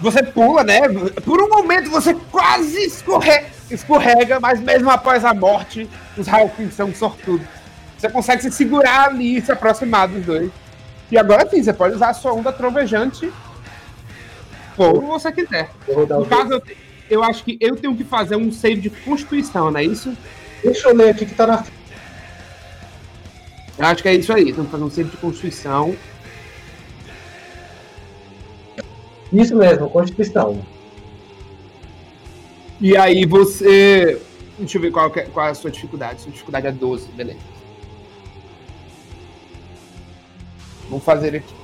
[0.00, 0.80] Você pula, né?
[1.24, 6.94] Por um momento você quase escorrega, escorrega mas mesmo após a morte, os Halflings são
[6.94, 7.55] sortudos.
[7.96, 10.50] Você consegue se segurar ali e se aproximar dos dois.
[11.10, 13.32] E agora sim, você pode usar a sua onda trovejante
[14.76, 15.70] como você quiser.
[15.88, 16.62] No caso, eu,
[17.08, 20.14] eu acho que eu tenho que fazer um save de constituição, não é isso?
[20.62, 21.64] Deixa eu ler aqui que tá na.
[23.78, 24.52] Eu acho que é isso aí.
[24.52, 25.96] Tem que fazer um save de constituição.
[29.32, 30.64] Isso mesmo, Constituição.
[32.80, 34.20] E aí você.
[34.58, 36.22] Deixa eu ver qual, que é, qual é a sua dificuldade.
[36.22, 37.55] Sua dificuldade é 12, beleza.
[40.88, 41.54] Vamos fazer aqui.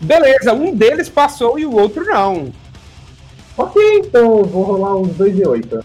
[0.00, 2.52] Beleza, um deles passou e o outro não.
[3.56, 5.84] Ok, então vou rolar uns 2 e 8.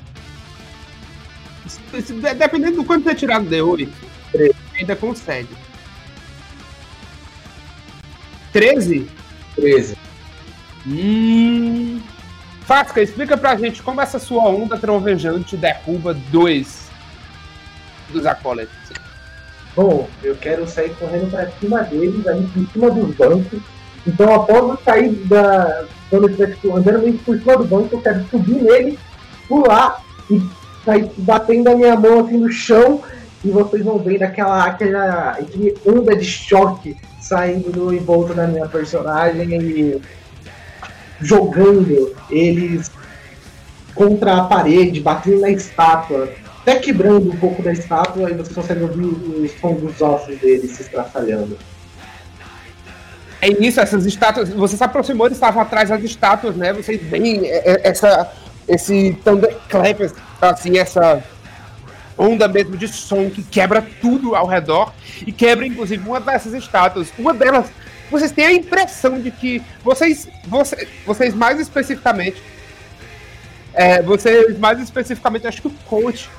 [1.67, 3.89] Se- se- de- Dependendo do quanto você tirar do D8,
[4.31, 4.55] Treze.
[4.79, 5.49] ainda consegue.
[8.53, 9.07] 13?
[9.55, 9.97] 13.
[10.88, 12.01] Hum.
[12.61, 16.89] Fasca, explica pra gente como essa sua onda trovejante derruba dois
[18.09, 18.76] dos acólitos.
[19.76, 23.59] Bom, eu quero sair correndo pra cima deles, ali por cima dos bancos.
[24.05, 25.85] Então, após eu sair da.
[26.09, 28.99] Quando eu estiver tipo, andando meio por cima do banco, eu quero subir nele,
[29.47, 30.01] pular
[30.31, 30.41] e
[30.85, 33.03] sair batendo a minha mão assim no chão.
[33.43, 38.47] E vocês vão ver aquela, aquela aquele onda de choque saindo do em volta da
[38.47, 40.01] minha personagem e
[41.19, 42.91] jogando eles
[43.95, 46.30] contra a parede, batendo na estátua,
[46.61, 50.72] até quebrando um pouco da estátua e você consegue ouvir o som dos ossos deles
[50.72, 51.57] se estraçalhando.
[53.41, 54.49] É isso, essas estátuas.
[54.49, 56.73] Você se aproximou, eles estavam atrás das estátuas, né?
[56.73, 58.31] Vocês veem é, é, essa,
[58.68, 60.11] esse thunderclap,
[60.41, 61.23] assim, essa
[62.18, 64.91] onda mesmo de som que quebra tudo ao redor
[65.26, 67.14] e quebra inclusive uma dessas estátuas.
[67.18, 67.68] Uma delas,
[68.09, 72.41] vocês têm a impressão de que vocês, você, vocês mais especificamente,
[73.73, 76.29] é, vocês mais especificamente, acho que o coach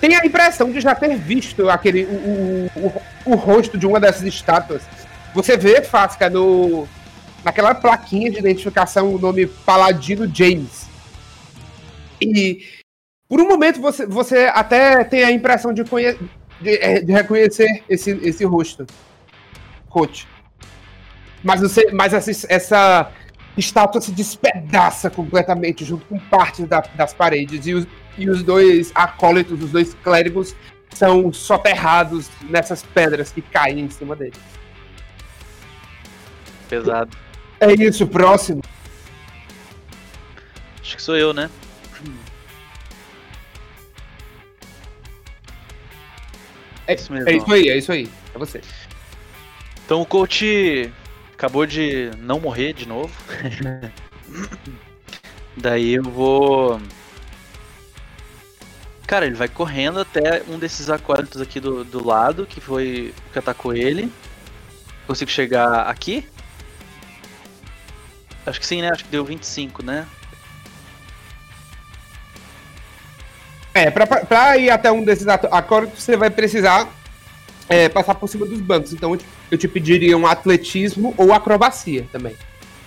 [0.00, 2.86] tem a impressão de já ter visto aquele o, o,
[3.26, 4.82] o, o rosto de uma dessas estátuas.
[5.34, 6.86] Você vê, Fasca, no,
[7.44, 10.86] naquela plaquinha de identificação o nome Paladino James.
[12.20, 12.64] E
[13.28, 16.18] por um momento você, você até tem a impressão de, conhe-
[16.60, 18.86] de, é, de reconhecer esse, esse rosto.
[19.88, 20.26] Coach.
[21.42, 23.12] Mas, você, mas essa, essa
[23.56, 27.66] estátua se despedaça completamente junto com partes da- das paredes.
[27.66, 27.86] E os,
[28.16, 30.54] e os dois acólitos, os dois clérigos,
[30.90, 34.38] são soterrados nessas pedras que caem em cima deles.
[36.68, 37.16] Pesado.
[37.60, 38.62] É isso, próximo.
[40.80, 41.50] Acho que sou eu, né?
[46.86, 47.28] É isso mesmo.
[47.28, 48.08] É isso aí, é isso aí.
[48.34, 48.60] É você.
[49.84, 50.90] Então o coach
[51.38, 53.14] Acabou de não morrer de novo.
[55.56, 56.80] Daí eu vou.
[59.06, 63.32] Cara, ele vai correndo até um desses acólitos aqui do, do lado, que foi o
[63.32, 64.12] que atacou ele.
[65.06, 66.26] Consigo chegar aqui?
[68.44, 68.90] Acho que sim, né?
[68.90, 70.08] Acho que deu 25, né?
[73.72, 76.88] É, pra, pra ir até um desses acólitos, você vai precisar
[77.68, 78.92] é, passar por cima dos bancos.
[78.92, 82.36] Então, tipo, eu te pediria um atletismo ou acrobacia também.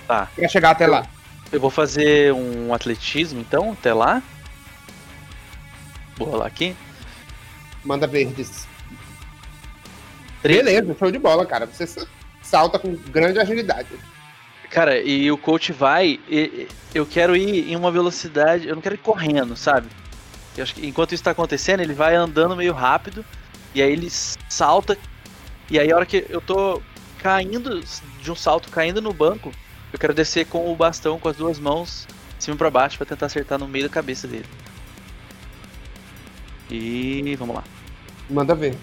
[0.08, 0.28] Tá.
[0.36, 1.06] Pra chegar até lá.
[1.52, 4.22] Eu vou fazer um atletismo então, até lá.
[6.18, 6.76] Vou rolar aqui.
[7.84, 8.68] Manda verdes.
[10.44, 11.66] Beleza, show de bola, cara.
[11.68, 12.08] Você sa-
[12.42, 13.90] salta com grande agilidade.
[14.70, 16.20] Cara, e o coach vai.
[16.30, 18.68] e- eu quero ir em uma velocidade.
[18.68, 19.88] Eu não quero ir correndo, sabe?
[20.58, 23.24] Eu acho que enquanto isso tá acontecendo, ele vai andando meio rápido.
[23.76, 24.98] E aí ele salta.
[25.72, 26.82] E aí a hora que eu tô
[27.20, 27.82] caindo
[28.22, 29.54] de um salto, caindo no banco,
[29.94, 32.06] eu quero descer com o bastão com as duas mãos,
[32.38, 34.46] de cima pra baixo, pra tentar acertar no meio da cabeça dele.
[36.70, 37.64] E vamos lá.
[38.30, 38.78] Manda ver.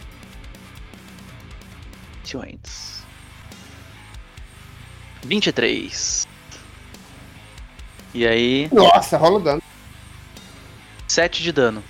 [2.25, 3.05] Joints.
[5.25, 6.27] 23.
[8.15, 8.71] E aí.
[8.73, 9.63] Nossa, rola o dano.
[11.07, 11.85] 7 de dano.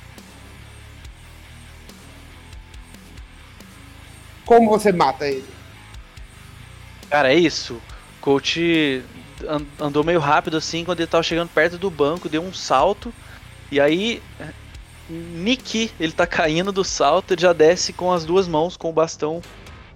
[4.49, 5.45] Como você mata ele?
[7.11, 7.83] Cara, é isso.
[8.19, 9.03] Coach
[9.47, 13.13] an- andou meio rápido assim quando ele tava chegando perto do banco, deu um salto.
[13.71, 14.23] E aí.
[15.11, 18.93] Niki, ele tá caindo do salto, ele já desce com as duas mãos, com o
[18.93, 19.43] bastão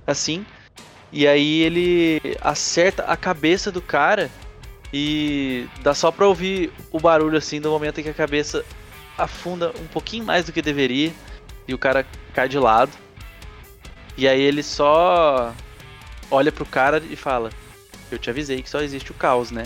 [0.06, 0.44] assim.
[1.10, 4.30] E aí ele acerta a cabeça do cara
[4.92, 8.64] e dá só pra ouvir o barulho assim do momento em que a cabeça
[9.16, 11.12] afunda um pouquinho mais do que deveria
[11.68, 12.92] e o cara cai de lado.
[14.16, 15.52] E aí ele só
[16.30, 17.50] olha pro cara e fala:
[18.10, 19.64] Eu te avisei que só existe o caos, né?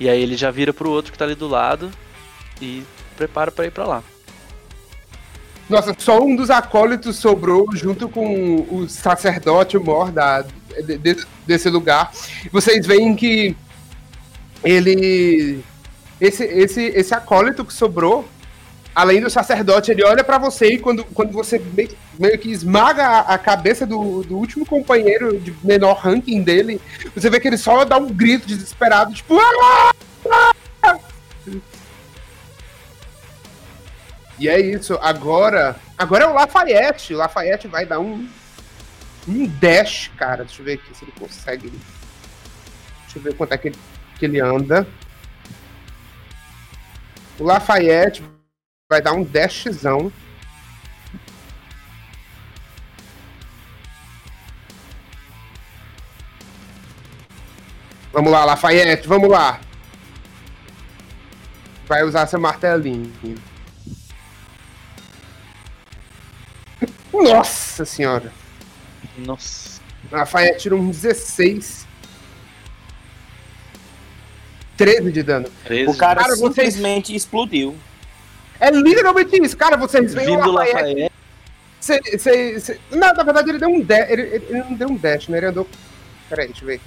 [0.00, 1.90] E aí ele já vira pro outro que tá ali do lado
[2.60, 2.82] e
[3.16, 4.02] prepara pra ir pra lá.
[5.68, 10.42] Nossa, só um dos acólitos sobrou junto com o sacerdote mor da,
[10.84, 12.10] de- de- desse lugar.
[12.50, 13.56] Vocês veem que
[14.64, 15.62] ele.
[16.20, 18.28] Esse, esse, esse acólito que sobrou,
[18.94, 23.06] além do sacerdote, ele olha pra você e quando, quando você meio, meio que esmaga
[23.06, 26.80] a, a cabeça do, do último companheiro de menor ranking dele,
[27.14, 29.38] você vê que ele só dá um grito desesperado, tipo.
[29.38, 29.92] "Ah!
[30.30, 30.52] Ah!"
[34.42, 34.98] E é isso.
[35.00, 35.76] Agora.
[35.96, 37.14] Agora é o Lafayette.
[37.14, 38.28] O Lafayette vai dar um.
[39.28, 40.44] Um dash, cara.
[40.44, 41.68] Deixa eu ver aqui se ele consegue.
[43.02, 43.78] Deixa eu ver quanto é que ele,
[44.18, 44.84] que ele anda.
[47.38, 48.24] O Lafayette
[48.92, 50.12] vai dar um dashzão.
[58.12, 59.58] Vamos lá, Lafayette, vamos lá.
[61.86, 63.12] Vai usar seu martelinho.
[67.12, 68.32] Nossa senhora.
[69.18, 69.80] Nossa.
[70.10, 71.86] Lafayette tira um 16.
[74.76, 75.48] 13 de dano.
[75.86, 76.38] O cara, vocês-
[76.74, 77.76] simplesmente explodiu.
[78.62, 79.76] É literalmente isso, cara.
[79.76, 81.12] Vocês veem Vindo o Lafayette.
[81.80, 84.08] Cê, cê, cê- Não, na verdade ele deu um dash.
[84.08, 85.38] Ele, ele- ele não deu um dash, né?
[85.38, 85.66] Ele andou.
[86.28, 86.80] Peraí, deixa eu ver.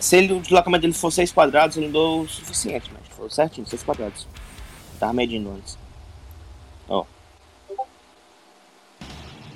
[0.00, 3.66] Se ele, o deslocamento dele for 6 quadrados, ele andou o suficiente, mas foi certinho,
[3.66, 4.26] 6 quadrados.
[4.98, 5.78] Tava medindo antes.
[6.88, 7.04] Ó.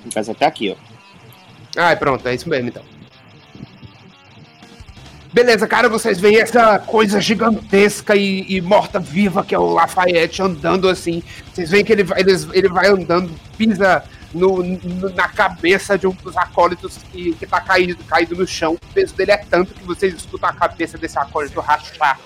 [0.05, 0.93] No caso até aqui, ó.
[1.77, 2.85] Ah, pronto, é isso mesmo então.
[5.33, 10.89] Beleza, cara, vocês veem essa coisa gigantesca e, e morta-viva que é o Lafayette andando
[10.89, 11.23] assim.
[11.53, 14.05] Vocês veem que ele, vai- eles- ele vai andando, pisa
[14.35, 18.75] no- no- na cabeça de um dos acólitos que, que tá caído, caído no chão.
[18.75, 22.19] O peso dele é tanto que vocês escutam a cabeça desse acólito rachar.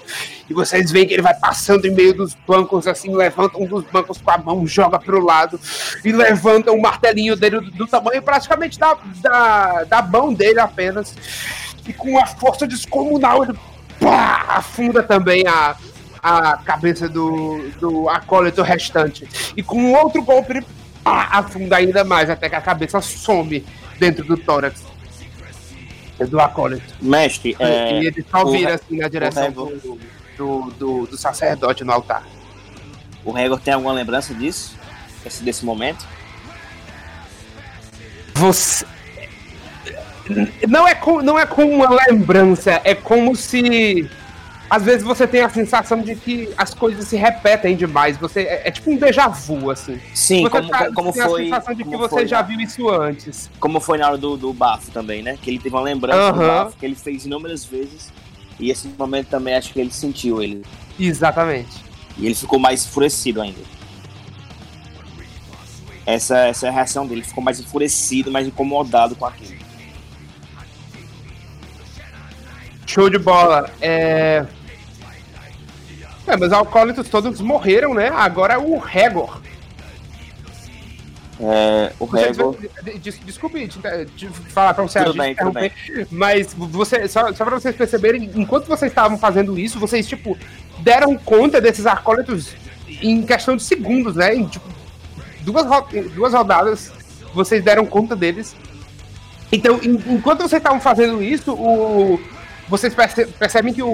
[0.50, 3.84] E vocês veem que ele vai passando em meio dos bancos, assim, levanta um dos
[3.84, 5.60] bancos com a mão, joga pro lado
[6.04, 11.14] e levanta o martelinho dele do, do tamanho praticamente da, da, da mão dele apenas.
[11.86, 13.54] E com uma força descomunal, ele
[14.00, 15.76] pá, afunda também a,
[16.22, 19.52] a cabeça do, do acólito restante.
[19.56, 20.66] E com um outro golpe, ele
[21.02, 23.64] pá, afunda ainda mais, até que a cabeça some
[23.98, 24.84] dentro do tórax
[26.24, 26.94] do acólito.
[27.00, 28.00] Mestre, é.
[28.00, 29.98] e ele só vira assim na direção do,
[30.36, 32.24] do, do, do sacerdote no altar.
[33.24, 34.76] O Regor tem alguma lembrança disso?
[35.22, 36.06] Desse, desse momento?
[38.34, 38.86] Você.
[40.68, 44.08] Não é, com, não é com uma lembrança, é como se.
[44.68, 48.16] Às vezes você tem a sensação de que as coisas se repetem demais.
[48.16, 50.00] Você, é, é tipo um déjà vu, assim.
[50.12, 52.60] Sim, você como- como- como tem foi- a sensação de que você foi já viu
[52.60, 53.48] isso antes.
[53.60, 55.38] Como foi na hora do, do bafo também, né?
[55.40, 56.64] Que ele teve uma lembrança do Aham.
[56.64, 58.12] bafo que ele fez inúmeras vezes.
[58.58, 60.64] E esse momento também acho que ele sentiu ele.
[60.98, 61.84] Exatamente.
[62.18, 63.60] E ele ficou mais enfurecido ainda.
[66.04, 69.54] Essa, essa é a reação dele, ele ficou mais enfurecido, mais incomodado com aquilo.
[72.86, 73.68] Show de bola.
[73.80, 74.44] É...
[76.26, 78.08] É, mas os alcoólitos todos morreram, né?
[78.08, 79.40] Agora é o Regor.
[81.38, 82.56] É, o Regor.
[83.00, 83.78] des- Desculpe te,
[84.16, 88.30] te falar pra você Tudo bem, tudo interromper, mas você, só, só pra vocês perceberem,
[88.34, 90.36] enquanto vocês estavam fazendo isso, vocês, tipo,
[90.78, 92.54] deram conta desses acólitos
[93.02, 94.34] em questão de segundos, né?
[94.34, 94.66] Em, tipo,
[95.42, 95.66] duas,
[96.14, 96.90] duas rodadas,
[97.34, 98.56] vocês deram conta deles.
[99.52, 102.18] Então, en- enquanto vocês estavam fazendo isso, o,
[102.68, 103.88] vocês perce- percebem que o,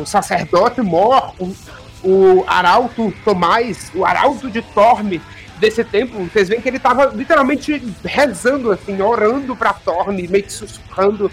[0.00, 1.54] o sacerdote Mor, o,
[2.02, 5.20] o arauto Tomás, o arauto de Torme
[5.58, 10.52] desse tempo, vocês veem que ele tava literalmente rezando, assim, orando pra Torme, meio que
[10.52, 11.30] sussurrando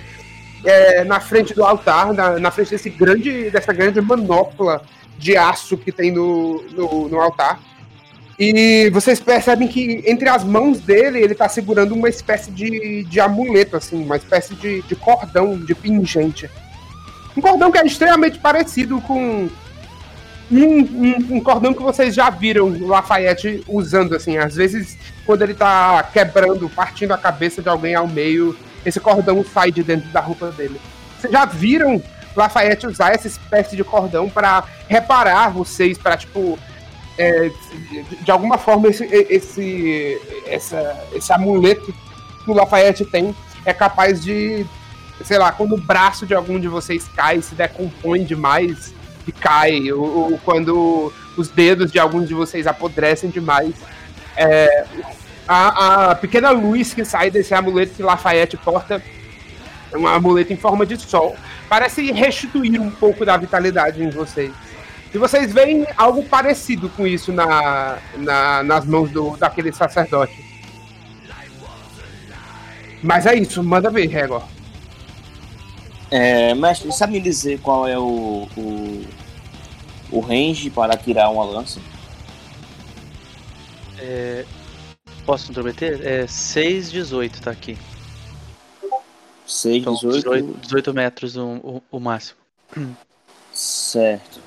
[0.64, 4.82] é, na frente do altar, na, na frente desse grande, dessa grande manopla
[5.18, 7.60] de aço que tem no, no, no altar.
[8.38, 13.20] E vocês percebem que entre as mãos dele, ele tá segurando uma espécie de, de
[13.20, 16.50] amuleto, assim, uma espécie de, de cordão, de pingente.
[17.36, 19.50] Um cordão que é extremamente parecido com
[20.52, 24.38] um, um- um cordão que vocês já viram o Lafayette usando, assim.
[24.38, 28.56] Às vezes, quando ele tá quebrando, partindo a cabeça de alguém ao meio,
[28.86, 30.80] esse cordão sai de dentro da roupa dele.
[31.20, 32.02] Vocês já viram
[32.36, 36.60] Lafayette usar essa espécie de cordão para reparar vocês, para tipo.
[37.18, 37.50] é,
[38.22, 41.94] de, alguma forma, esse, esse, essa, esse amuleto
[42.44, 43.34] que o Lafayette tem
[43.66, 44.66] é capaz de
[45.24, 48.94] sei lá, quando o braço de algum de vocês cai, se decompõe demais
[49.28, 53.74] e cai, ou, ou quando os dedos de alguns de vocês apodrecem demais.
[54.38, 54.86] É,
[55.48, 59.02] a, a pequena luz que sai desse amuleto que Lafayette porta
[59.92, 61.36] é um amuleto em forma de sol.
[61.70, 64.52] Parece restituir um pouco da vitalidade em vocês.
[65.14, 70.44] E vocês veem algo parecido com isso na, na- nas mãos do, daquele sacerdote.
[73.02, 74.44] Mas é isso, manda ver, Regor.
[76.12, 79.06] É, mestre, sabe me dizer qual é o, o,
[80.12, 81.80] o range para tirar uma lança?
[83.98, 84.46] É,
[85.26, 86.06] posso intrometer?
[86.06, 87.78] É 6, 18 tá aqui.
[89.48, 90.24] 6, Então, 18?
[90.24, 92.40] 18, 18 metros o, o, o máximo.
[93.52, 94.40] Certo.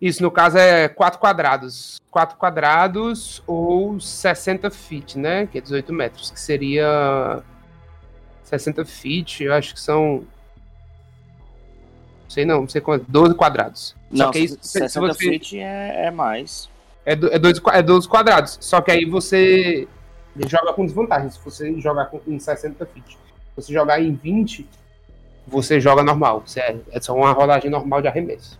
[0.00, 2.00] Isso, no caso, é 4 quadrados.
[2.10, 5.46] 4 quadrados ou 60 feet, né?
[5.46, 7.42] Que é 18 metros, que seria
[8.58, 10.24] 60 feet, eu acho que são.
[12.24, 13.04] Não sei não, não sei quanto.
[13.08, 13.94] 12 quadrados.
[14.14, 16.68] Só Não, que aí, se- se 60 você- feet é, é mais.
[17.04, 18.58] É, do- é, 12, qua- é 12 quadrados.
[18.60, 19.88] Só que aí você
[20.48, 21.30] joga com desvantagem.
[21.30, 23.12] Se você jogar com, em 60 feet.
[23.12, 23.16] Se
[23.56, 24.66] você jogar em 20,
[25.46, 26.42] você joga normal.
[26.46, 28.58] Você é, é só uma rolagem normal de arremesso.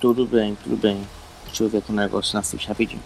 [0.00, 1.02] Tudo bem, tudo bem.
[1.46, 3.02] Deixa eu ver aqui um negócio na ficha rapidinho.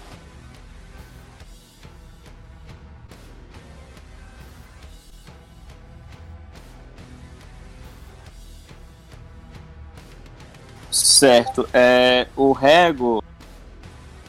[11.05, 11.68] Certo.
[11.74, 13.23] É, o Rego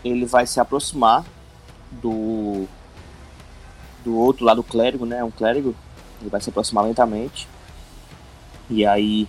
[0.03, 1.23] ele vai se aproximar
[1.91, 2.67] do
[4.03, 5.23] do outro lado do clérigo, né?
[5.23, 5.73] Um clérigo.
[6.19, 7.47] Ele vai se aproximar lentamente.
[8.69, 9.27] E aí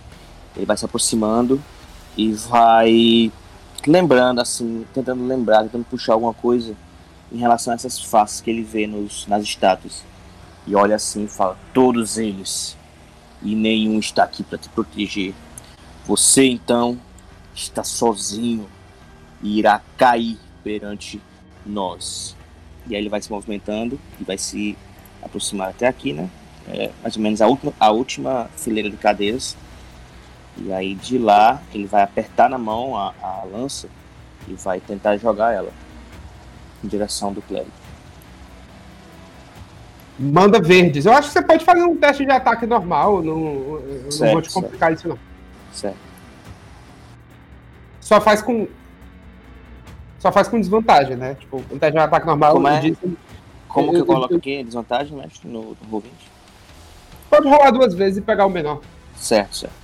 [0.55, 1.61] ele vai se aproximando
[2.17, 3.31] e vai
[3.87, 6.75] lembrando assim, tentando lembrar, tentando puxar alguma coisa
[7.31, 10.03] em relação a essas faces que ele vê nos, nas estátuas.
[10.67, 12.75] E olha assim e fala: Todos eles,
[13.41, 15.33] e nenhum está aqui para te proteger.
[16.05, 16.99] Você então
[17.63, 18.67] está sozinho
[19.41, 21.21] e irá cair perante
[21.65, 22.35] nós.
[22.87, 24.77] E aí ele vai se movimentando e vai se
[25.21, 26.29] aproximar até aqui, né?
[26.67, 29.55] É, mais ou menos a última, a última fileira de cadeiras.
[30.57, 33.87] E aí de lá ele vai apertar na mão a, a lança
[34.47, 35.71] e vai tentar jogar ela
[36.83, 37.71] em direção do clérigo.
[40.17, 41.05] Manda verdes.
[41.05, 43.23] Eu acho que você pode fazer um teste de ataque normal.
[43.23, 45.17] Não, eu não Certo, vou te complicar isso, não.
[45.71, 46.08] Certo.
[48.09, 48.67] Só faz com.
[50.17, 51.35] Só faz com desvantagem, né?
[51.35, 52.53] Tipo, um teste de ataque normal.
[52.53, 52.81] Como é?
[53.67, 54.63] Como que eu- coloco eu- aqui?
[54.63, 56.11] Desvantagem, no, no roll 20?
[57.29, 58.81] Pode rolar duas vezes e pegar o menor.
[59.15, 59.75] Certo, certo.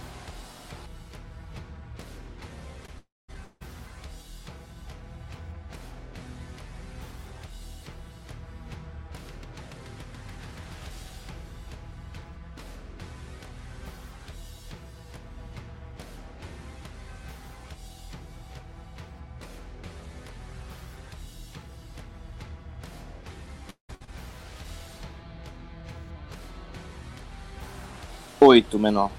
[28.46, 29.10] Oito, menor.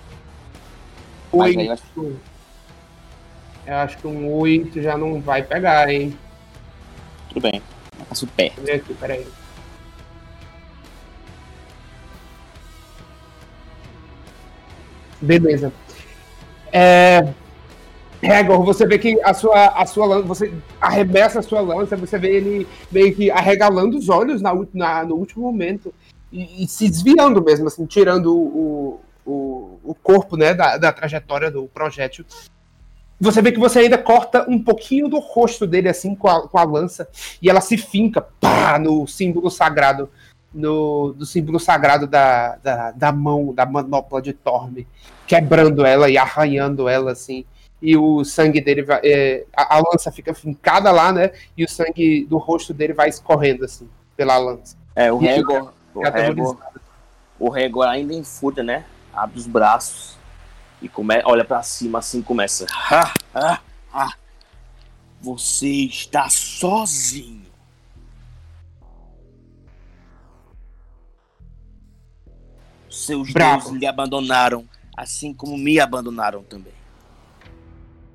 [1.32, 2.20] Mas aí eu acho- Oito.
[3.66, 6.16] Eu acho que um 8 já não vai pegar, hein?
[7.28, 7.60] Tudo bem.
[8.08, 8.52] Passa o pé.
[8.54, 9.26] Deixa eu ver aqui, peraí.
[15.20, 15.72] Beleza.
[16.72, 17.26] É,
[18.22, 22.18] Hegor, você vê que a sua, a sua lança, você arremessa a sua lança, você
[22.18, 25.92] vê ele meio que arregalando os olhos na, na no último momento
[26.32, 31.50] e, e, se desviando mesmo, assim, tirando o, o, o corpo né, da, da trajetória
[31.50, 32.24] do projétil.
[33.18, 36.58] Você vê que você ainda corta um pouquinho do rosto dele, assim, com a, com
[36.58, 37.08] a lança,
[37.40, 40.10] e ela se finca pá, no símbolo sagrado,
[40.52, 44.86] no, do símbolo sagrado da, da, da mão, da manopla de Torme,
[45.26, 47.44] quebrando ela e arranhando ela, assim
[47.80, 51.32] e o sangue dele vai, é, a, a, lança fica fincada lá, né?
[51.56, 54.76] E o sangue do rosto dele vai escorrendo assim pela lança.
[54.94, 56.56] É, o Regor, o Regor,
[57.38, 58.84] o Regor ainda em fúria, né?
[59.16, 60.18] Abre os braços
[60.82, 62.66] e come, olha para cima assim começa.
[62.90, 63.60] Ah, ah,
[63.92, 64.12] ah.
[65.20, 67.46] Você está sozinho.
[72.90, 73.62] Seus Bravo.
[73.62, 76.74] deuses lhe abandonaram, assim como me abandonaram também.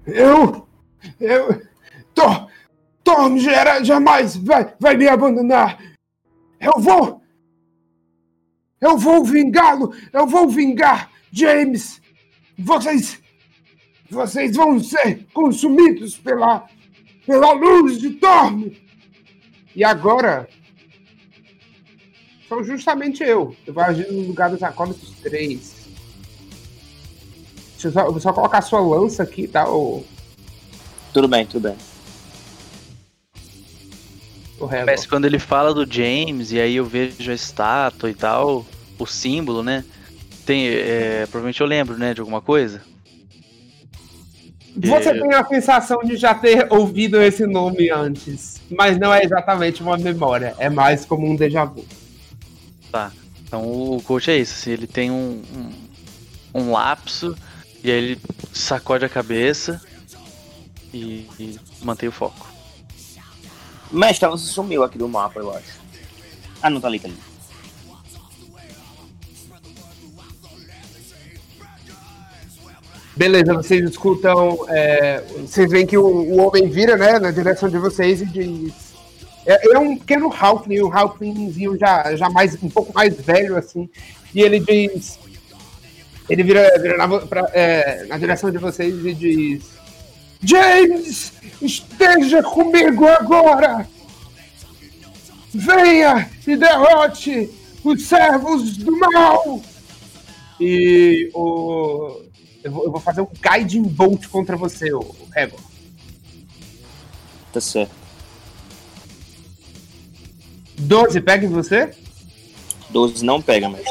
[0.05, 0.67] Eu.
[1.19, 1.65] Eu.
[2.13, 2.49] Tom.
[3.03, 3.37] Tom
[3.83, 5.79] jamais vai, vai me abandonar.
[6.59, 7.20] Eu vou.
[8.81, 9.93] Eu vou vingá-lo.
[10.11, 12.01] Eu vou vingar James.
[12.57, 13.21] Vocês.
[14.09, 16.67] Vocês vão ser consumidos pela.
[17.25, 18.81] pela luz de Torme.
[19.75, 20.49] E agora.
[22.49, 23.55] Sou justamente eu.
[23.65, 25.81] Eu vou agir no lugar dos acólitos 3.
[27.73, 29.69] Deixa eu só, eu vou só colocar a sua lança aqui, tá?
[29.69, 30.03] O...
[31.13, 31.90] Tudo bem, tudo bem.
[34.85, 38.65] Mas quando ele fala do James, e aí eu vejo a estátua e tal,
[38.97, 39.83] o símbolo, né?
[40.45, 42.81] Tem, é, provavelmente eu lembro, né, de alguma coisa.
[44.75, 45.19] Você é...
[45.19, 49.97] tem a sensação de já ter ouvido esse nome antes, mas não é exatamente uma
[49.97, 51.85] memória, é mais como um déjà vu.
[52.91, 53.11] Tá.
[53.45, 55.41] Então o coach é isso, assim, ele tem um,
[56.53, 57.35] um, um lapso
[57.83, 58.19] e aí ele
[58.53, 59.81] sacode a cabeça
[60.93, 62.50] e, e mantém o foco.
[63.91, 65.81] Mestre, você sumiu aqui do mapa, eu acho.
[66.61, 67.17] Ah, não, tá ali, tá ali.
[73.15, 74.65] Beleza, vocês escutam.
[74.69, 78.73] É, vocês veem que o, o, homem vira, né, na direção de vocês e diz.
[79.45, 83.89] É, é um pequeno Halfling, um Halflingzinho já, já mais, um pouco mais velho, assim.
[84.33, 85.19] E ele diz:
[86.29, 89.63] ele vira, vira na, pra, é, na direção de vocês e diz:
[90.43, 93.87] James, esteja comigo agora!
[95.53, 97.49] Venha e derrote
[97.83, 99.61] os servos do mal!
[100.59, 102.21] E o.
[102.63, 105.57] Eu vou, eu vou fazer um Guiding Bolt contra você, o Rego.
[107.51, 107.91] Tá certo.
[110.77, 111.91] 12 pega em você?
[112.89, 113.83] 12 não pega, mas.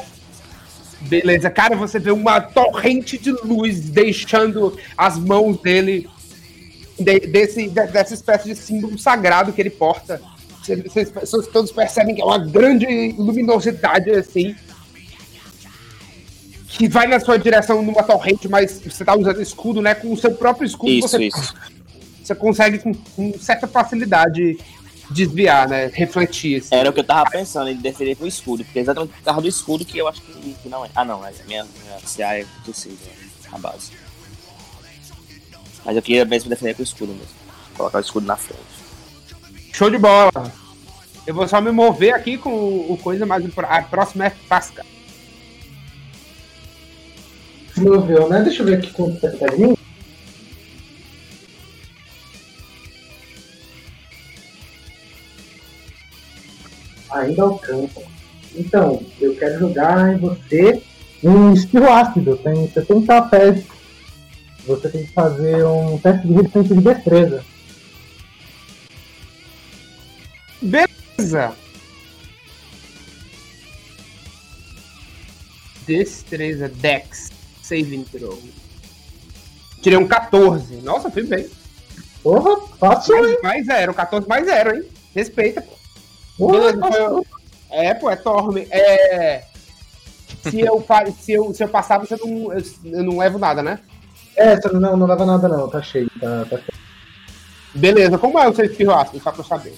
[1.00, 6.08] Beleza, cara, você vê uma torrente de luz deixando as mãos dele
[7.02, 10.20] de, desse, de, dessa espécie de símbolo sagrado que ele porta.
[10.62, 14.54] Vocês, vocês todos percebem que é uma grande luminosidade assim.
[16.68, 19.94] Que vai na sua direção numa torrente, mas você tá usando escudo, né?
[19.94, 21.54] Com o seu próprio escudo, isso, você, isso.
[22.22, 24.56] você consegue com, com certa facilidade
[25.10, 25.90] desviar, né?
[25.92, 26.60] Refletir.
[26.60, 26.74] Assim.
[26.74, 29.22] Era o que eu tava pensando, ele defender com o escudo, porque é exatamente por
[29.22, 30.90] causa do escudo que eu acho que, que não é.
[30.94, 32.98] Ah, não, é minha, minha CA é possível,
[33.52, 33.90] a base.
[35.84, 37.34] Mas eu queria mesmo defender com o escudo mesmo.
[37.76, 38.60] Colocar o escudo na frente.
[39.72, 40.30] Show de bola!
[41.26, 44.84] Eu vou só me mover aqui com o, coisa, mas a próxima é Pasca.
[47.74, 48.42] Se moveu, né?
[48.42, 49.76] Deixa eu ver aqui quanto tá de mim.
[57.10, 58.02] ainda alcança.
[58.54, 60.82] Então, eu quero jogar em você
[61.22, 63.64] um estilo ácido, tem 70 pés.
[64.66, 67.44] Você tem que fazer um teste de resistência de destreza.
[70.62, 71.52] Beleza!
[75.86, 77.30] Destreza, Dex,
[77.62, 78.38] Saving Throw.
[79.82, 80.76] Tirei um 14.
[80.76, 81.48] Nossa, fui bem.
[82.22, 83.38] Porra, fácil, hein?
[83.42, 84.84] Mais zero, 14 mais zero, hein?
[85.14, 85.64] Respeita,
[86.36, 86.52] pô.
[86.52, 87.22] Beleza, foi...
[87.70, 88.66] É, pô, é Torme.
[88.70, 89.44] É...
[90.42, 90.84] Se eu,
[91.18, 93.78] se, eu, se eu passar, você não, eu não levo nada, né?
[94.36, 96.80] É, você não, não leva nada não, tá cheio, tá, tá cheio.
[97.74, 99.74] Beleza, como é o seu espirro ácido, só pra eu saber?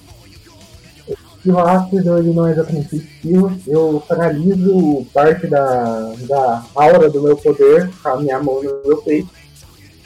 [1.36, 7.36] Espirro ácido, ele não é exatamente espirro, eu paraliso parte da, da aura do meu
[7.36, 9.28] poder, com a minha mão no meu peito.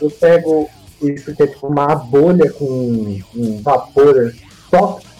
[0.00, 0.68] Eu pego
[1.02, 4.34] isso que é tipo uma bolha com um vapor
[4.70, 5.14] tóxico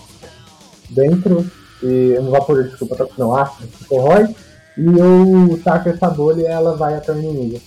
[0.91, 1.47] dentro,
[1.83, 4.35] e um vapor, desculpa, não, ácido, que corrói,
[4.79, 7.61] e eu taco essa bolha e ela vai até o inimigo.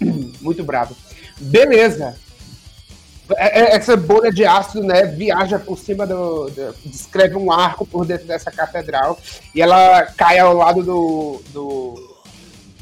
[0.40, 0.96] Muito bravo.
[1.40, 2.16] Beleza.
[3.36, 7.86] É- é- Essa bolha de ácido, né, viaja por cima do, do- Descreve um arco
[7.86, 9.18] por dentro dessa catedral
[9.54, 12.16] e ela cai ao lado do, do,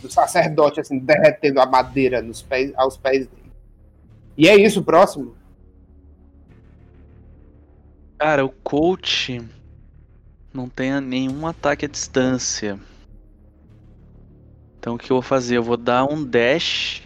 [0.02, 3.52] do sacerdote, assim, derretendo a madeira nos pés, aos pés dele.
[4.38, 5.34] E é isso, próximo.
[8.18, 9.42] Cara, o coach
[10.52, 12.78] não tem nenhum ataque à distância.
[14.78, 15.56] Então o que eu vou fazer?
[15.56, 17.02] Eu vou dar um dash.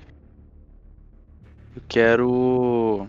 [1.81, 3.09] Eu quero.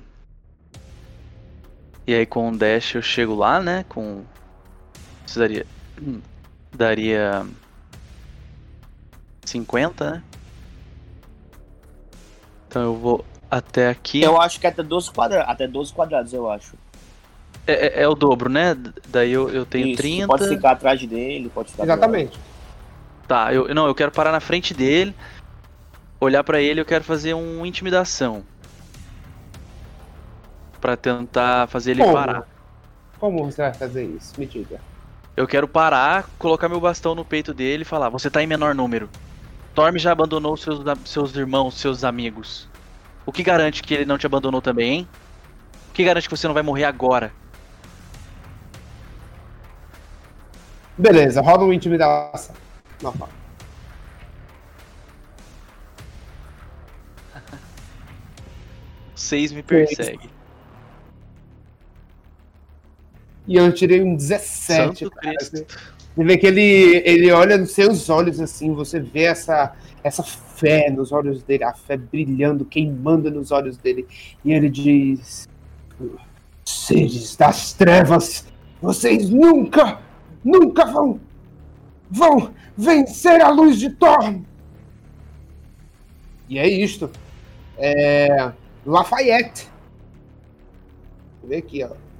[2.07, 3.85] E aí com um dash eu chego lá, né?
[3.88, 4.23] Com.
[5.23, 5.65] Precisaria.
[6.02, 6.19] hum,
[6.73, 7.45] Daria.
[9.45, 10.23] 50, né?
[12.68, 14.22] Então eu vou até aqui.
[14.22, 16.76] Eu acho que é até 12 quadrados, até 12 quadrados, eu acho.
[17.68, 18.76] É, é- é o dobro, né?
[19.10, 20.27] Daí eu, eu tenho Isso, 30.
[20.27, 21.84] Pode ficar atrás dele, pode ficar.
[21.84, 22.39] Exatamente.
[23.27, 25.14] Tá, eu não, eu quero parar na frente dele,
[26.19, 28.43] olhar pra ele, eu quero fazer um intimidação.
[30.82, 32.14] Pra tentar fazer ele Como?
[32.14, 32.48] parar.
[33.20, 34.34] Como você vai fazer isso?
[34.40, 34.82] Me diga.
[35.38, 38.74] Eu quero parar, colocar meu bastão no peito dele e falar: "Você tá em menor
[38.74, 39.08] número.
[39.76, 42.68] Torme já abandonou seus seus irmãos, seus amigos.
[43.26, 45.08] O que garante que ele não te abandonou também, hein?
[45.90, 47.32] O que garante que você não vai morrer agora?"
[50.98, 52.56] Beleza, roda uma intimidação.
[53.02, 53.30] Normal.
[59.16, 60.41] Seis me persegue.
[63.48, 65.36] E eu tirei um 17, Santo cara.
[65.36, 65.66] Cristo.
[66.16, 69.74] Você vê que ele, ele olha nos seus olhos assim, você vê essa,
[70.04, 74.06] essa fé nos olhos dele, a fé brilhando, queimando nos olhos dele.
[74.44, 75.48] E ele diz:
[76.66, 78.46] Seres das trevas,
[78.82, 80.00] vocês nunca,
[80.44, 81.20] nunca vão,
[82.10, 84.36] vão vencer a luz de Thor.
[86.50, 87.10] E é isto.
[87.78, 88.52] É.
[88.86, 89.70] Lafayette.
[91.44, 92.11] Ver aqui, ó.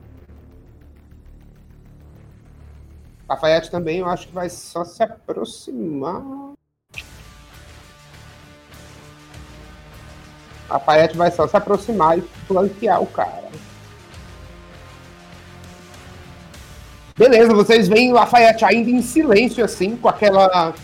[3.32, 6.22] Lafayette também, eu acho que vai só se aproximar.
[10.70, 13.50] Lafayette vai só se aproximar e flanquear o cara.
[17.18, 20.76] Beleza, vocês veem Lafayette ainda em silêncio, assim, com aquela,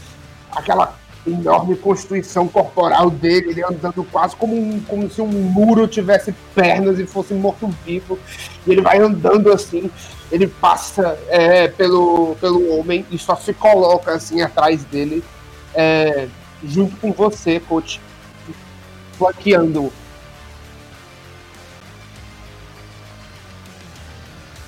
[0.50, 0.97] aquela
[1.28, 7.00] enorme constituição corporal dele, ele andando quase como, um, como se um muro tivesse pernas
[7.00, 8.18] e fosse morto-vivo.
[8.66, 9.90] E ele vai andando assim,
[10.32, 15.24] ele passa é, pelo, pelo homem e só se coloca assim atrás dele,
[15.74, 16.28] é,
[16.64, 18.02] junto com você, coach,
[19.18, 19.92] flanqueando.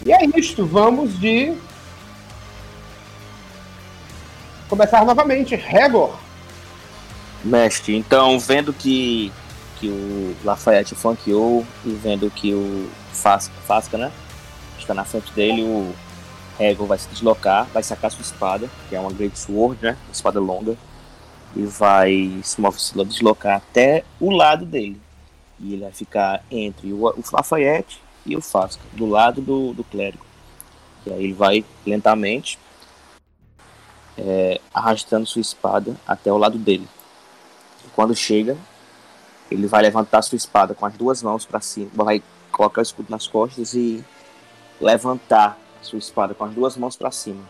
[0.06, 1.54] E é isto, vamos de
[4.70, 5.56] começar novamente.
[5.56, 6.29] Regor.
[7.44, 9.32] Mestre, então vendo que,
[9.80, 14.12] que o Lafayette flanqueou e vendo que o Fasca, Fasca né?
[14.78, 15.94] Está na frente dele, o
[16.60, 19.98] Hegel vai se deslocar, vai sacar sua espada, que é uma Great Sword, né?
[20.06, 20.76] Uma espada longa,
[21.56, 25.00] e vai se deslocar até o lado dele.
[25.60, 29.84] E ele vai ficar entre o, o Lafayette e o Fasca, do lado do, do
[29.84, 30.26] clérigo.
[31.06, 32.60] E aí ele vai lentamente
[34.18, 36.88] é, arrastando sua espada até o lado dele.
[38.00, 38.56] Quando chega,
[39.52, 43.12] ele vai levantar sua espada com as duas mãos para cima, vai colocar o escudo
[43.12, 44.02] nas costas e
[44.80, 47.44] levantar sua espada com as duas mãos para cima.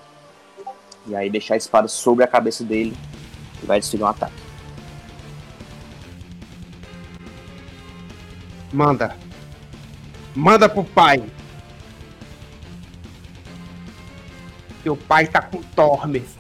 [1.06, 2.98] E aí deixar a espada sobre a cabeça dele
[3.62, 4.42] e vai desferir um ataque.
[8.74, 9.16] Manda.
[10.36, 11.24] Manda pro pai.
[14.82, 16.40] Teu pai tá com Tormes.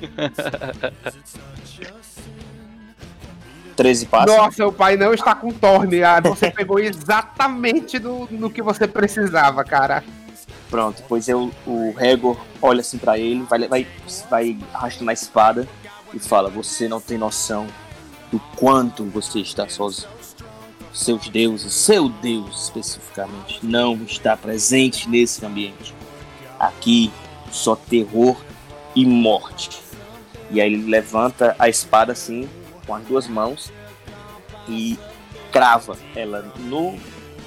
[3.80, 4.36] 13 passes.
[4.36, 6.02] Nossa, o pai não está com torne.
[6.02, 10.04] Ah, você pegou exatamente do, no que você precisava, cara.
[10.68, 13.86] Pronto, pois eu, o Regor olha assim para ele, vai, vai,
[14.28, 15.66] vai arrastando a espada
[16.12, 17.66] e fala: Você não tem noção
[18.30, 20.10] do quanto você está sozinho.
[20.92, 25.94] Seus deuses, seu deus especificamente, não está presente nesse ambiente.
[26.58, 27.10] Aqui
[27.50, 28.36] só terror
[28.94, 29.80] e morte.
[30.50, 32.46] E aí ele levanta a espada assim
[32.90, 33.72] com as duas mãos,
[34.68, 34.98] e
[35.52, 36.98] crava ela no,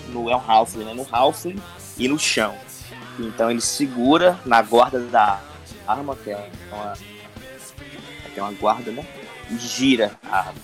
[0.08, 0.94] no é um Halfling, né?
[0.94, 1.62] No Halfling
[1.98, 2.56] e no chão.
[3.20, 5.42] Então ele segura na guarda da
[5.86, 6.94] arma, que é uma,
[8.34, 9.06] que é uma guarda, né?
[9.52, 10.62] E gira a arma,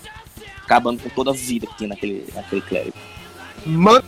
[0.62, 2.96] acabando com toda a vida que tem naquele, naquele clérigo.
[3.66, 4.04] Manda.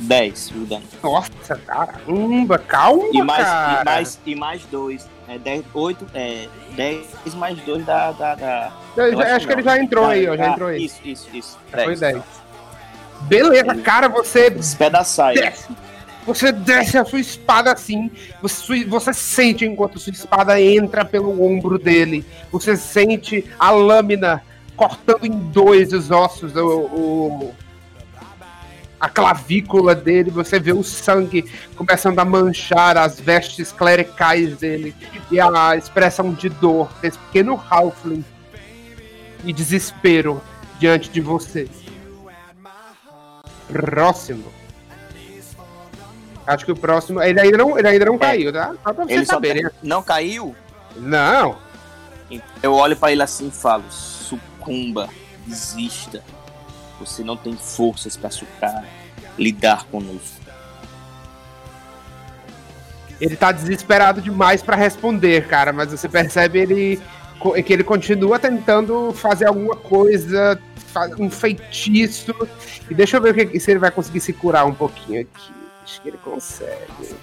[0.00, 0.82] 10 o dano.
[1.02, 3.80] Nossa, caramba, calma, E mais, cara.
[3.80, 5.08] e mais, e mais 2.
[5.28, 7.06] É 10, 8, é 10
[7.36, 8.10] mais 2 da.
[8.10, 8.72] da, da...
[8.96, 10.84] Eu já- acho que ele já entrou aí, ó, já entrou aí.
[10.84, 11.58] Isso, isso, isso.
[11.70, 12.22] Foi 10.
[13.22, 15.42] Beleza, cara, você Despedaçar ele.
[15.42, 15.68] desce.
[16.26, 18.10] Você desce a sua espada assim.
[18.42, 22.24] Você, você sente enquanto sua espada entra pelo ombro dele.
[22.50, 24.42] Você sente a lâmina
[24.76, 27.54] cortando em dois os ossos, o, o-
[29.00, 30.30] a clavícula dele.
[30.30, 34.94] Você vê o sangue começando a manchar as vestes clericais dele
[35.30, 38.24] e a expressão de dor desse pequeno halfling
[39.44, 40.42] e desespero
[40.78, 41.68] diante de você.
[43.68, 44.44] Próximo.
[46.46, 47.22] Acho que o próximo.
[47.22, 48.74] Ele ainda não, ele ainda não caiu, tá?
[48.82, 49.68] Só pra Ele vocês só saberem.
[49.82, 50.54] não caiu?
[50.96, 51.56] Não.
[52.62, 55.08] Eu olho pra ele assim e falo: sucumba,
[55.46, 56.22] desista.
[57.00, 58.84] Você não tem forças pra sucar,
[59.38, 60.38] lidar conosco.
[63.20, 67.02] Ele tá desesperado demais pra responder, cara, mas você percebe ele
[67.64, 70.60] que ele continua tentando fazer alguma coisa,
[71.18, 72.34] um feitiço.
[72.90, 75.52] E deixa eu ver que- se ele vai conseguir se curar um pouquinho aqui.
[75.82, 77.16] Acho que ele consegue.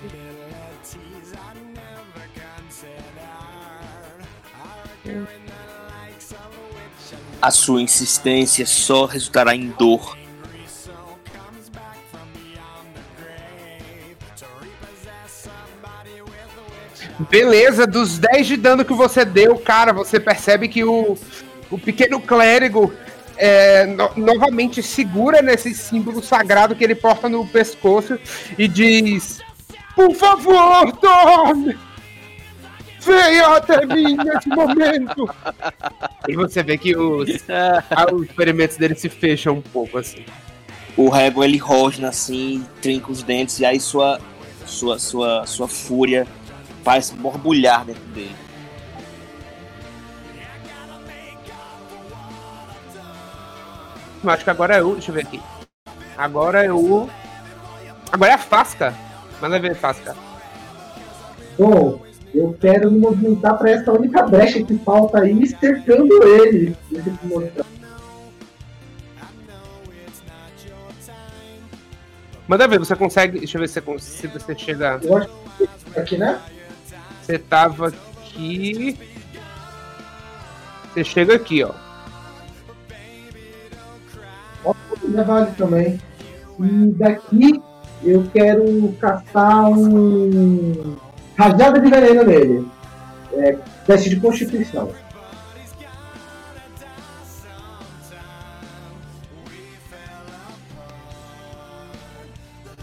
[7.42, 10.18] A sua insistência só resultará em dor.
[17.30, 21.18] Beleza, dos 10 de dano que você deu, cara, você percebe que o,
[21.72, 22.94] o pequeno clérigo
[23.36, 28.20] é, no- novamente segura nesse símbolo sagrado que ele porta no pescoço
[28.58, 29.40] e diz:
[29.96, 31.78] Por favor, Thorne!
[33.08, 35.30] Venha até mim nesse momento!
[36.28, 37.30] E você vê que os,
[38.14, 40.26] os experimentos dele se fecham um pouco assim.
[40.98, 44.20] O Rego ele rosna assim, trinca os dentes e aí sua
[44.66, 46.28] sua sua sua fúria
[46.84, 48.36] faz borbulhar dentro dele.
[54.24, 54.94] Eu acho que agora é o.
[54.94, 55.42] Deixa eu ver aqui.
[56.18, 57.08] Agora é o.
[58.12, 58.94] Agora é a Fasca.
[59.40, 60.16] Manda ver, Fasca.
[61.58, 62.07] Bom,
[62.38, 66.76] eu quero me movimentar pra essa única brecha que falta aí, cercando ele.
[72.48, 73.40] Manda ver, você consegue.
[73.40, 75.00] Deixa eu ver se você, se você chega.
[75.04, 76.40] Eu acho que aqui, né?
[77.22, 78.98] Você tava aqui.
[80.94, 81.74] Você chega aqui, ó.
[85.14, 86.00] Já vale também.
[86.60, 87.62] E daqui
[88.04, 90.96] eu quero caçar um.
[91.38, 92.68] Rajada de veneno nele.
[93.34, 94.92] É, teste de constituição.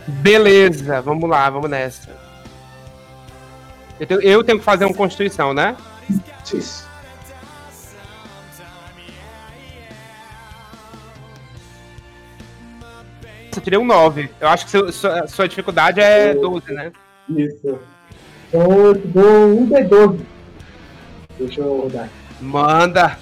[0.07, 2.11] Beleza, vamos lá, vamos nessa.
[3.99, 5.77] Eu tenho, eu tenho que fazer uma constituição, né?
[6.53, 6.85] Isso.
[13.57, 14.29] Eu tirei um 9.
[14.41, 16.93] Eu acho que seu- sua, sua dificuldade é 12, né?
[17.29, 17.79] Isso.
[18.55, 20.21] Então eu te dou um D12.
[21.37, 22.09] Deixa eu rodar.
[22.41, 23.19] Manda!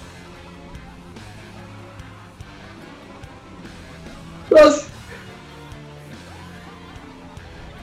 [4.51, 4.93] Nossa!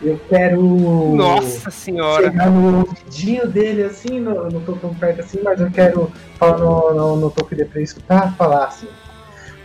[0.01, 0.63] Eu quero.
[0.63, 2.31] Nossa senhora!
[2.31, 6.09] Chegar no ouvidinho dele assim, não, não tô tão perto assim, mas eu quero
[6.39, 8.87] falar no, no, no toque de pra escutar, falar assim.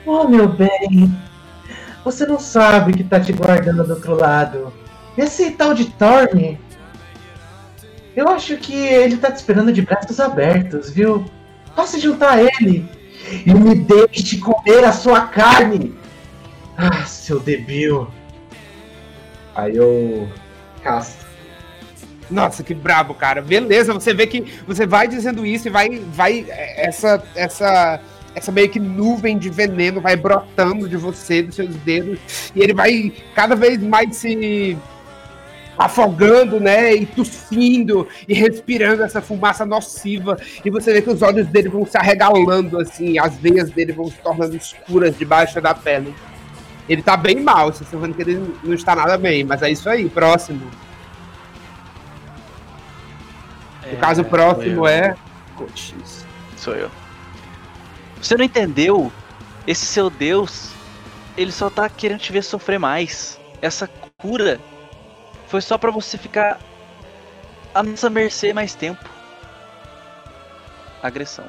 [0.08, 1.16] Oh meu bem,
[2.04, 4.74] você não sabe o que tá te guardando do outro lado.
[5.16, 6.60] Esse tal de Thorne,
[8.16, 11.26] eu acho que ele tá te esperando de braços abertos, viu?
[11.86, 12.90] Se juntar ele
[13.46, 15.94] e me deixe comer a sua carne.
[16.78, 18.08] Ah, seu debil.
[19.54, 20.28] Aí eu
[20.82, 21.26] casto.
[22.30, 23.42] Nossa, que brabo, cara.
[23.42, 28.00] Beleza, você vê que você vai dizendo isso e vai, vai é, essa, essa,
[28.34, 32.20] essa meio que nuvem de veneno vai brotando de você, dos seus dedos,
[32.56, 34.78] e ele vai cada vez mais se
[35.78, 41.48] afogando, né, e tossindo e respirando essa fumaça nociva, e você vê que os olhos
[41.48, 46.14] dele vão se arregalando assim, as veias dele vão se tornando escuras debaixo da pele.
[46.88, 49.72] Ele tá bem mal, vocês estão vendo que ele não está nada bem, mas é
[49.72, 50.62] isso aí, próximo.
[53.92, 54.94] No caso, o próximo sou eu.
[54.94, 55.16] é.
[56.58, 56.92] Sou eu.
[58.22, 59.12] Você não entendeu?
[59.68, 60.72] Esse seu Deus,
[61.38, 63.40] ele só tá querendo te ver sofrer mais.
[63.62, 64.60] Essa cura
[65.48, 66.60] foi só pra você ficar
[67.74, 69.04] à nossa mercê mais tempo.
[71.02, 71.46] Agressão.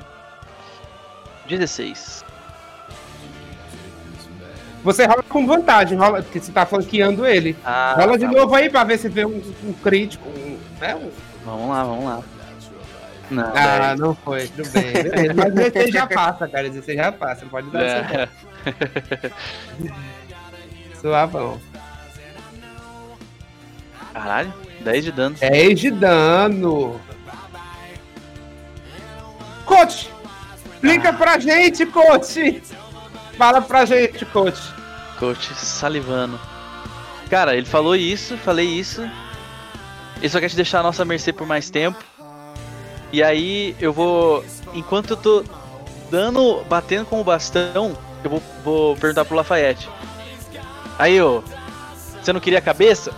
[1.48, 2.24] 16.
[4.82, 7.56] Você rola com vantagem, rola, porque você tá flanqueando ele.
[7.64, 10.28] Ah, rola de tá novo aí pra ver se vê um, um crítico.
[10.28, 11.10] Um, né, um-
[11.44, 12.23] Vamos lá, vamos lá.
[13.31, 14.85] Não, Ah, daí- não foi, tudo bem.
[15.35, 16.68] Mas 16 já passa, cara.
[16.68, 17.47] 16 já passa.
[17.47, 18.28] Pode dar É.
[21.01, 21.60] Suavão.
[24.16, 25.36] Caralho, 10 de dano.
[25.38, 26.98] 10 de dano.
[29.66, 30.10] Coach!
[30.72, 32.62] Explica pra gente, coach!
[33.36, 34.59] Fala pra gente, coach.
[35.18, 36.40] Coach salivando.
[37.28, 39.02] Cara, ele falou isso, falei isso.
[40.16, 42.02] Ele só quer te deixar a nossa mercê por mais tempo.
[43.12, 44.43] E aí eu vou.
[44.72, 45.44] Enquanto eu tô
[46.10, 46.64] dando.
[46.70, 47.94] batendo com o bastão,
[48.24, 49.86] eu vou, vou perguntar pro Lafayette.
[50.98, 51.44] Aí, ô,
[52.22, 53.12] você não queria a cabeça?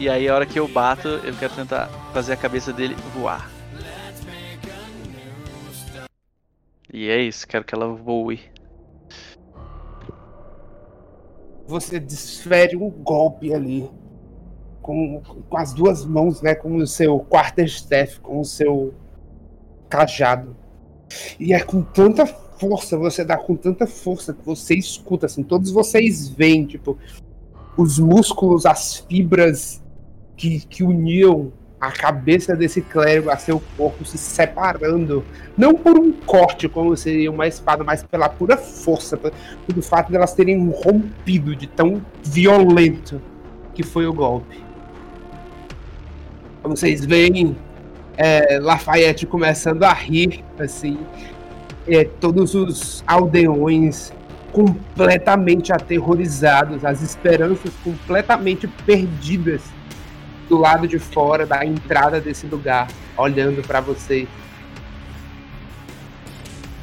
[0.00, 3.50] E aí a hora que eu bato, eu quero tentar fazer a cabeça dele voar.
[6.90, 8.40] E é isso, quero que ela voe.
[11.66, 13.90] Você desfere um golpe ali.
[14.80, 16.54] Com, com as duas mãos, né?
[16.54, 18.94] Com o seu quarterstaff, com o seu
[19.90, 20.56] cajado.
[21.38, 25.70] E é com tanta força, você dá com tanta força que você escuta, assim, todos
[25.70, 26.96] vocês veem, tipo,
[27.76, 29.79] os músculos, as fibras
[30.40, 35.22] que, que uniam a cabeça desse clérigo a seu corpo se separando.
[35.56, 39.32] Não por um corte, como seria uma espada, mas pela pura força, pe-
[39.66, 43.20] pelo fato delas terem rompido de tão violento
[43.74, 44.64] que foi o golpe.
[46.62, 47.54] Vocês veem
[48.16, 50.98] é, Lafayette começando a rir, assim,
[51.86, 54.10] é, todos os aldeões
[54.52, 59.62] completamente aterrorizados, as esperanças completamente perdidas
[60.50, 64.28] do lado de fora da entrada desse lugar, olhando para vocês.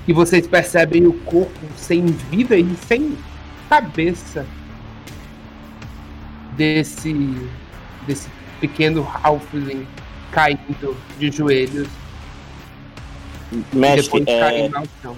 [0.07, 3.17] E vocês percebem o corpo sem vida e sem
[3.69, 4.45] cabeça
[6.55, 7.13] desse
[8.07, 8.29] desse
[8.61, 9.85] pequeno halfling
[10.31, 11.89] caindo de joelhos
[13.73, 14.69] Mestre, depois é,
[15.01, 15.15] chão.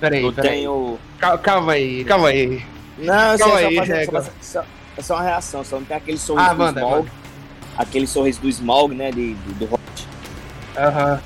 [0.00, 0.50] Peraí, eu peraí.
[0.52, 0.98] tenho.
[1.18, 2.64] Cal- Calma aí, calma aí.
[2.98, 4.64] Não, calma só, aí, só, fazer, só, só,
[4.96, 6.80] é só uma reação, só não tem aquele sorriso Ah, manda.
[7.76, 9.10] Aquele sorriso do Smog, né?
[9.10, 10.08] De, do, do Hot.
[10.76, 11.20] Aham.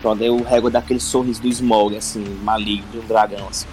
[0.00, 3.66] Pronto, eu rego daquele sorriso do Smog, assim, maligno, de um dragão, assim.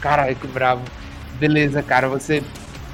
[0.00, 0.82] Caralho, que bravo.
[1.38, 2.42] Beleza, cara, você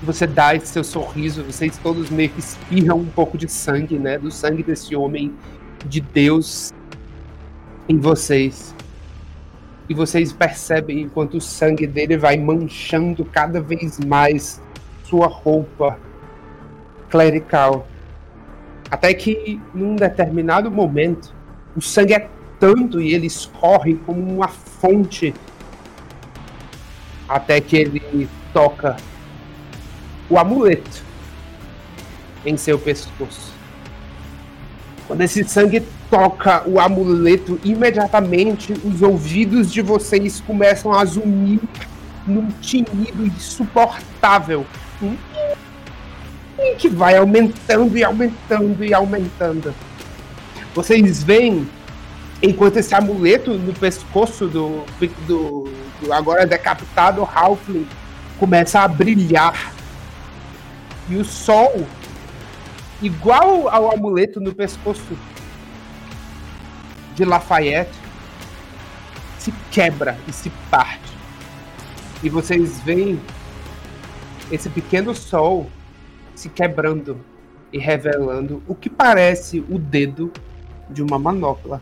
[0.03, 4.19] você dá esse seu sorriso, vocês todos meio que espirram um pouco de sangue, né?
[4.19, 5.33] Do sangue desse homem
[5.87, 6.73] de Deus
[7.89, 8.75] em vocês.
[9.89, 14.61] E vocês percebem enquanto o sangue dele vai manchando cada vez mais
[15.05, 15.99] sua roupa
[17.13, 17.87] clerical.
[18.91, 21.35] Até que num determinado momento,
[21.77, 22.29] o sangue é
[22.59, 25.35] tanto e ele escorre como uma fonte
[27.29, 28.97] até que ele toca
[30.29, 31.03] o amuleto
[32.45, 33.53] em seu pescoço.
[35.07, 41.61] Quando esse sangue toca o amuleto, imediatamente os ouvidos de vocês começam a zunir
[42.27, 44.67] num tinido insuportável.
[45.03, 45.17] Um
[46.79, 49.75] que vai aumentando e aumentando e aumentando.
[50.75, 51.69] Vocês veem,
[52.43, 54.85] enquanto esse amuleto no pescoço do,
[55.27, 55.69] do,
[56.01, 57.87] do agora decapitado Halfling
[58.39, 59.73] começa a brilhar.
[61.09, 61.87] E o sol,
[63.01, 65.17] igual ao amuleto no pescoço
[67.15, 67.93] de Lafayette,
[69.39, 71.13] se quebra e se parte.
[72.23, 73.21] E vocês veem
[74.51, 75.69] esse pequeno sol
[76.43, 77.25] se quebrando
[77.73, 80.33] e revelando o que parece o dedo
[80.91, 81.81] de uma manopla.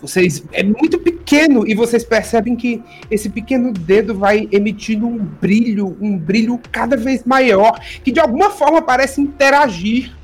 [0.00, 5.96] Vocês é muito pequeno e vocês percebem que esse pequeno dedo vai emitindo um brilho,
[6.00, 10.14] um brilho cada vez maior, que de alguma forma parece interagir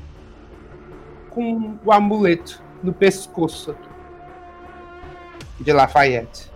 [1.29, 3.75] com o amuleto no pescoço
[5.59, 6.48] de Lafayette.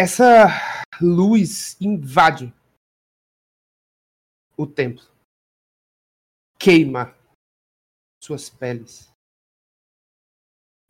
[0.00, 0.46] Essa
[1.02, 2.54] luz invade
[4.56, 5.04] o templo.
[6.56, 7.12] Queima
[8.22, 9.12] suas peles.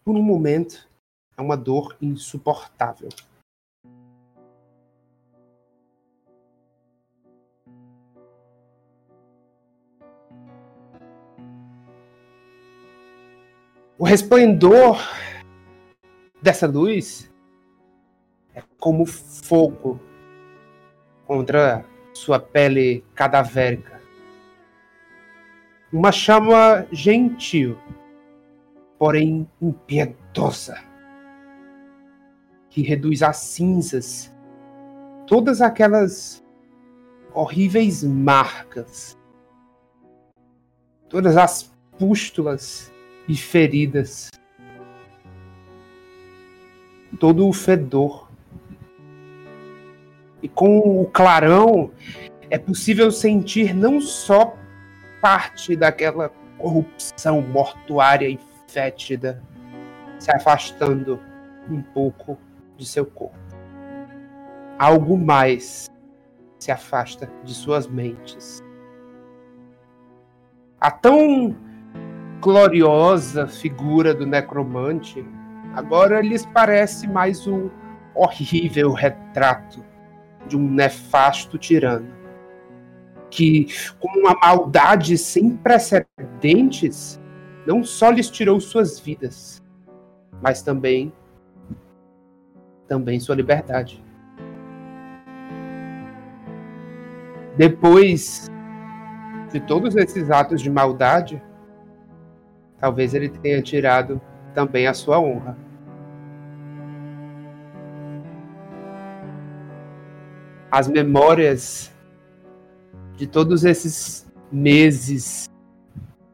[0.05, 0.86] Por um momento,
[1.39, 3.09] é uma dor insuportável.
[13.98, 14.98] O resplendor
[16.43, 17.32] dessa luz
[18.59, 20.01] é como fogo
[21.26, 24.01] contra sua pele cadavérica.
[25.93, 27.78] Uma chama gentil,
[28.98, 30.78] porém impiedosa,
[32.68, 34.35] que reduz a cinzas
[35.26, 36.44] todas aquelas
[37.32, 39.16] horríveis marcas,
[41.09, 42.90] todas as pústulas
[43.28, 44.30] e feridas,
[47.20, 48.27] todo o fedor.
[50.43, 51.90] E com o clarão
[52.51, 54.56] é possível sentir não só
[55.20, 59.43] parte daquela corrupção mortuária e fétida
[60.19, 61.20] se afastando
[61.70, 62.39] um pouco
[62.77, 63.36] de seu corpo.
[64.78, 65.89] Algo mais
[66.59, 68.62] se afasta de suas mentes.
[70.81, 71.56] A tão
[72.40, 75.24] gloriosa figura do necromante
[75.74, 77.69] agora lhes parece mais um
[78.15, 79.85] horrível retrato
[80.47, 82.19] de um nefasto tirano
[83.31, 83.66] que,
[83.98, 87.20] com uma maldade sem precedentes,
[87.66, 89.62] não só lhes tirou suas vidas,
[90.43, 91.12] mas também
[92.86, 94.02] também sua liberdade.
[97.56, 98.51] Depois
[99.52, 101.43] de todos esses atos de maldade,
[102.78, 104.20] talvez ele tenha tirado
[104.55, 105.56] também a sua honra.
[110.70, 111.90] As memórias
[113.16, 115.48] de todos esses meses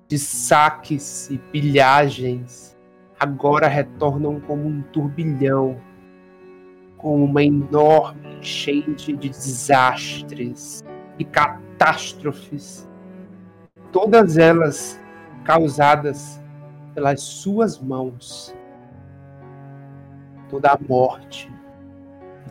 [0.09, 2.77] de saques e pilhagens
[3.19, 5.81] agora retornam como um turbilhão,
[6.97, 10.83] como uma enorme enchente de desastres
[11.17, 12.89] e catástrofes,
[13.93, 15.01] todas elas
[15.45, 16.43] causadas
[16.93, 18.53] pelas suas mãos.
[20.51, 21.51] Toda a morte,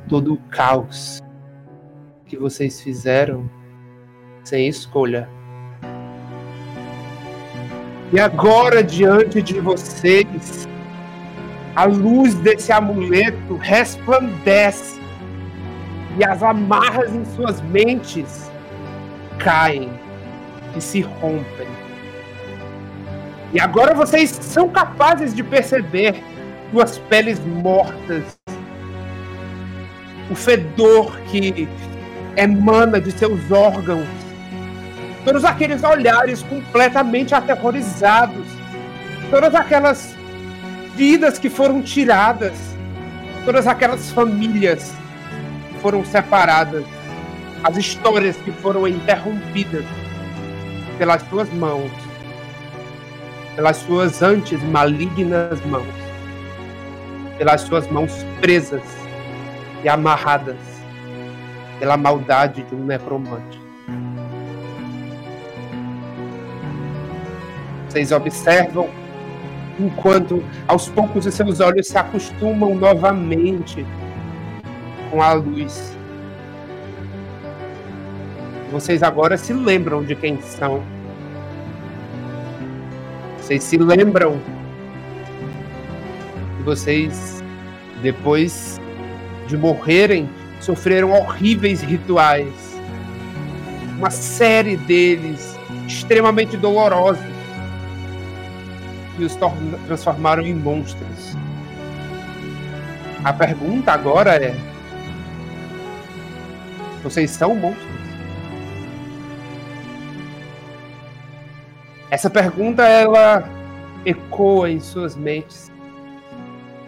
[0.09, 1.22] todo o caos
[2.33, 3.47] que vocês fizeram
[4.43, 5.29] sem escolha.
[8.11, 10.67] E agora, diante de vocês,
[11.75, 14.99] a luz desse amuleto resplandece
[16.17, 18.51] e as amarras em suas mentes
[19.37, 19.91] caem
[20.75, 21.67] e se rompem.
[23.53, 26.15] E agora vocês são capazes de perceber
[26.71, 28.39] suas peles mortas,
[30.31, 31.67] o fedor que
[32.35, 34.07] emana de seus órgãos,
[35.23, 38.45] todos aqueles olhares completamente aterrorizados,
[39.29, 40.15] todas aquelas
[40.95, 42.53] vidas que foram tiradas,
[43.45, 44.93] todas aquelas famílias
[45.69, 46.83] que foram separadas.
[47.63, 49.85] As histórias que foram interrompidas
[50.97, 51.89] pelas suas mãos,
[53.55, 55.87] pelas suas antes malignas mãos,
[57.37, 58.11] pelas suas mãos
[58.41, 58.83] presas
[59.81, 60.72] e amarradas
[61.83, 63.61] pela maldade de um necromante.
[67.89, 68.89] Vocês observam
[69.77, 73.85] enquanto aos poucos os seus olhos se acostumam novamente
[75.11, 75.93] com a luz
[78.71, 80.81] vocês agora se lembram de quem são.
[83.37, 84.39] Vocês se lembram
[86.57, 87.43] que vocês,
[88.01, 88.81] depois
[89.47, 90.27] de morrerem,
[90.63, 92.79] sofreram horríveis rituais.
[93.97, 97.23] Uma série deles extremamente dolorosos
[99.15, 99.37] que os
[99.85, 101.35] transformaram em monstros.
[103.23, 104.55] A pergunta agora é:
[107.03, 107.93] vocês são monstros?
[112.09, 113.49] Essa pergunta ela
[114.05, 115.71] ecoa em suas mentes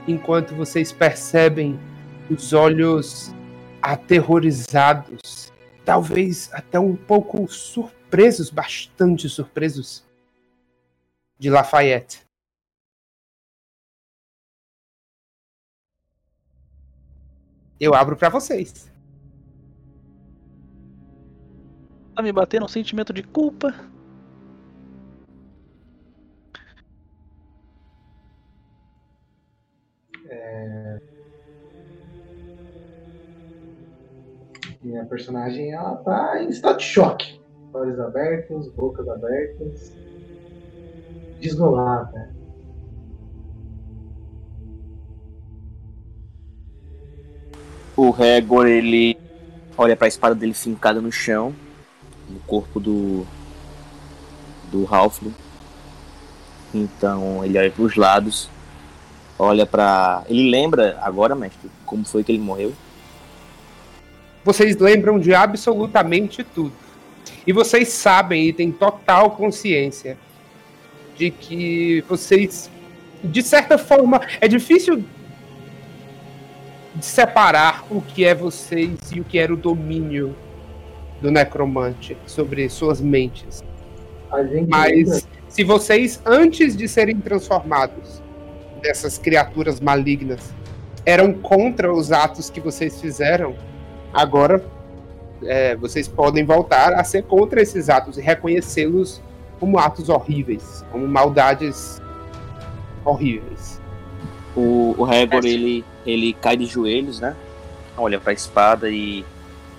[0.08, 1.80] enquanto vocês percebem
[2.30, 3.34] os olhos
[3.86, 5.54] aterrorizados,
[5.86, 10.04] talvez até um pouco surpresos, bastante surpresos,
[11.38, 12.26] de Lafayette.
[17.80, 18.92] Eu abro para vocês.
[22.16, 23.72] Tá me batendo um sentimento de culpa.
[34.86, 37.42] Minha personagem ela tá em estado de choque.
[37.74, 39.98] Olhos abertos, bocas abertas.
[41.40, 42.32] Desgolada.
[47.98, 49.18] O Regor, ele
[49.76, 51.56] olha para a espada dele fincada no chão,
[52.30, 53.26] no corpo do
[54.72, 55.34] do Halfling.
[56.72, 58.52] Então ele olha para os lados
[59.38, 60.24] olha para.
[60.28, 62.74] Ele lembra agora, mestre, como foi que ele morreu?
[64.46, 66.72] Vocês lembram de absolutamente tudo.
[67.48, 70.18] E vocês sabem e têm total consciência
[71.18, 72.70] de que vocês,
[73.24, 75.04] de certa forma, é difícil
[76.94, 80.36] de separar o que é vocês e o que era o domínio
[81.20, 83.64] do necromante sobre suas mentes.
[84.68, 88.22] Mas se vocês, antes de serem transformados
[88.82, 90.54] dessas criaturas malignas,
[91.04, 93.56] eram contra os atos que vocês fizeram,
[94.16, 94.64] agora
[95.44, 99.22] é, vocês podem voltar a ser contra esses atos e reconhecê-los
[99.60, 102.02] como atos horríveis, como maldades
[103.04, 103.80] horríveis.
[104.56, 107.36] O, o Hagor, ele, ele cai de joelhos, né?
[107.98, 109.26] Olha para a espada e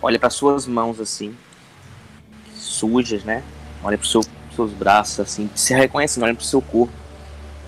[0.03, 1.35] olha para suas mãos assim,
[2.55, 3.43] sujas, né?
[3.83, 4.21] Olha para seu,
[4.55, 6.93] seus braços assim, se reconhecendo, olha para o seu corpo.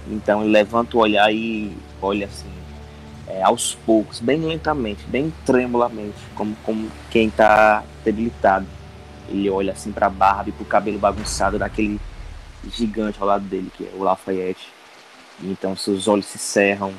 [0.06, 2.48] Então ele levanta o olhar e olha assim,
[3.28, 8.66] é, aos poucos, bem lentamente, bem tremulamente, como, como quem está debilitado.
[9.28, 12.00] Ele olha assim para a barba e para o cabelo bagunçado daquele
[12.72, 14.68] gigante ao lado dele, que é o Lafayette.
[15.42, 16.92] Então seus olhos se cerram,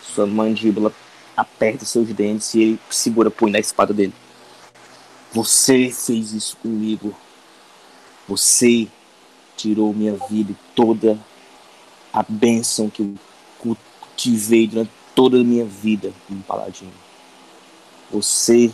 [0.00, 0.92] sua mandíbula
[1.36, 4.14] aperta seus dentes e ele segura o punho da espada dele.
[5.32, 7.14] Você fez isso comigo.
[8.28, 8.88] Você
[9.56, 11.18] tirou minha vida e toda
[12.12, 13.14] a bênção que eu
[13.58, 16.92] cultivei durante toda a minha vida como paladino.
[18.12, 18.72] Você,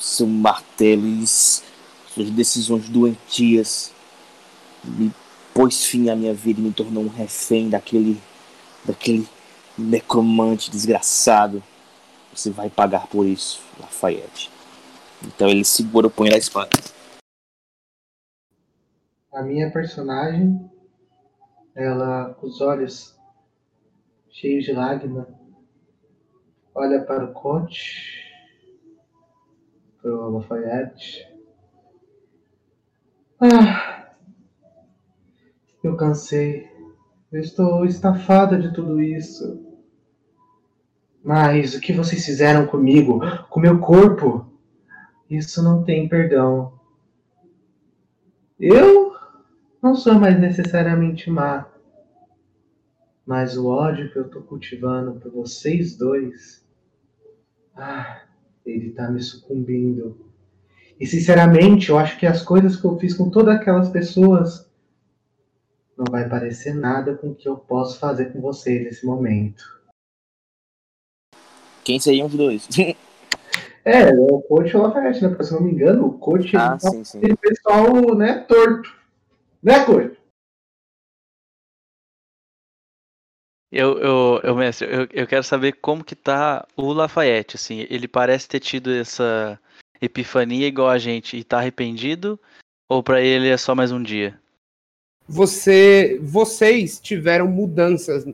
[0.00, 3.92] seu martelo suas decisões doentias
[4.82, 5.12] me
[5.54, 8.20] pôs fim à minha vida e me tornou um refém daquele
[8.84, 9.28] daquele
[9.78, 11.62] necromante desgraçado.
[12.34, 14.50] Você vai pagar por isso, Lafayette.
[15.22, 16.70] Então ele segura o punho da espada.
[19.32, 20.70] A minha personagem,
[21.74, 23.16] ela com os olhos
[24.30, 25.28] cheios de lágrima,
[26.74, 28.22] olha para o Conte,
[30.00, 31.28] para o Lafayette.
[33.40, 34.14] Ah,
[35.82, 36.70] eu cansei.
[37.30, 39.66] Eu estou estafada de tudo isso.
[41.24, 44.46] Mas o que vocês fizeram comigo, com meu corpo,
[45.30, 46.78] isso não tem perdão.
[48.58, 49.16] Eu
[49.82, 51.68] não sou mais necessariamente má.
[53.24, 56.61] Mas o ódio que eu estou cultivando por vocês dois,
[57.76, 58.22] ah,
[58.64, 60.30] ele está me sucumbindo.
[60.98, 64.70] E sinceramente, eu acho que as coisas que eu fiz com todas aquelas pessoas
[65.96, 69.62] não vai parecer nada com o que eu posso fazer com vocês nesse momento.
[71.84, 72.68] Quem seriam os dois?
[73.84, 75.28] é, o coach é o Lafayette, né?
[75.28, 77.20] Porque se eu não me engano, o coach ah, é sim, sim.
[77.34, 78.96] pessoal, né, torto.
[79.62, 80.21] Né, coach?
[83.72, 88.06] Eu, eu, eu, mestre, eu, eu quero saber como que tá o Lafayette, assim, ele
[88.06, 89.58] parece ter tido essa
[89.98, 92.38] epifania igual a gente e tá arrependido,
[92.86, 94.38] ou para ele é só mais um dia?
[95.26, 98.26] Você, vocês tiveram mudanças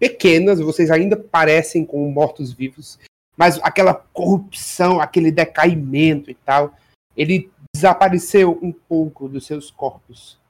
[0.00, 2.98] pequenas, vocês ainda parecem com mortos-vivos,
[3.36, 6.74] mas aquela corrupção, aquele decaimento e tal,
[7.16, 10.41] ele desapareceu um pouco dos seus corpos.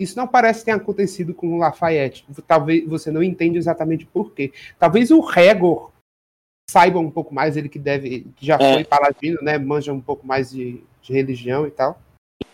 [0.00, 2.24] Isso não parece ter acontecido com o Lafayette.
[2.46, 4.50] Talvez você não entende exatamente por quê.
[4.78, 5.92] Talvez o Regor
[6.70, 8.74] saiba um pouco mais, ele que deve, que já é.
[8.74, 9.58] foi paladino, né?
[9.58, 12.00] Manja um pouco mais de, de religião e tal.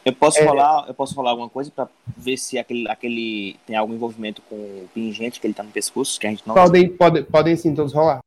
[0.04, 3.76] Eu posso é, falar, eu posso falar alguma coisa para ver se aquele, aquele tem
[3.76, 6.88] algum envolvimento com o pingente que ele tá no pescoço, que a gente não Podem,
[6.96, 8.20] podem, podem sim todos rolar.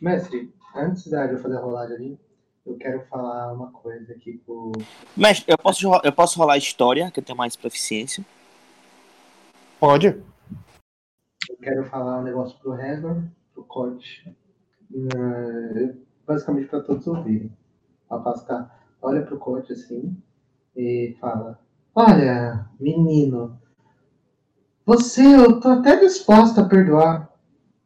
[0.00, 2.18] Mestre, antes da eu fazer a rolagem ali,
[2.66, 4.72] eu quero falar uma coisa aqui pro.
[5.16, 8.24] Mestre, eu posso, eu posso rolar história, que eu tenho mais proficiência.
[9.78, 10.06] Pode.
[10.06, 13.22] Eu quero falar um negócio pro Resnor,
[13.52, 14.34] pro Cote.
[14.90, 15.96] Uh,
[16.26, 17.52] basicamente para todos ouvirem.
[18.08, 18.70] A Pascal
[19.02, 20.16] olha pro Cote assim
[20.74, 21.60] e fala:
[21.94, 23.58] Olha, menino,
[24.86, 27.30] você eu tô até disposta a perdoar.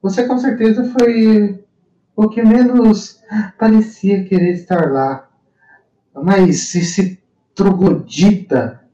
[0.01, 1.58] Você com certeza foi
[2.19, 3.23] o que menos
[3.57, 5.31] parecia querer estar lá.
[6.12, 7.23] Mas esse
[7.55, 8.85] troglodita,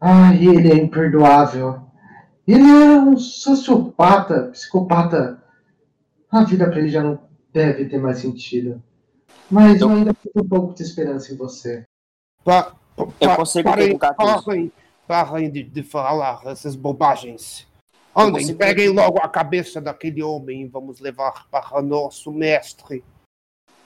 [0.00, 1.82] ai, ele é imperdoável.
[2.44, 5.40] Ele é um sociopata, psicopata.
[6.28, 7.20] A vida para ele já não
[7.52, 8.82] deve ter mais sentido.
[9.48, 11.84] Mas então, eu ainda tenho um pouco de esperança em você.
[12.42, 14.72] Pa, pa, eu consigo parem, parem,
[15.06, 17.68] parem de, de falar essas bobagens.
[18.14, 23.02] Andem, peguem logo a cabeça daquele homem e vamos levar para nosso mestre.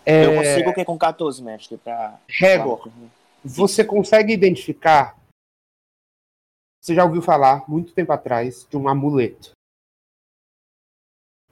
[0.05, 0.27] É...
[0.27, 1.77] Eu consigo o que com 14, mestre?
[1.79, 2.21] Pra...
[2.29, 2.91] Regor,
[3.45, 5.17] você consegue identificar.
[6.83, 9.53] Você já ouviu falar, muito tempo atrás, de um amuleto.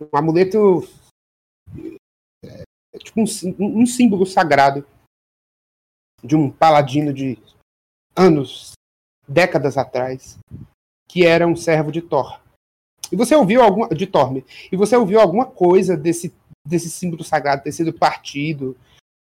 [0.01, 0.83] Um amuleto.
[2.45, 4.87] É tipo um, um símbolo sagrado
[6.23, 7.39] de um paladino de
[8.17, 8.73] anos,
[9.29, 10.39] décadas atrás,
[11.09, 12.44] que era um servo de Thor.
[13.15, 14.45] E você ouviu alguma de Torme?
[14.73, 16.35] E você ouviu alguma coisa desse
[16.67, 18.77] desse símbolo sagrado ter sido partido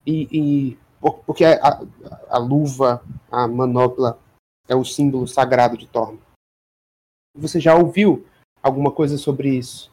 [0.06, 0.78] e, e
[1.26, 1.82] porque a,
[2.28, 3.02] a, luva,
[3.32, 4.16] a manopla
[4.68, 6.20] é o símbolo sagrado de Torme.
[7.36, 8.24] Você já ouviu
[8.62, 9.90] alguma coisa sobre isso?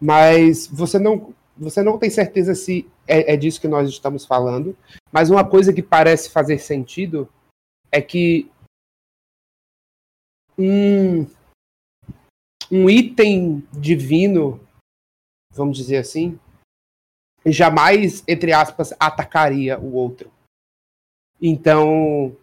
[0.00, 4.74] Mas você não você não tem certeza se é, é disso que nós estamos falando.
[5.12, 7.28] Mas uma coisa que parece fazer sentido
[7.92, 8.50] é que
[10.56, 11.26] um,
[12.70, 14.60] um item divino,
[15.52, 16.38] vamos dizer assim,
[17.46, 20.30] jamais, entre aspas, atacaria o outro.
[21.40, 22.36] Então,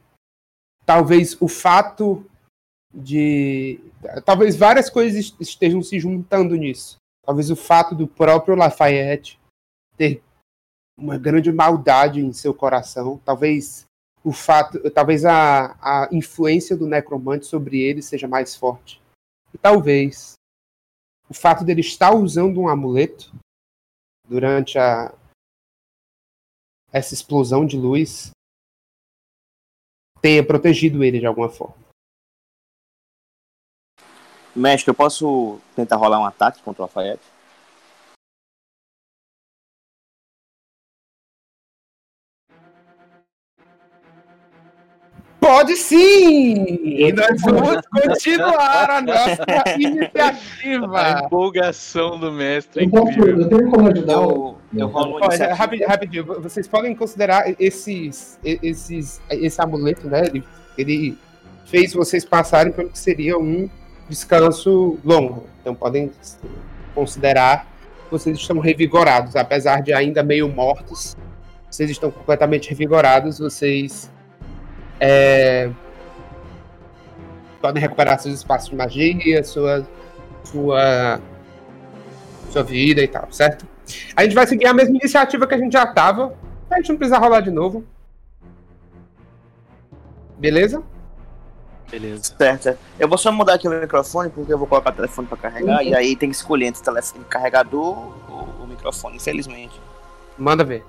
[0.85, 2.25] talvez o fato
[2.93, 3.79] de.
[4.25, 6.97] Talvez várias coisas estejam se juntando nisso.
[7.23, 9.39] Talvez o fato do próprio Lafayette
[9.97, 10.23] ter
[10.97, 13.85] uma grande maldade em seu coração, talvez
[14.23, 19.01] o fato, talvez a, a influência do necromante sobre ele seja mais forte.
[19.55, 20.33] E talvez
[21.29, 23.31] o fato dele estar usando um amuleto
[24.27, 25.17] durante a
[26.91, 28.31] essa explosão de luz
[30.21, 31.77] tenha protegido ele de alguma forma.
[34.53, 37.23] Mestre, eu posso tentar rolar um ataque contra o Lafayette?
[45.45, 46.55] Pode sim!
[46.83, 49.45] E nós vamos continuar a nossa
[49.77, 50.99] iniciativa.
[50.99, 52.81] A empolgação do mestre.
[52.81, 53.41] é incrível.
[53.41, 54.57] eu tenho como ajudar Eu, o.
[54.75, 60.25] eu rolo Olha, rapidinho, rapidinho, vocês podem considerar esses, esses, esse amuleto, né?
[60.25, 60.43] Ele,
[60.75, 61.17] ele
[61.65, 63.69] fez vocês passarem pelo que seria um
[64.09, 65.45] descanso longo.
[65.61, 66.11] Então podem
[66.95, 67.67] considerar
[68.05, 71.15] que vocês estão revigorados, apesar de ainda meio mortos.
[71.69, 74.09] Vocês estão completamente revigorados, vocês
[74.99, 75.69] é,
[77.61, 79.87] podem recuperar seus espaços de magia, sua,
[80.43, 81.19] sua,
[82.51, 83.65] sua vida e tal, certo?
[84.15, 86.33] A gente vai seguir a mesma iniciativa que a gente já tava.
[86.69, 87.83] A gente não precisa rolar de novo.
[90.37, 90.83] Beleza?
[91.89, 92.35] Beleza.
[92.37, 92.77] Certo.
[92.99, 95.83] Eu vou só mudar aqui o microfone, porque eu vou colocar o telefone pra carregar,
[95.83, 99.79] e aí tem que escolher entre o telefone carregador ou o microfone, infelizmente.
[100.37, 100.83] Manda ver.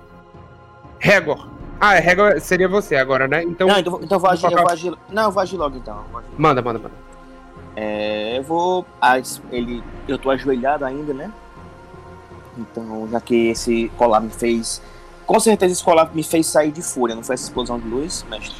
[0.99, 1.47] Regor.
[1.79, 3.43] Ah, é, Regor seria você agora, né?
[3.43, 3.67] Então.
[3.67, 4.93] Não, então, então eu vou agir, eu vou agir.
[5.11, 6.03] Não, eu vou agir logo então.
[6.15, 6.27] agir.
[6.37, 6.95] Manda, manda, manda.
[7.75, 8.85] É, eu vou.
[8.99, 9.17] ah,
[9.51, 11.31] ele, eu tô ajoelhado ainda, né?
[12.57, 14.81] Então, já que esse colar me fez.
[15.25, 18.25] Com certeza esse colar me fez sair de fúria, não foi essa explosão de luz,
[18.29, 18.55] mestre?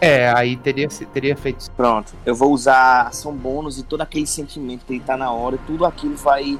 [0.00, 1.70] É, aí teria, teria feito isso.
[1.72, 5.30] Pronto, eu vou usar a ação bônus e todo aquele sentimento que ele tá na
[5.30, 6.58] hora, tudo aquilo vai,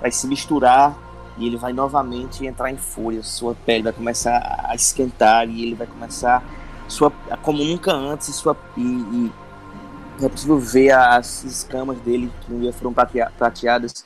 [0.00, 0.96] vai se misturar
[1.38, 3.22] e ele vai novamente entrar em fúria.
[3.22, 6.44] Sua pele vai começar a esquentar e ele vai começar,
[6.88, 7.10] sua,
[7.42, 9.32] como nunca antes, sua, e, e
[10.24, 14.04] é possível ver as escamas dele, que um dia foram pratea- prateadas,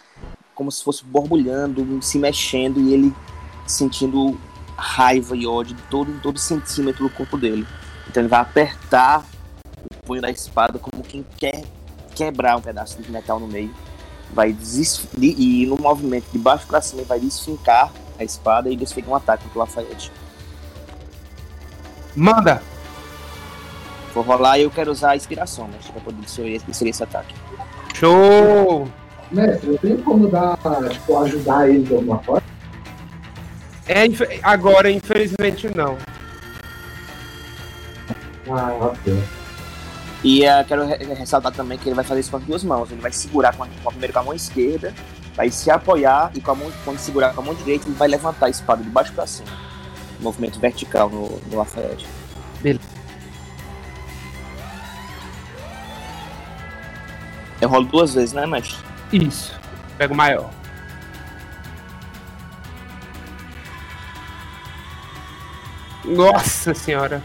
[0.54, 3.14] como se fosse borbulhando, se mexendo e ele
[3.66, 4.38] sentindo
[4.76, 7.66] raiva e ódio todo, em todo centímetro do corpo dele.
[8.08, 9.24] Então ele vai apertar
[9.82, 11.64] o punho da espada como quem quer
[12.14, 13.74] quebrar um pedaço de metal no meio.
[14.32, 15.06] Vai desf...
[15.18, 19.14] e no movimento de baixo para cima ele vai desfincar a espada e desfegar um
[19.14, 20.12] ataque contra o Lafayette.
[22.14, 22.62] Manda!
[24.14, 27.34] Vou rolar e eu quero usar a inspiração, mas pra poder destruir destruir esse ataque.
[27.94, 28.88] Show!
[29.30, 30.56] Mestre, eu tenho como dar,
[30.90, 32.42] tipo, ajudar ele de alguma forma?
[33.88, 34.04] É,
[34.42, 35.96] agora, infelizmente, não.
[38.48, 39.22] Ah, ok.
[40.28, 42.90] E eh, quero re- ressaltar também que ele vai fazer isso com as duas mãos.
[42.90, 44.92] Ele vai segurar com a, com a- primeiro com a mão esquerda,
[45.36, 48.08] vai se apoiar e com a mão, quando segurar com a mão direita, ele vai
[48.08, 49.48] levantar a espada de baixo para cima.
[50.18, 52.06] Movimento vertical no, no Lafayette.
[52.60, 52.84] Beleza.
[57.60, 58.76] Eu rolo duas vezes, né, mestre?
[59.12, 59.54] Isso.
[59.96, 60.50] Pega o maior.
[66.04, 67.22] Nossa senhora.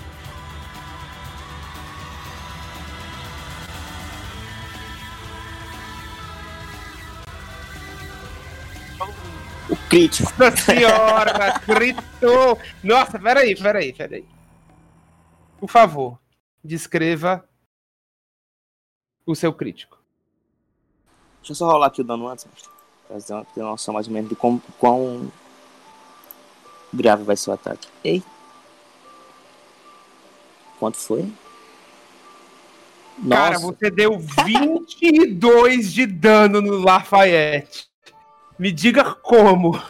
[9.92, 10.32] Crítico.
[10.38, 12.58] Nossa senhora, gritou.
[12.82, 14.26] Nossa, peraí, peraí, peraí.
[15.60, 16.18] Por favor,
[16.64, 17.44] descreva
[19.26, 20.00] o seu crítico.
[21.40, 22.48] Deixa eu só rolar aqui o dano antes.
[23.08, 25.30] Pra ter uma, noção mais ou menos de quão, quão
[26.94, 27.90] grave vai ser o ataque.
[28.02, 28.24] Ei.
[30.80, 31.32] Quanto foi?
[33.30, 33.66] Cara, Nossa.
[33.68, 37.91] você deu 22 de dano no Lafayette.
[38.62, 39.82] Me diga como.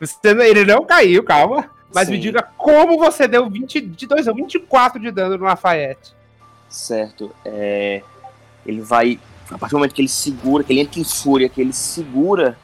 [0.00, 1.70] Você, ele não caiu, calma.
[1.94, 2.22] Mas me Sim.
[2.22, 6.12] diga como você deu 22 ou 24 de dano no Lafayette.
[6.68, 7.32] Certo.
[7.44, 8.02] É,
[8.66, 9.20] ele vai.
[9.48, 12.58] A partir do momento que ele segura, que ele entra em fúria, que ele segura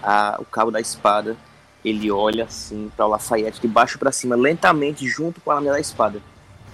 [0.00, 1.36] a- o cabo da espada,
[1.84, 5.72] ele olha assim para o Lafayette de baixo para cima, lentamente, junto com a lâmina
[5.72, 6.22] da espada.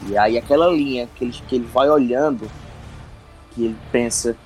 [0.07, 2.49] E aí aquela linha que ele, que ele vai olhando,
[3.53, 4.37] que ele pensa,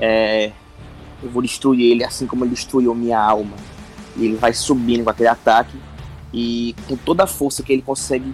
[0.00, 0.50] é,
[1.24, 3.56] eu vou destruir ele assim como ele destruiu minha alma.
[4.16, 5.76] E ele vai subindo com aquele ataque
[6.32, 8.32] e com toda a força que ele consegue,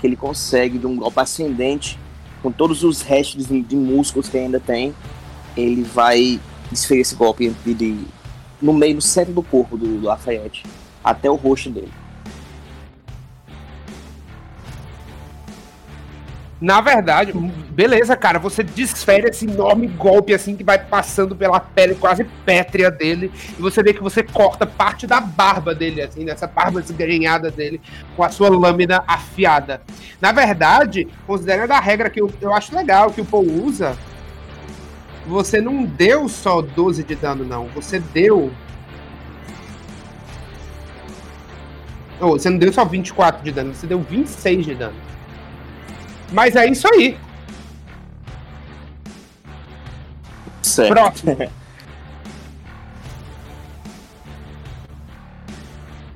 [0.00, 1.98] que ele consegue de um golpe ascendente,
[2.42, 4.92] com todos os restos de, de músculos que ainda tem,
[5.56, 6.40] ele vai
[6.70, 8.04] desferir esse golpe de, de-
[8.60, 10.64] no meio, no centro do corpo do, do Lafayette,
[11.04, 11.92] até o rosto dele.
[16.62, 17.32] Na verdade,
[17.70, 22.88] beleza, cara, você desfere esse enorme golpe assim que vai passando pela pele quase pétrea
[22.88, 27.50] dele e você vê que você corta parte da barba dele, assim, dessa barba desgrenhada
[27.50, 27.80] dele
[28.14, 29.82] com a sua lâmina afiada.
[30.20, 33.98] Na verdade, considerando a regra que eu, eu acho legal que o Paul usa,
[35.26, 37.66] você não deu só 12 de dano, não.
[37.74, 38.52] Você deu.
[42.20, 45.11] Oh, você não deu só 24 de dano, você deu 26 de dano.
[46.32, 47.16] Mas é isso aí.
[50.62, 50.92] Certo.
[50.92, 51.50] Próximo.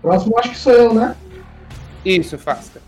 [0.01, 1.17] Próximo acho que sou eu, né?
[2.05, 2.81] Isso, Fasca.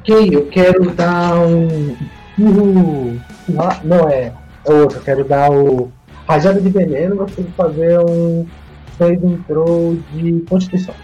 [0.00, 1.96] Ok, eu quero dar um.
[2.38, 3.20] Uhul.
[3.58, 4.32] Ah, não é.
[4.64, 5.92] É outro, eu quero dar o.
[6.26, 8.46] Rajada de veneno, você tem que fazer um.
[8.98, 10.94] Saving throw de constituição.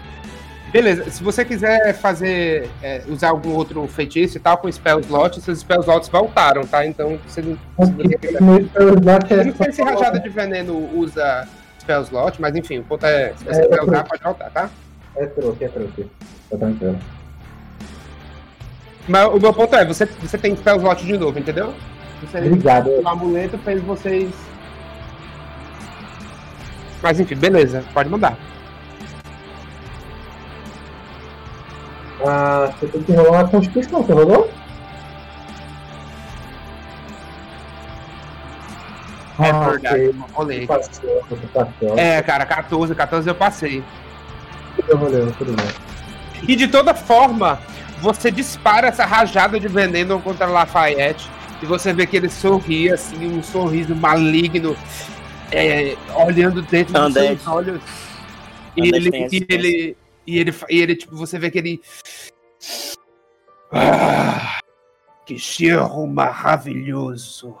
[0.71, 2.69] Beleza, se você quiser fazer.
[2.83, 6.85] é, usar algum outro feitiço e tal com spell slot, seus spell slots voltaram, tá?
[6.85, 7.57] Então você não.
[7.79, 11.47] Slot é Eu não sei se rajada de veneno usa
[11.79, 13.33] spell slot, mas enfim, o ponto é.
[13.37, 14.69] Se você É, quiser eu usar, pode voltar, tá?
[15.15, 16.05] É troque, é troque.
[16.49, 16.99] Tá tranquilo.
[19.07, 21.73] Mas o meu ponto é, você, você tem spell slot de novo, entendeu?
[22.21, 22.89] Você, Obrigado.
[22.89, 24.31] O amuleto fez vocês.
[27.01, 28.37] Mas enfim, beleza, pode mandar.
[32.25, 34.49] Ah, você tem que rolar a constituição, você rolou?
[39.39, 40.15] É Ah, verdade, ok.
[40.33, 40.59] rolei.
[40.61, 41.97] Você passou, você passou.
[41.97, 43.83] É, cara, 14, 14 eu passei.
[44.87, 45.65] Eu rolei, tudo bem.
[46.47, 47.59] E de toda forma,
[48.01, 51.29] você dispara essa rajada de veneno contra Lafayette
[51.61, 54.75] e você vê que ele sorri, assim, um sorriso maligno,
[55.51, 57.27] é, olhando dentro dos Undead.
[57.39, 57.81] seus olhos.
[58.75, 59.97] E Undead ele, e ele,
[60.27, 61.81] e ele, e ele, tipo, você vê que ele.
[63.71, 64.59] Ah,
[65.25, 67.57] que cheiro maravilhoso!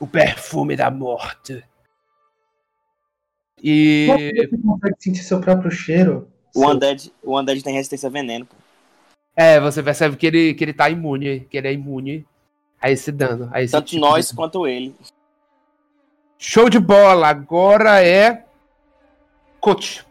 [0.00, 1.62] O perfume da morte.
[3.62, 4.06] E.
[4.08, 6.28] Como que você consegue sentir seu próprio cheiro?
[6.54, 8.44] O Undead, o Undead tem resistência a veneno.
[8.46, 8.56] pô.
[9.34, 12.26] É, você percebe que ele, que ele tá imune, que ele é imune
[12.80, 13.48] a esse dano.
[13.52, 14.94] A esse Tanto tipo nós de- quanto ele.
[16.36, 17.28] Show de bola!
[17.28, 18.44] Agora é.
[19.60, 20.04] Coach.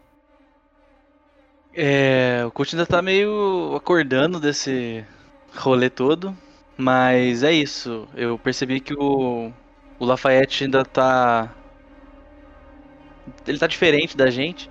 [1.74, 5.04] É, o coach ainda tá meio acordando desse
[5.54, 6.36] rolê todo,
[6.76, 8.06] mas é isso.
[8.14, 9.50] Eu percebi que o,
[9.98, 11.54] o Lafayette ainda tá.
[13.46, 14.70] Ele tá diferente da gente.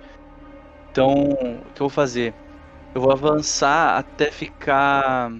[0.90, 2.34] Então, o que eu vou fazer?
[2.94, 5.32] Eu vou avançar até ficar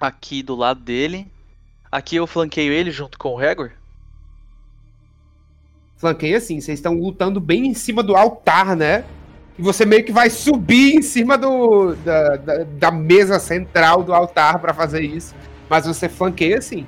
[0.00, 1.26] aqui do lado dele.
[1.90, 3.72] Aqui eu flanqueio ele junto com o Hagor.
[5.96, 9.04] Flanqueia assim, vocês estão lutando bem em cima do altar, né?
[9.58, 14.12] E você meio que vai subir em cima do, da, da, da mesa central do
[14.12, 15.34] altar pra fazer isso.
[15.68, 16.86] Mas você flanqueia assim.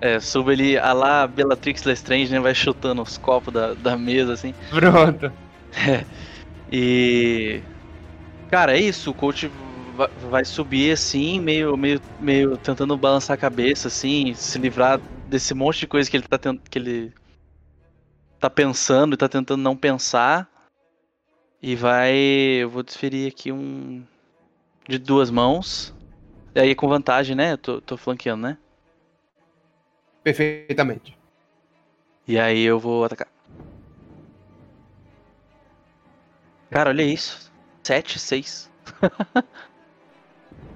[0.00, 2.40] É, subo ele a lá Bellatrix Lestrange, né?
[2.40, 4.54] Vai chutando os copos da, da mesa, assim.
[4.70, 5.32] Pronto.
[6.70, 7.62] E.
[8.50, 9.10] Cara, é isso.
[9.10, 9.48] O coach
[9.96, 15.54] va- vai subir assim, meio, meio, meio tentando balançar a cabeça, assim, se livrar desse
[15.54, 17.12] monte de coisa que ele tá que ele
[18.40, 20.48] tá pensando e tá tentando não pensar.
[21.66, 22.14] E vai.
[22.14, 24.04] Eu vou desferir aqui um.
[24.88, 25.92] De duas mãos.
[26.54, 27.54] E aí com vantagem, né?
[27.54, 28.56] Eu tô, tô flanqueando, né?
[30.22, 31.18] Perfeitamente.
[32.28, 33.26] E aí eu vou atacar.
[36.70, 37.50] Cara, olha isso.
[37.84, 38.70] 7, 6.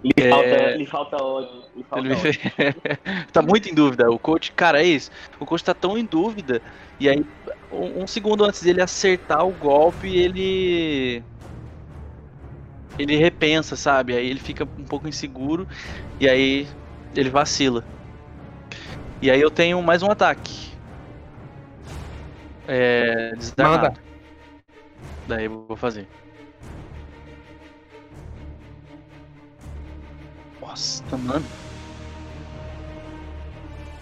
[0.02, 0.30] Lhe, É.
[0.30, 1.64] falta, lhe falta ódio.
[1.76, 2.32] Lhe falta Ele me ódio.
[2.32, 2.52] fez-
[3.32, 4.10] tá muito em dúvida.
[4.10, 5.10] O coach, cara, é isso.
[5.38, 6.60] O coach tá tão em dúvida.
[6.98, 7.22] E aí,
[7.70, 11.22] um, um segundo antes dele acertar o golpe, ele
[12.98, 14.14] ele repensa, sabe?
[14.14, 15.66] Aí ele fica um pouco inseguro
[16.18, 16.68] e aí
[17.14, 17.84] ele vacila.
[19.22, 20.70] E aí eu tenho mais um ataque.
[22.66, 23.34] É.
[23.36, 23.82] Desarmado.
[23.88, 24.00] Manda.
[25.26, 26.06] Daí eu vou fazer.
[30.60, 31.44] Nossa, tá mano.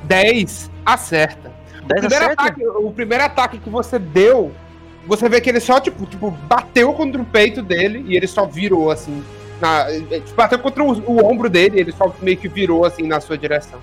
[0.05, 1.58] 10 acerta.
[1.89, 2.33] 10 o, primeiro?
[2.33, 4.53] Ataque, o primeiro ataque que você deu,
[5.07, 8.47] você vê que ele só, tipo, tipo bateu contra o peito dele e ele só
[8.47, 9.25] virou, assim.
[9.61, 12.85] Na, é, tipo, bateu contra o, o ombro dele e ele só meio que virou,
[12.85, 13.81] assim, na sua direção.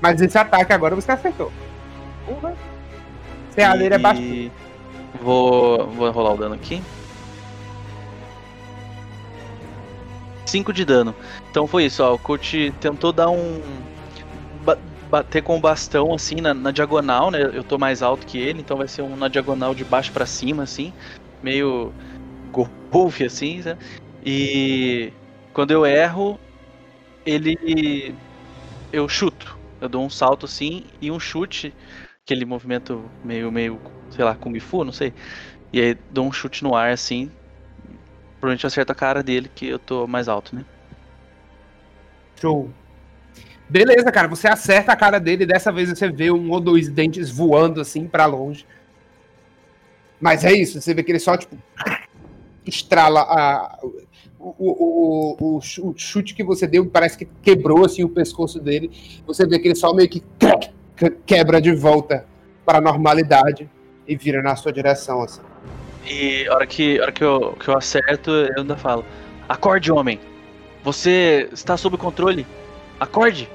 [0.00, 1.52] Mas esse ataque agora você acertou.
[2.28, 2.52] Uhum.
[3.54, 4.22] CA dele é baixo.
[5.20, 6.82] Vou, vou rolar o dano aqui.
[10.48, 11.14] 5 de dano.
[11.50, 12.14] Então foi isso, ó.
[12.14, 13.60] O coach tentou dar um.
[15.08, 17.40] Ba- bater com o bastão assim na, na diagonal, né?
[17.42, 20.26] Eu tô mais alto que ele, então vai ser um na diagonal de baixo pra
[20.26, 20.94] cima, assim.
[21.42, 21.94] Meio
[22.92, 23.78] golfe, assim, né?
[24.22, 25.14] E
[25.52, 26.40] quando eu erro,
[27.24, 27.54] ele.
[28.92, 29.58] Eu chuto.
[29.80, 31.76] Eu dou um salto assim e um chute.
[32.24, 35.14] Aquele movimento meio, meio, sei lá, Kung Fu, não sei.
[35.72, 37.36] E aí dou um chute no ar assim.
[38.40, 40.66] Provavelmente acerta a cara dele, que eu tô mais alto, né?
[42.40, 42.74] Show.
[43.68, 46.88] Beleza, cara, você acerta a cara dele e dessa vez você vê um ou dois
[46.88, 48.64] dentes voando assim pra longe.
[50.20, 51.56] Mas é isso, você vê que ele só, tipo,
[52.66, 53.78] estrala a,
[54.38, 58.08] o, o, o, o chu- o chute que você deu, parece que quebrou assim o
[58.08, 58.90] pescoço dele.
[59.26, 60.22] Você vê que ele só meio que
[60.96, 62.26] que- quebra de volta
[62.64, 63.68] para a normalidade
[64.06, 65.40] e vira na sua direção, assim.
[66.06, 69.04] E a hora que, hora que, eu, que eu acerto, eu ainda falo:
[69.48, 70.18] Acorde, homem!
[70.82, 72.46] Você está sob controle!
[72.98, 73.48] Acorde!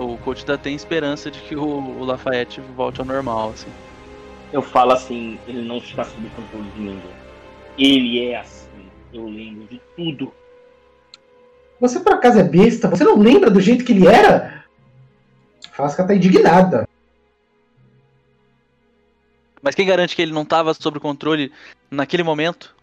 [0.00, 3.70] O coach ainda tem esperança de que o, o Lafayette volte ao normal, assim.
[4.50, 7.12] Eu falo assim, ele não está sob controle de ninguém.
[7.76, 8.88] Ele é assim.
[9.12, 10.32] Eu lembro de tudo.
[11.78, 12.88] Você por acaso é besta?
[12.88, 14.64] Você não lembra do jeito que ele era?
[15.72, 16.88] Fasca tá indignada.
[19.60, 21.52] Mas quem garante que ele não estava sob controle
[21.90, 22.74] naquele momento?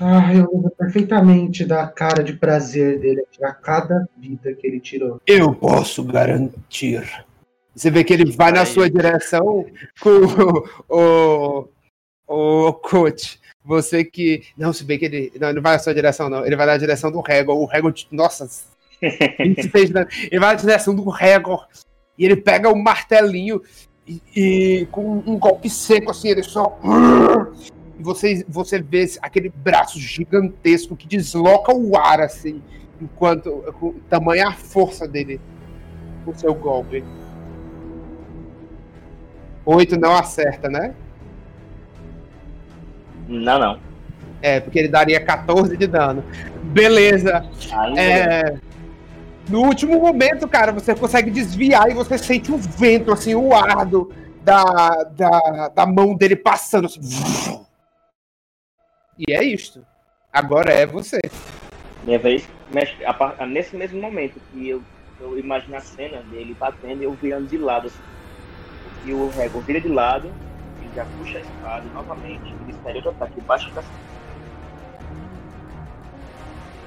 [0.00, 5.20] Ah, eu lembro perfeitamente da cara de prazer dele a cada vida que ele tirou.
[5.26, 7.24] Eu posso garantir.
[7.74, 9.66] Você vê que ele vai na sua direção
[10.00, 10.10] com
[10.88, 11.68] o,
[12.28, 13.40] o, o coach.
[13.64, 14.42] Você que.
[14.56, 15.32] Não, se bem que ele.
[15.40, 16.44] Não, ele não vai na sua direção, não.
[16.44, 17.56] Ele vai na direção do Regor.
[17.56, 17.94] O Regor.
[18.10, 18.48] Nossa.
[19.00, 20.08] 26 de dano.
[20.30, 21.66] Ele vai na direção do Regor.
[22.18, 23.62] E ele pega o martelinho
[24.06, 26.78] e, e com um golpe seco, assim, ele só.
[27.98, 32.62] E você, você vê aquele braço gigantesco que desloca o ar, assim,
[33.00, 33.64] enquanto.
[34.08, 35.40] Tamanha a força dele
[36.24, 37.04] com seu golpe.
[39.64, 40.94] Oito não acerta, né?
[43.28, 43.78] Não, não.
[44.40, 46.24] É, porque ele daria 14 de dano.
[46.64, 47.44] Beleza.
[47.96, 48.56] É,
[49.48, 54.10] no último momento, cara, você consegue desviar e você sente o vento, assim, o ardo
[54.44, 56.86] da, da, da mão dele passando.
[56.86, 57.00] Assim.
[59.18, 59.84] E é isto.
[60.32, 61.20] Agora é você.
[62.04, 64.82] Minha vez, mestre, a par- nesse mesmo momento que eu,
[65.20, 67.86] eu imagino a cena dele batendo e eu virando de lado.
[67.88, 68.00] Assim.
[69.04, 70.32] E o Rego vira de lado,
[70.80, 73.84] ele já puxa a espada e novamente ele espera outro ataque baixo cima.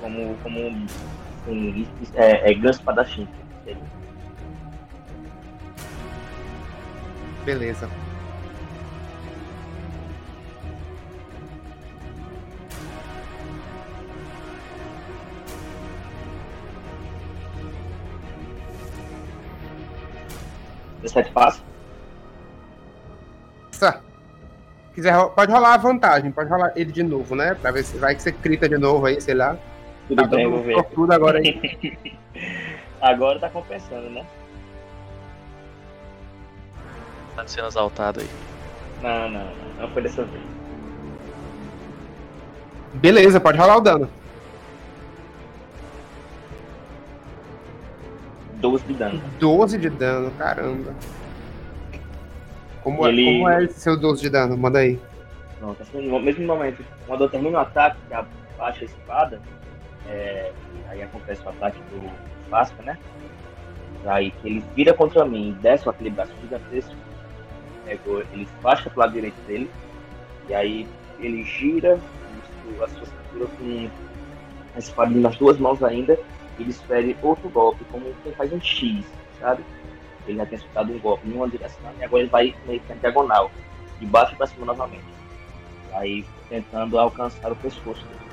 [0.01, 0.85] Como, como um,
[1.47, 3.27] um é, é grande espadachim.
[3.65, 3.79] Ele-
[7.45, 7.89] Beleza.
[21.06, 21.61] Dezessete passa.
[23.72, 24.01] Sa-
[24.95, 27.53] Quiser, pode rolar a vantagem, pode rolar ele de novo, né?
[27.53, 29.56] Pra ver se vai que você crita de novo aí, sei lá.
[30.08, 30.74] Tudo Tá bem, vou ver.
[30.75, 32.16] sortudo agora aí.
[33.01, 34.25] Agora tá compensando, né?
[37.35, 38.30] Tá sendo exaltado aí.
[39.03, 39.53] Não, não, não.
[39.82, 40.43] Não foi dessa vez.
[42.93, 44.09] Beleza, pode rolar o dano.
[48.56, 49.22] 12 de dano.
[49.40, 50.93] 12 de dano, caramba.
[52.82, 54.58] Como, Ele- é, como é seu 12 de dano?
[54.58, 55.00] Manda aí.
[55.59, 59.42] Pronto, assim, no mesmo momento, quando eu termino o ataque, que abaixa a espada,
[60.08, 60.51] é,
[60.90, 62.09] aí acontece o ataque do
[62.50, 62.98] Fasca, né?
[64.06, 66.93] Aí que ele vira contra mim, desce aquele braço gigantesco,
[67.85, 69.69] pegou, ele fasca pro lado direito dele,
[70.48, 70.88] e aí
[71.19, 72.00] ele gira
[72.84, 73.90] a sua cintura com
[74.75, 76.19] a espada nas duas mãos ainda,
[76.59, 79.03] ele espere outro golpe, como quem faz um X,
[79.40, 79.64] sabe?
[80.27, 82.90] Ele já tinha soltado um golpe em uma direção, e agora ele vai meio que
[82.90, 83.51] na diagonal,
[84.00, 85.03] de baixo para cima novamente.
[85.93, 88.25] Aí tentando alcançar o pescoço dele.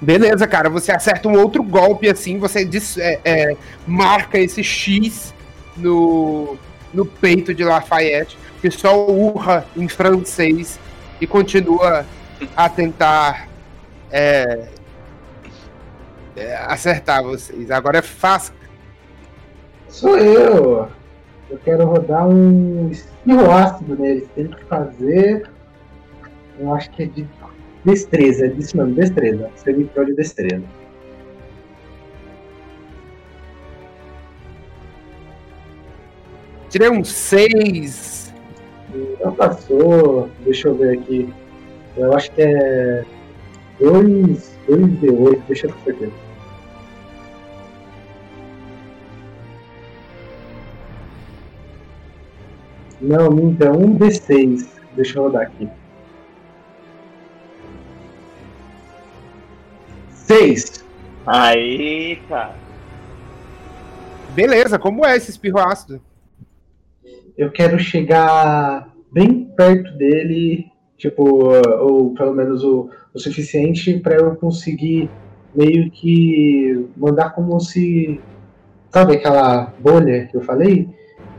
[0.00, 0.70] Beleza, cara.
[0.70, 3.56] Você acerta um outro golpe assim, você dis- é, é,
[3.86, 5.34] marca esse X
[5.76, 6.56] no,
[6.94, 10.78] no peito de Lafayette, que só urra em francês
[11.20, 12.06] e continua
[12.56, 13.48] a tentar
[14.10, 14.68] é,
[16.66, 17.70] acertar vocês.
[17.70, 18.54] Agora é fácil.
[19.88, 20.88] Sou eu.
[21.50, 24.28] Eu quero rodar um espirro ácido neles.
[24.34, 25.48] Tem que fazer.
[26.58, 27.26] Eu acho que é de
[27.84, 28.46] destreza.
[28.46, 29.50] É disso mesmo, destreza.
[29.56, 30.64] Semiprol de destreza.
[36.68, 38.34] Tirei um 6.
[39.24, 40.28] Não passou.
[40.44, 41.32] Deixa eu ver aqui.
[41.96, 43.04] Eu acho que é
[43.80, 45.42] 2 D8.
[45.48, 46.10] Deixa eu ter
[53.00, 54.66] Não, minta, é um D6.
[54.94, 55.68] Deixa eu rodar aqui.
[60.10, 60.84] 6.
[61.26, 62.54] Aí, cara.
[64.34, 66.00] Beleza, como é esse espirro ácido?
[67.36, 71.24] Eu quero chegar bem perto dele, tipo,
[71.80, 75.08] ou pelo menos o, o suficiente para eu conseguir
[75.54, 78.20] meio que mandar como se.
[78.90, 80.88] Sabe aquela bolha que eu falei?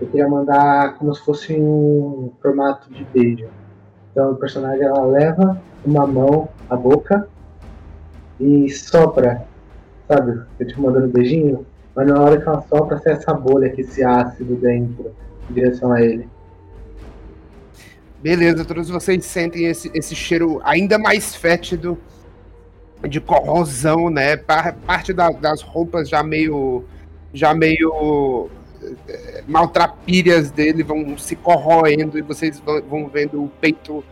[0.01, 3.47] Eu queria mandar como se fosse um formato de beijo.
[4.11, 7.27] Então o personagem ela leva uma mão à boca
[8.39, 9.45] e sopra,
[10.07, 10.41] sabe?
[10.59, 13.81] Eu tipo mandando um beijinho, mas na hora que ela sopra, sai essa bolha, que
[13.81, 15.11] esse ácido dentro,
[15.49, 16.27] em direção a ele.
[18.21, 21.97] Beleza, todos vocês sentem esse, esse cheiro ainda mais fétido
[23.07, 24.35] de corrosão, né?
[24.35, 26.83] Par- Parte da- das roupas já meio.
[27.33, 28.49] já meio.
[29.49, 34.03] Maltrapilhas dele vão se corroendo e vocês vão, vendo o peito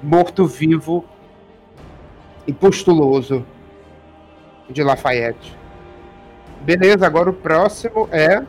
[0.00, 1.04] morto-vivo
[2.46, 3.44] e postuloso
[4.70, 5.58] de Lafayette.
[6.60, 8.46] Beleza, agora o próximo é.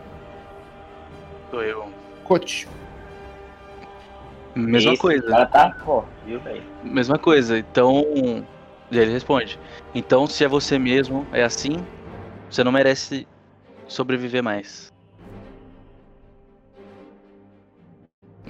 [1.50, 1.90] Sou eu.
[2.24, 2.68] Coach.
[4.54, 5.28] Mesma Esse coisa.
[5.28, 6.64] cara tá forte, viu, velho?
[6.84, 7.58] Mesma coisa.
[7.58, 8.06] Então.
[8.92, 9.58] E ele responde.
[9.96, 11.78] Então, se é você mesmo, é assim,
[12.50, 13.26] você não merece
[13.88, 14.91] sobreviver mais.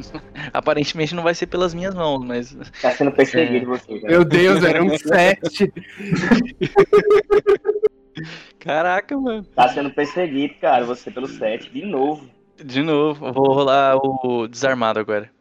[0.54, 2.56] Aparentemente não vai ser pelas minhas mãos, mas.
[2.82, 4.14] Tá sendo perseguido você, cara.
[4.14, 5.74] Meu Deus, era um 7.
[8.60, 9.44] Caraca, mano.
[9.56, 12.30] Tá sendo perseguido, cara, você pelo 7, de novo.
[12.64, 15.32] De novo, vou rolar o desarmado agora.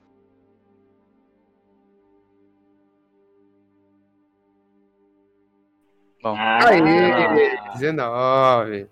[6.22, 8.86] Bom, Aê, 19.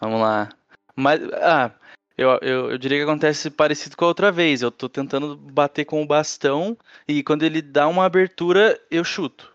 [0.00, 0.48] vamos lá.
[0.96, 1.72] Mas, ah,
[2.16, 4.62] eu, eu, eu diria que acontece parecido com a outra vez.
[4.62, 6.76] Eu tô tentando bater com o bastão
[7.08, 9.52] e quando ele dá uma abertura, eu chuto.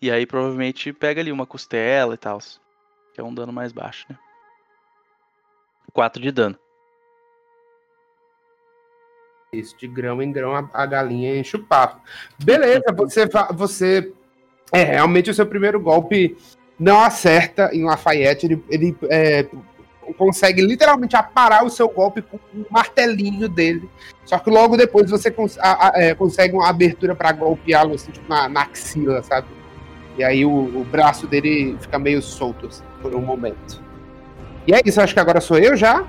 [0.00, 2.38] E aí provavelmente pega ali uma costela e tal.
[3.14, 4.18] Que é um dano mais baixo, né?
[5.92, 6.58] 4 de dano.
[9.52, 12.00] Isso, de grão em grão a, a galinha enche o papo.
[12.42, 14.12] Beleza, você, você.
[14.72, 16.36] É, realmente o seu primeiro golpe
[16.78, 18.46] não acerta em Lafayette.
[18.46, 19.46] Ele, ele é,
[20.16, 23.88] consegue literalmente aparar o seu golpe com um martelinho dele.
[24.24, 28.10] Só que logo depois você cons- a- a- é, consegue uma abertura para golpeá-lo assim,
[28.10, 29.46] tipo, na, na axila, sabe?
[30.18, 33.80] E aí o, o braço dele fica meio solto assim, por um momento.
[34.66, 36.04] E é isso, acho que agora sou eu já.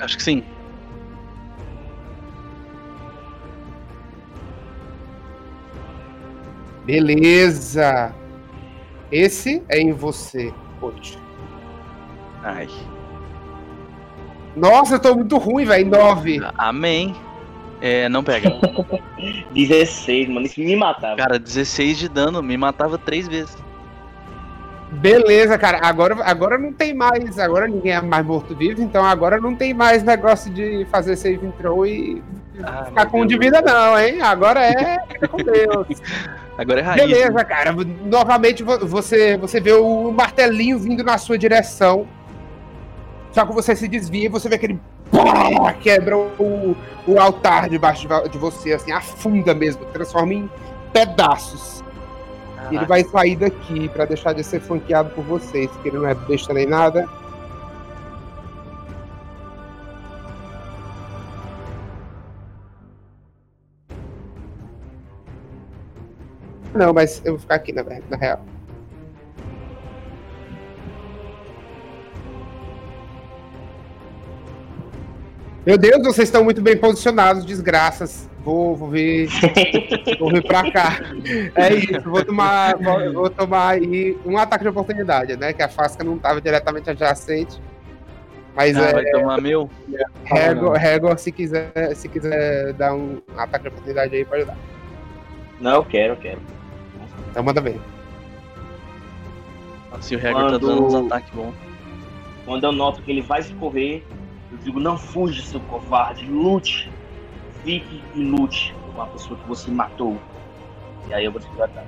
[0.00, 0.44] Acho que sim.
[6.84, 8.14] Beleza.
[9.10, 11.18] Esse é em você, coach.
[12.48, 12.68] Ai.
[14.56, 15.86] Nossa, eu tô muito ruim, velho.
[15.88, 16.40] 9.
[16.56, 17.14] Amém.
[17.80, 18.50] É, não pega.
[19.54, 21.16] 16, mano, isso me matava.
[21.16, 23.56] Cara, 16 de dano, me matava três vezes.
[24.90, 25.80] Beleza, cara.
[25.86, 27.38] Agora, agora não tem mais.
[27.38, 31.86] Agora ninguém é mais morto-vivo, então agora não tem mais negócio de fazer save throw
[31.86, 32.22] e
[32.64, 33.28] Ah, ficar com Deus.
[33.28, 34.22] de vida, não, hein?
[34.22, 34.96] Agora é
[35.28, 36.00] com Deus.
[36.58, 37.00] Agora é raiz.
[37.06, 37.72] Beleza, cara.
[38.06, 42.08] Novamente vo- você, você vê o martelinho vindo na sua direção.
[43.32, 44.80] Só que você se desvia e você vê aquele.
[45.80, 46.76] Quebra o,
[47.06, 50.50] o altar debaixo de, de você, assim, afunda mesmo, transforma em
[50.92, 51.82] pedaços.
[52.70, 56.14] Ele vai sair daqui pra deixar de ser flanqueado por vocês, que ele não é
[56.14, 57.08] besta nem nada.
[66.74, 68.40] Não, mas eu vou ficar aqui na, na real.
[75.68, 78.26] Meu Deus, vocês estão muito bem posicionados, desgraças.
[78.42, 79.28] Vou, vou vir.
[80.18, 80.98] vou vir pra cá.
[81.54, 85.52] É isso, vou tomar, vou, vou tomar aí um ataque de oportunidade, né?
[85.52, 87.60] Que a Fasca não estava diretamente adjacente.
[88.56, 88.92] Mas Ah, é.
[88.94, 89.68] vai tomar meu?
[90.24, 94.56] Régua, Régua, se quiser, se quiser dar um ataque de oportunidade aí, pode dar.
[95.60, 96.40] Não, eu quero, eu quero.
[97.30, 97.78] Então manda ver.
[99.92, 101.54] Assim o Hagrid tá dando uns ataques bons.
[102.46, 104.02] Quando eu noto que ele vai escorrer,
[104.50, 106.90] eu digo, não fuja, seu covarde, lute.
[107.64, 110.16] Fique e lute com a pessoa que você matou.
[111.08, 111.86] E aí eu vou te ataque.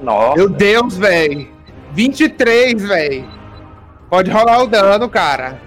[0.00, 0.36] Nossa.
[0.36, 1.48] Meu Deus, velho.
[1.92, 3.28] 23, velho.
[4.10, 5.65] Pode rolar o dano, cara.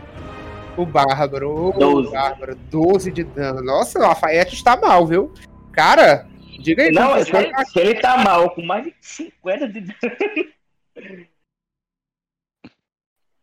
[0.79, 1.67] O Bárbaro.
[1.67, 2.11] O 12.
[2.13, 2.55] Bárbaro.
[2.55, 3.61] 12 de dano.
[3.61, 5.33] Nossa, o Lafayette está mal, viu?
[5.73, 6.25] Cara,
[6.63, 6.91] diga aí.
[6.91, 10.47] Não, se ele, se ele tá mal com mais de 50 de dano.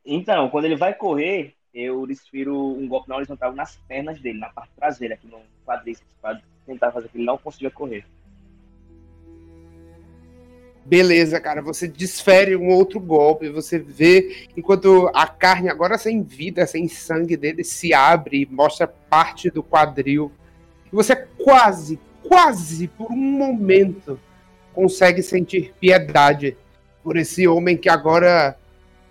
[0.02, 4.48] Então, quando ele vai correr, eu desfiro um golpe na horizontal nas pernas dele, na
[4.48, 8.06] parte traseira, aqui no quadríceps, para tentar fazer que ele não consiga correr.
[10.86, 11.60] Beleza, cara.
[11.62, 13.48] Você desfere um outro golpe.
[13.48, 18.86] Você vê enquanto a carne, agora sem vida, sem sangue dele, se abre e mostra
[18.86, 20.30] parte do quadril.
[20.92, 24.20] E você quase, quase por um momento
[24.72, 26.56] consegue sentir piedade
[27.02, 28.56] por esse homem que agora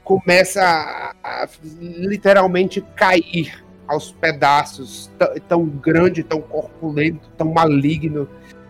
[0.02, 5.12] começa a, a literalmente cair aos pedaços,
[5.48, 8.30] tão grande, tão corpulento, tão maligno,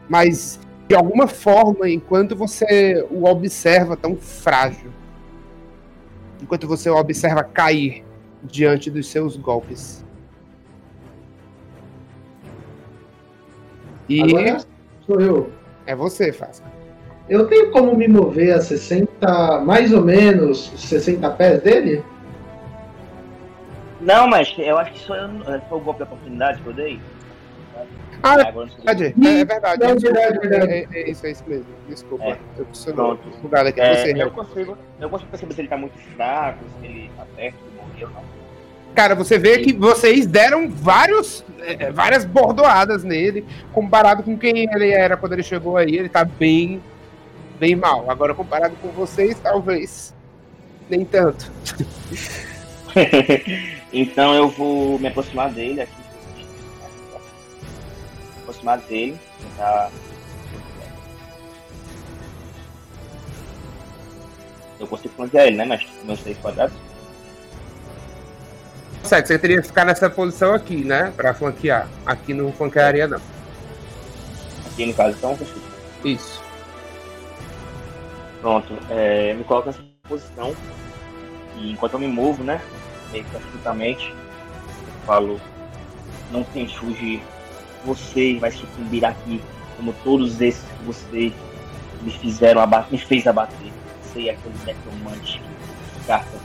[0.09, 4.91] mas de alguma forma, enquanto você o observa tão frágil,
[6.41, 8.03] enquanto você o observa cair
[8.43, 10.05] diante dos seus golpes.
[14.07, 14.59] E Agora
[15.05, 15.51] sou eu.
[15.87, 16.63] é você, Fácil.
[17.27, 22.03] Eu tenho como me mover a 60, mais ou menos 60 pés dele?
[23.99, 25.17] Não, mas eu acho que isso foi,
[25.67, 26.99] foi o golpe da oportunidade que eu dei.
[28.27, 29.85] Ah, verdade, é, é verdade.
[29.85, 30.71] Desculpa, verdade.
[30.71, 31.65] É, é isso, é isso mesmo.
[31.87, 32.23] Desculpa.
[32.23, 32.37] É.
[32.57, 33.29] Eu Pronto.
[33.39, 33.79] bugado aqui.
[33.79, 37.23] É, você, eu, consigo, eu consigo perceber se ele tá muito fraco, se ele tá
[37.35, 38.23] perto de morrer ou não.
[38.95, 44.89] Cara, você vê que vocês deram vários, é, várias bordoadas nele, comparado com quem ele
[44.89, 46.81] era quando ele chegou aí, ele tá bem,
[47.59, 48.09] bem mal.
[48.09, 50.15] Agora, comparado com vocês, talvez
[50.89, 51.51] nem tanto.
[53.93, 56.04] então eu vou me aproximar dele aqui.
[58.65, 59.19] Aproximar dele.
[59.41, 59.91] Tentar...
[64.79, 65.65] Eu consigo flanquear ele, né?
[65.65, 66.75] Mas meus três quadrados.
[69.03, 71.13] Certo, você teria que ficar nessa posição aqui, né?
[71.15, 71.87] Pra flanquear.
[72.05, 73.21] Aqui não flanquearia, não.
[74.71, 75.61] Aqui no caso, então consigo.
[76.03, 76.43] Isso.
[78.41, 80.55] Pronto, é, me coloco nessa posição.
[81.57, 82.59] E enquanto eu me movo, né?
[83.11, 84.15] Meio que eu
[85.05, 85.39] falo:
[86.31, 87.21] Não tente fugir.
[87.85, 89.39] Você vai sucumbir aqui,
[89.77, 91.31] como todos esses que você
[92.01, 93.71] me fizeram abater, me fez abater.
[94.01, 95.41] Você é aquele necromante
[96.07, 96.39] que.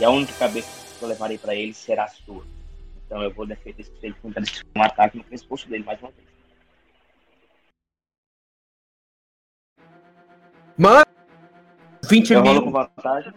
[0.00, 0.68] E a única cabeça
[0.98, 2.42] que eu levarei pra ele será a sua.
[3.04, 6.26] Então eu vou defender esse ele tentando um ataque no pescoço dele mais uma vez.
[10.78, 11.04] Mano!
[12.08, 12.62] 20 Eu rolo mil.
[12.64, 13.32] com vantagem.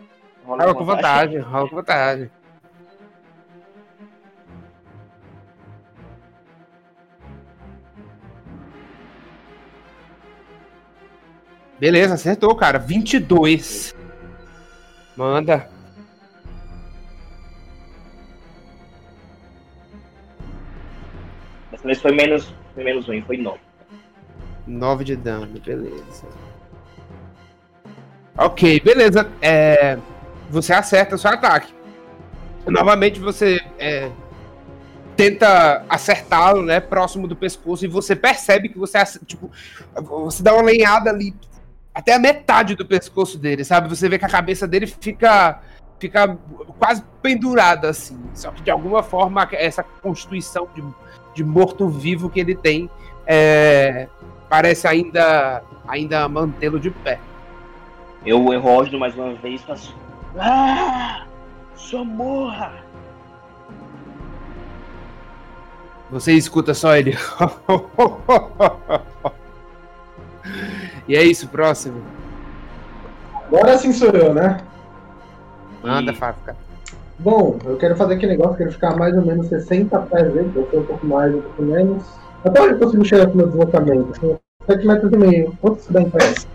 [0.45, 2.31] Rola com vantagem, rola com vantagem.
[11.80, 12.80] Beleza, acertou, cara.
[12.80, 13.95] 22.
[15.16, 15.70] Manda.
[21.72, 23.60] Dessa vez foi menos, foi menos ruim, foi 9.
[24.68, 26.28] 9 de dano, beleza.
[28.38, 29.30] Ok, beleza.
[29.42, 29.98] É,
[30.50, 31.74] você acerta o seu ataque.
[32.66, 34.12] Novamente você é,
[35.16, 39.52] tenta acertá-lo, né, próximo do pescoço e você percebe que você tipo,
[39.94, 41.34] você dá uma lenhada ali
[41.95, 43.88] até a metade do pescoço dele, sabe?
[43.88, 45.61] Você vê que a cabeça dele fica
[45.98, 46.38] fica
[46.77, 48.19] quase pendurada assim.
[48.33, 50.83] Só que de alguma forma essa constituição de,
[51.33, 52.90] de morto-vivo que ele tem
[53.25, 54.09] é,
[54.49, 57.17] parece ainda ainda mantê-lo de pé.
[58.25, 59.95] Eu, rosno mais uma vez faço.
[60.38, 61.25] Ah!
[61.75, 62.74] Só morra!
[66.11, 67.17] Você escuta só ele.
[71.07, 72.01] e é isso, próximo.
[73.48, 74.57] Agora sim sou eu, né?
[75.83, 76.56] Manda, Fáfica.
[77.19, 80.64] Bom, eu quero fazer aquele negócio, quero ficar mais ou menos 60 pés dele, eu
[80.64, 82.03] tô um pouco mais, um pouco menos.
[82.43, 84.11] Até onde eu consigo chegar com o meu deslocamento?
[84.11, 85.57] Assim, 7 metros e meio.
[85.61, 86.48] Quanto isso dá em pés?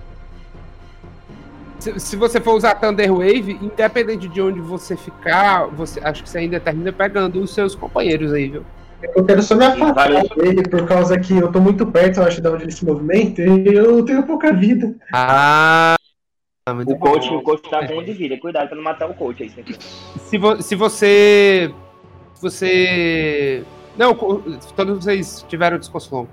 [1.78, 6.28] Se, se você for usar Thunder Wave, independente de onde você ficar, você acho que
[6.28, 8.64] você ainda termina pegando os seus companheiros aí, viu?
[9.14, 12.24] Eu quero só me afastar vários- dele por causa que eu tô muito perto, eu
[12.24, 14.94] acho, de onde ele se movimenta, e eu tenho pouca vida.
[15.12, 15.94] Ah,
[16.68, 17.36] O coach, bom.
[17.38, 18.36] o coach tá com um de vida.
[18.38, 19.50] Cuidado pra não matar o coach aí.
[20.18, 21.72] Se, vo- se você.
[22.40, 23.64] Você.
[23.96, 26.28] Não, todos vocês tiveram descanso longo.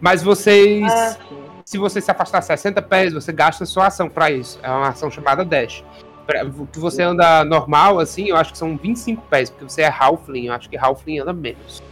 [0.00, 0.84] Mas vocês.
[0.92, 1.16] Ah,
[1.64, 4.58] se você se afastar 60 pés, você gasta sua ação pra isso.
[4.62, 5.84] É uma ação chamada dash.
[6.26, 9.88] Pra, que você anda normal, assim, eu acho que são 25 pés, porque você é
[9.88, 10.46] Halfling.
[10.48, 11.82] Eu acho que Halfling anda menos.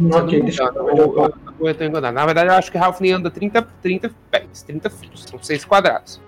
[0.00, 2.14] Ok, deixa eu eu tô enganado.
[2.14, 5.24] Na verdade, eu acho que Halfling anda 30, 30 pés, 30 fios.
[5.24, 6.20] São 6 quadrados.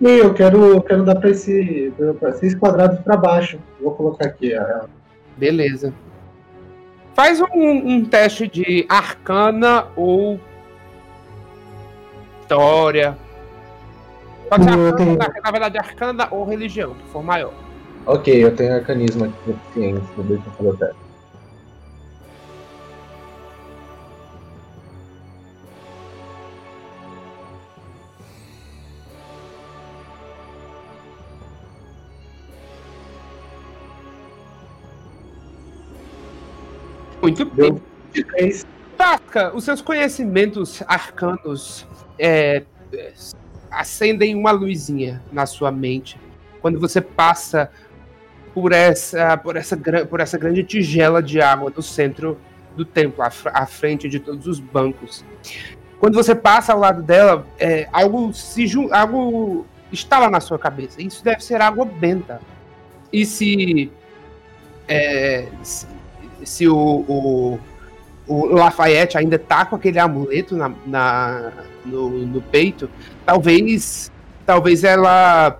[0.00, 1.92] E eu quero, eu quero dar pra esse.
[2.18, 3.58] Pra seis quadrados pra baixo.
[3.80, 4.52] Vou colocar aqui.
[4.56, 4.86] ó.
[5.36, 5.92] Beleza.
[7.14, 10.40] Faz um, um teste de arcana ou
[12.40, 13.16] história.
[14.48, 17.52] Pode ser Eu arcana, tenho- na, na verdade, arcana ou religião, que for maior.
[18.12, 20.02] Ok, eu tenho arcanismo aqui ciência.
[20.24, 20.90] Deixa eu colocar.
[37.22, 37.80] Muito bem.
[38.96, 41.86] Tasca, os seus conhecimentos arcanos
[42.18, 43.12] é, é,
[43.70, 46.18] acendem uma luzinha na sua mente
[46.60, 47.70] quando você passa
[48.54, 49.76] por essa, por essa,
[50.08, 52.38] por essa grande tigela de água no centro
[52.76, 55.24] do templo, à, à frente de todos os bancos.
[55.98, 61.02] Quando você passa ao lado dela, é, algo se algo estala na sua cabeça.
[61.02, 62.40] Isso deve ser água benta.
[63.12, 63.90] E se
[64.88, 65.86] é, se,
[66.44, 67.60] se o, o,
[68.26, 71.52] o Lafayette ainda tá com aquele amuleto na, na-
[71.84, 72.88] no, no peito,
[73.26, 74.10] talvez
[74.46, 75.58] talvez ela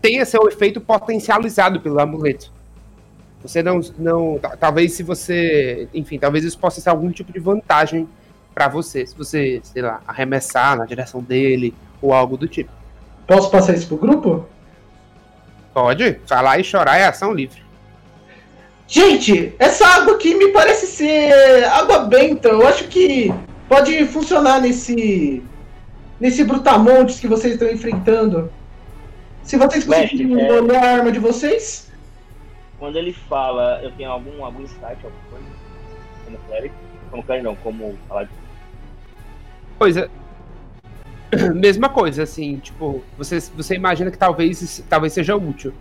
[0.00, 2.52] tenha seu efeito potencializado pelo amuleto.
[3.42, 7.38] Você não, não ta- talvez se você, enfim, talvez isso possa ser algum tipo de
[7.38, 8.08] vantagem
[8.52, 11.72] para você, se você, sei lá, arremessar na direção dele
[12.02, 12.70] ou algo do tipo.
[13.26, 14.46] Posso passar isso pro grupo?
[15.72, 17.62] Pode, falar e chorar é ação livre.
[18.88, 22.48] Gente, essa água aqui me parece ser água benta.
[22.48, 23.32] Eu acho que
[23.68, 25.42] pode funcionar nesse
[26.18, 28.50] nesse brutamontes que vocês estão enfrentando.
[29.42, 31.90] Se vocês conseguirem é- olhar a arma de vocês,
[32.78, 35.46] Quando ele fala, eu tenho algum, algum insight, alguma coisa?
[36.24, 36.74] Como clérigo?
[37.10, 38.30] Como clérigo não, como falar de...
[39.78, 40.10] coisa.
[41.54, 45.74] Mesma coisa, assim, tipo, você, você imagina que talvez, talvez seja útil.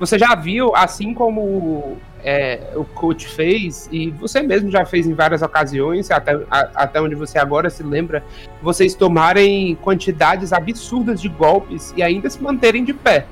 [0.00, 5.12] Você já viu, assim como é, o coach fez, e você mesmo já fez em
[5.12, 8.24] várias ocasiões, até, a- até onde você agora se lembra,
[8.62, 13.26] vocês tomarem quantidades absurdas de golpes e ainda se manterem de pé.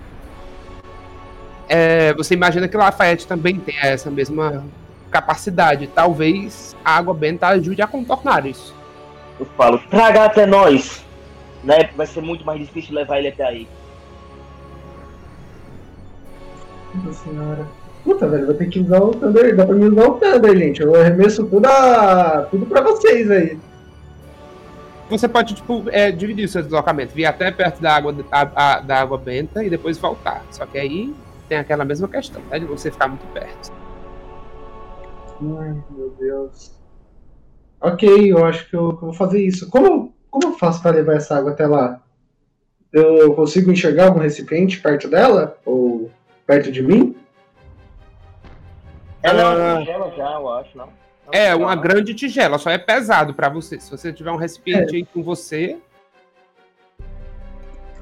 [1.70, 4.62] É, você imagina que Lafayette também tem essa mesma
[5.10, 5.86] capacidade.
[5.86, 8.74] Talvez a água benta ajude a contornar isso.
[9.40, 11.02] Eu falo, traga até nós!
[11.64, 11.88] Né?
[11.96, 13.66] Vai ser muito mais difícil levar ele até aí.
[16.94, 17.66] Nossa senhora.
[18.04, 19.54] Puta, velho, vou ter que usar o Thunder.
[19.56, 20.80] Dá pra me usar o Thunder, gente.
[20.80, 22.46] Eu arremesso tudo, a...
[22.50, 23.58] tudo pra vocês aí.
[25.10, 28.80] Você pode, tipo, é, dividir o seu deslocamento, vir até perto da água, a- a-
[28.80, 30.44] da água benta e depois voltar.
[30.50, 31.14] Só que aí
[31.48, 32.58] tem aquela mesma questão, né?
[32.58, 33.72] De você ficar muito perto.
[35.40, 36.72] Ai, meu Deus.
[37.80, 39.68] Ok, eu acho que eu, que eu vou fazer isso.
[39.70, 42.00] Como, como eu faço pra levar essa água até lá?
[42.92, 45.56] Eu consigo enxergar algum recipiente perto dela?
[45.64, 46.10] Ou
[46.48, 47.14] perto de mim?
[49.22, 49.48] Ela é Ah.
[49.74, 50.88] uma tigela já, eu acho, não?
[51.30, 53.78] É, uma grande tigela, só é pesado pra você.
[53.78, 55.76] Se você tiver um recipiente aí com você,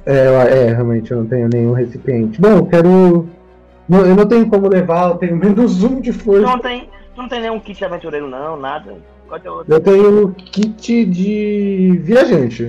[0.08, 2.41] É, é, realmente eu não tenho nenhum recipiente.
[2.41, 3.28] Bom, eu quero.
[3.89, 6.42] não- eu não tenho como levar, eu tenho menos um de força.
[6.42, 8.94] Não tem, não tem nenhum kit de aventureiro, não, nada.
[9.26, 9.75] Qual é o outro?
[9.75, 12.66] Eu tenho kit de viajante.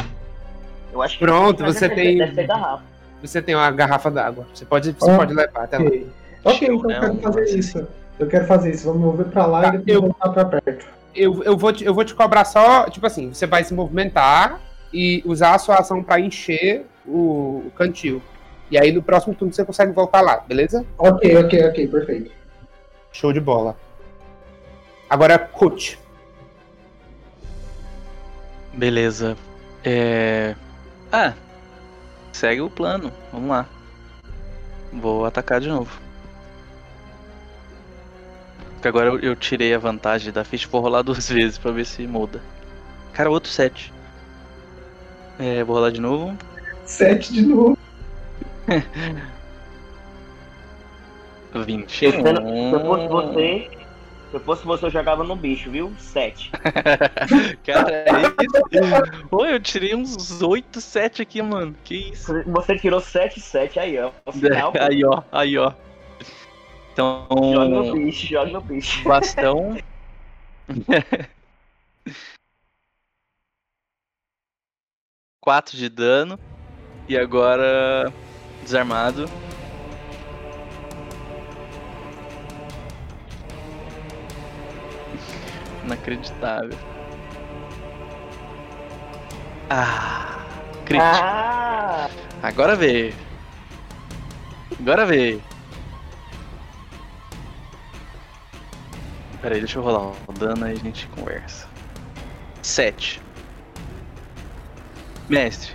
[0.92, 2.84] Eu acho que Pronto, você deve tem- Ser, deve ser garrafa.
[3.22, 4.48] Você tem uma garrafa d'água.
[4.54, 5.86] Você pode, você Ah, pode levar até lá.
[6.44, 7.88] Ok, então eu quero fazer isso.
[8.20, 8.86] Eu quero fazer isso.
[8.86, 10.86] Vamos mover pra lá e depois voltar pra perto.
[11.14, 14.62] Eu, eu, vou te, eu vou te cobrar só, tipo assim, você vai se movimentar
[14.94, 18.22] e usar a sua ação pra encher o, o cantil.
[18.70, 20.86] E aí no próximo turno você consegue voltar lá, beleza?
[20.98, 22.32] Ok, ok, ok, perfeito.
[23.12, 23.76] Show de bola.
[25.10, 25.98] Agora, coach.
[28.74, 29.36] Beleza.
[29.84, 30.54] É.
[31.12, 31.34] Ah,
[32.38, 33.12] segue o plano.
[33.32, 33.66] Vamos lá.
[34.94, 36.00] Vou atacar de novo.
[38.74, 40.68] Porque agora eu, eu tirei a vantagem da ficha.
[40.72, 42.42] Vou rolar duas vezes pra ver se muda.
[43.14, 43.92] Cara, outro 7.
[45.40, 46.38] É, vou rolar de novo.
[46.86, 47.78] Sete de novo.
[51.54, 52.06] 20.
[52.06, 53.70] Eu, você,
[54.30, 55.94] Se eu fosse você, eu jogava no bicho, viu?
[55.98, 56.52] Sete.
[57.66, 58.04] Cara, é
[58.44, 59.28] isso?
[59.30, 61.74] Pô, eu tirei uns 8, 7 aqui, mano.
[61.84, 62.34] Que isso?
[62.46, 64.12] Você tirou 7, 7 aí, ó.
[64.26, 64.80] No final, pô.
[64.82, 65.72] Aí, ó, aí, ó.
[66.92, 67.26] Então.
[67.32, 69.04] Joga no bicho, joga no bicho.
[69.08, 69.78] Bastão.
[75.40, 76.38] Quatro de dano.
[77.08, 78.12] E agora.
[78.62, 79.30] Desarmado.
[85.88, 86.78] Inacreditável.
[89.70, 90.46] Ah!
[90.86, 91.02] Crítico.
[91.02, 92.10] Ah!
[92.44, 93.14] Agora veio.
[94.80, 95.42] Agora veio.
[99.42, 101.68] Pera aí, deixa eu rolar o dano aí a gente conversa.
[102.62, 103.22] 7.
[105.30, 105.74] Mestre.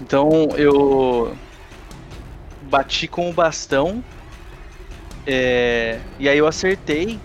[0.00, 1.36] Então eu
[2.62, 4.04] bati com o bastão.
[5.26, 7.18] é, e aí eu acertei.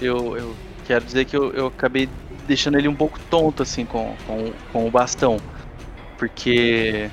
[0.00, 0.56] Eu, eu
[0.90, 4.86] quero dizer que eu, eu acabei deixando ele um pouco tonto assim com, com, com
[4.88, 5.44] o bastão.
[6.16, 7.12] Porque.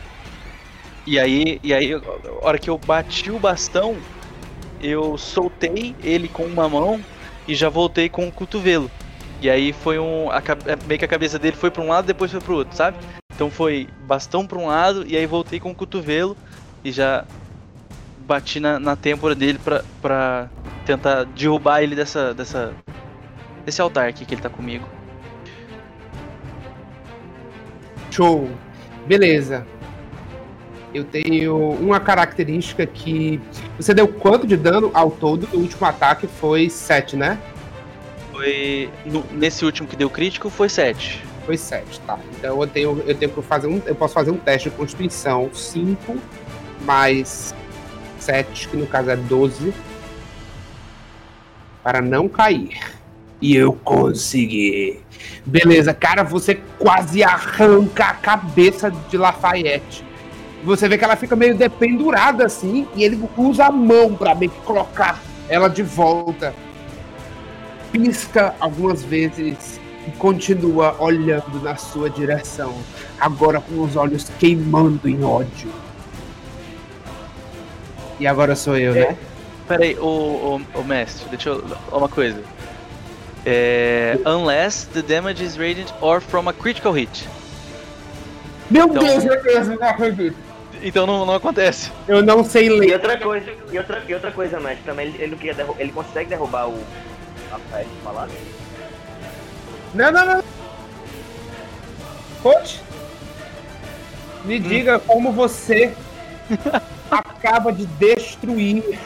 [1.06, 2.00] E aí, e aí, a
[2.46, 4.06] hora que eu bati o bastão,
[4.80, 7.06] eu soltei ele com uma mão
[7.48, 8.94] e já voltei com o cotovelo.
[9.42, 10.32] E aí foi um.
[10.32, 12.76] a ca- meio que a cabeça dele foi pra um lado depois foi pro outro,
[12.78, 13.00] sabe?
[13.36, 16.38] Então foi bastão pra um lado e aí voltei com o cotovelo
[16.84, 17.28] e já
[18.18, 22.80] bati na, na têmpora dele pra tentar derrubar ele dessa, dessa.
[23.68, 24.88] Desse altar aqui que ele tá comigo.
[28.10, 28.50] Show.
[29.06, 29.68] Beleza.
[30.94, 33.42] Eu tenho uma característica que.
[33.78, 35.48] Você deu quanto de dano ao todo?
[35.54, 37.38] O último ataque foi 7, né?
[38.32, 38.90] Foi.
[39.06, 41.22] no- nesse último que deu crítico foi 7.
[41.46, 42.18] Foi 7, tá.
[42.38, 43.82] Então eu tenho, eu tenho que fazer um.
[43.86, 46.18] Eu posso fazer um teste de constituição 5
[46.86, 47.54] mais
[48.18, 49.74] 7, que no caso é 12.
[51.84, 52.97] Para não cair.
[53.42, 55.00] E eu consegui.
[55.46, 60.04] Beleza, cara, você quase arranca a cabeça de Lafayette.
[60.64, 64.52] Você vê que ela fica meio dependurada assim, e ele usa a mão pra meio
[64.52, 66.54] que colocar ela de volta.
[67.92, 72.74] Pisca algumas vezes e continua olhando na sua direção,
[73.20, 75.70] agora com os olhos queimando em ódio.
[78.20, 79.16] E agora sou eu, né?
[79.68, 81.64] Pera aí, ô, ô, ô, mestre, deixa eu.
[81.92, 82.42] Uma coisa.
[83.50, 84.18] É.
[84.26, 87.26] Unless the damage is radiant or from a critical hit.
[88.70, 90.36] Meu Então- Deus, meu Deus, eu não acredito.
[90.84, 91.90] Então não, não acontece.
[92.08, 92.94] Eu não sei E ler.
[92.94, 95.92] outra coisa, e outra, e outra coisa, mestre, também ele, ele, não queria derru- ele
[95.94, 96.84] consegue derrubar o
[97.50, 98.28] Rafael de falar?
[99.94, 100.44] Não, não, não.
[102.44, 102.82] Coach,
[104.44, 105.94] me diga como você
[107.10, 109.00] acaba de destruir,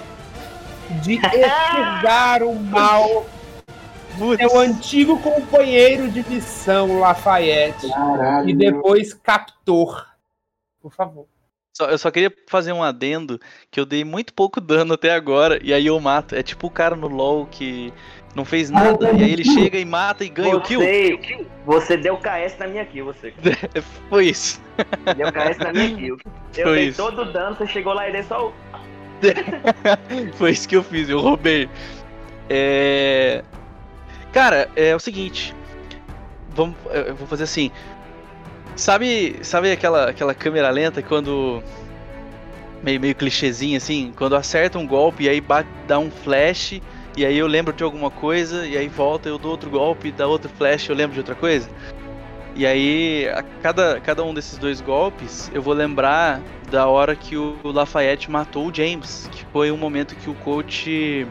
[1.04, 3.26] de extirpar o mal
[4.38, 8.50] seu antigo companheiro de missão, Lafayette, Caralho.
[8.50, 10.06] e depois captor.
[10.82, 11.26] Por favor.
[11.74, 15.60] Só- eu só queria fazer um adendo que eu dei muito pouco dano até agora
[15.64, 16.36] e aí eu mato.
[16.36, 17.94] É tipo o cara no LoL que
[18.36, 20.82] não fez nada e aí ele chega e mata e ganha o kill.
[20.82, 23.34] Você, você deu KS na minha kill, você.
[24.10, 24.62] Foi isso.
[25.16, 26.18] Deu KS na minha kill.
[26.58, 27.02] Eu Foi dei isso.
[27.02, 28.54] todo o dano, você chegou lá e deu só o.
[30.36, 31.70] Foi isso que eu fiz, eu roubei.
[32.50, 33.44] É...
[34.32, 35.54] Cara, é o seguinte.
[36.56, 37.72] Vamos, eu vou fazer assim.
[38.76, 41.62] Sabe, sabe aquela, aquela câmera lenta quando
[42.82, 46.82] meio meio clichêzinho assim, quando acerta um golpe e aí bate, dá um flash
[47.16, 50.26] e aí eu lembro de alguma coisa e aí volta eu dou outro golpe, dá
[50.26, 51.70] outro flash, eu lembro de outra coisa.
[52.56, 57.38] E aí a cada cada um desses dois golpes eu vou lembrar da hora que
[57.38, 61.28] o Lafayette matou o James, que foi um momento que o coach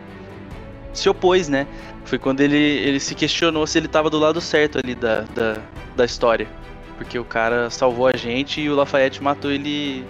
[0.93, 1.67] se opôs, né?
[2.05, 5.57] Foi quando ele, ele se questionou se ele tava do lado certo ali da, da,
[5.97, 6.49] da história.
[6.97, 10.05] Porque o cara salvou a gente e o Lafayette matou ele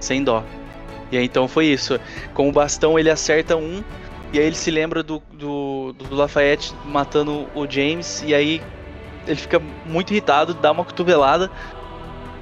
[0.00, 0.44] sem dó.
[1.10, 1.98] E aí então foi isso.
[2.34, 3.82] Com o bastão ele acerta um,
[4.32, 8.62] e aí ele se lembra do, do, do Lafayette matando o James, e aí
[9.26, 11.50] ele fica muito irritado, dá uma cotovelada,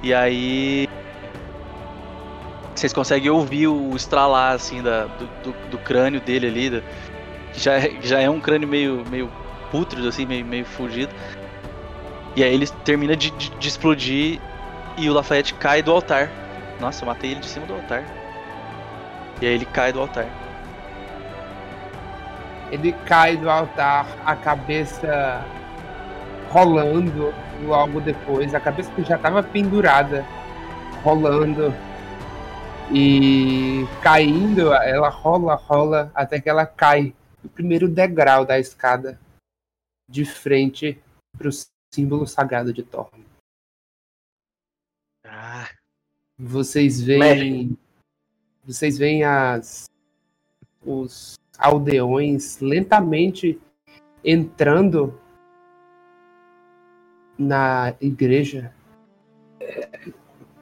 [0.03, 0.87] e aí
[2.75, 6.81] vocês conseguem ouvir o estralar assim da, do, do, do crânio dele ali, da-
[7.57, 9.29] já, é- já é um crânio meio, meio
[9.71, 11.13] pútrido, assim, meio, meio fugido.
[12.35, 14.39] E aí ele termina de, de, de explodir
[14.95, 16.31] e o Lafayette cai do altar.
[16.79, 18.05] Nossa, eu matei ele de cima do altar.
[19.41, 20.27] E aí ele cai do altar.
[22.71, 25.43] Ele cai do altar, a cabeça
[26.49, 30.25] rolando logo depois, a cabeça que já estava pendurada,
[31.03, 31.73] rolando
[32.91, 37.13] e caindo, ela rola, rola, até que ela cai
[37.47, 39.19] o primeiro degrau da escada
[40.09, 41.01] de frente
[41.37, 41.51] para o
[41.93, 43.25] símbolo sagrado de Thorne.
[45.25, 45.69] Ah,
[46.37, 47.77] Vocês veem.
[48.65, 49.85] Vocês veem as.
[50.85, 53.59] Os aldeões lentamente
[54.23, 55.19] entrando
[57.37, 58.73] na igreja.
[59.59, 60.11] é,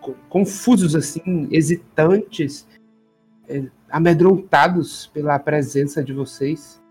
[0.02, 2.68] co- Confusos assim, hesitantes,
[3.48, 6.84] é, amedrontados pela presença de vocês.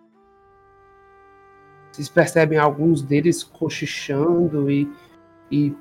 [1.92, 4.90] Vocês percebem alguns deles cochichando e,
[5.50, 5.76] e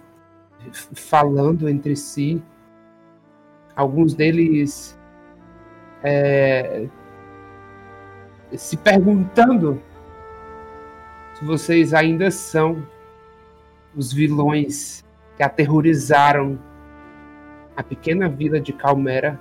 [0.74, 2.44] falando entre si.
[3.74, 5.00] Alguns deles
[6.04, 6.90] é,
[8.58, 9.82] se perguntando
[11.36, 12.86] se vocês ainda são
[13.96, 15.06] os vilões
[15.38, 16.60] que aterrorizaram
[17.78, 19.40] a pequena vila de Calmera.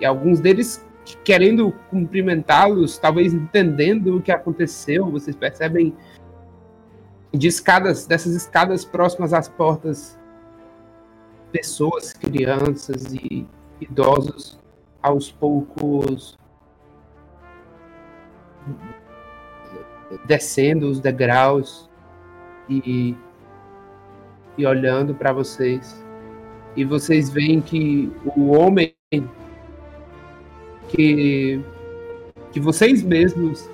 [0.00, 0.84] E alguns deles
[1.22, 5.10] querendo cumprimentá-los, talvez entendendo o que aconteceu.
[5.10, 5.94] Vocês percebem
[7.32, 10.18] de escadas, dessas escadas próximas às portas,
[11.52, 13.46] pessoas, crianças e
[13.80, 14.58] idosos
[15.02, 16.38] aos poucos
[20.26, 21.88] descendo os degraus
[22.68, 23.14] e,
[24.56, 26.02] e olhando para vocês.
[26.76, 28.94] E vocês veem que o homem
[30.94, 31.60] que,
[32.52, 33.68] que vocês mesmos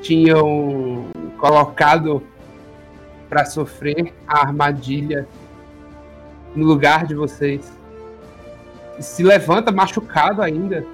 [0.00, 1.06] tinham
[1.38, 2.22] colocado
[3.28, 5.26] para sofrer a armadilha
[6.54, 7.72] no lugar de vocês
[9.00, 10.84] se levanta machucado ainda.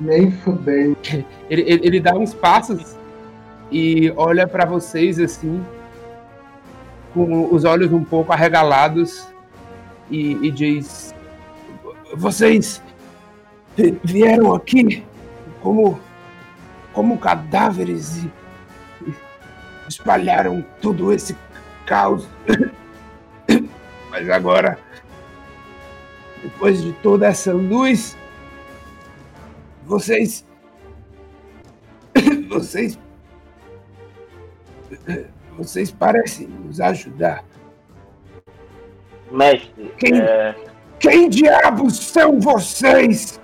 [0.00, 0.96] Nem fudendo.
[1.50, 2.96] Ele, ele, ele dá uns passos
[3.72, 5.60] e olha para vocês assim,
[7.12, 9.26] com os olhos um pouco arregalados,
[10.08, 11.12] e, e diz:
[12.14, 12.80] Vocês
[14.04, 15.04] vieram aqui
[15.60, 15.98] como,
[16.92, 18.32] como cadáveres e,
[19.06, 19.14] e
[19.88, 21.36] espalharam todo esse
[21.86, 22.28] caos.
[24.10, 24.78] Mas agora,
[26.42, 28.16] depois de toda essa luz,
[29.84, 30.44] vocês.
[32.48, 32.98] Vocês.
[35.56, 37.44] Vocês parecem nos ajudar.
[39.30, 40.54] Mestre, Quem- é,
[40.98, 43.39] Quem diabos são vocês?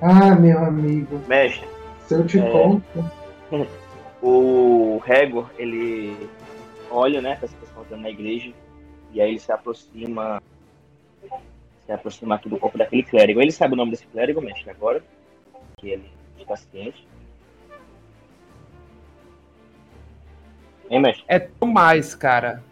[0.00, 1.20] Ah, meu amigo.
[1.26, 1.66] mestre,
[2.06, 2.50] Se eu te É.
[2.50, 2.82] conto.
[4.22, 6.28] o Regor, ele
[6.90, 8.52] olha, né, para essa pessoa entrando na igreja,
[9.12, 10.40] e aí ele se aproxima,
[11.84, 13.40] se aproxima aqui do corpo daquele clérigo.
[13.40, 15.02] Ele sabe o nome desse clérigo, mestre, agora,
[15.78, 17.06] que ele está ciente.
[20.90, 21.24] Hein, mestre?
[21.28, 22.62] É Tomás, cara.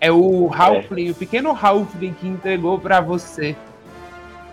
[0.00, 3.56] É o Halfling, o pequeno Halfling que entregou pra você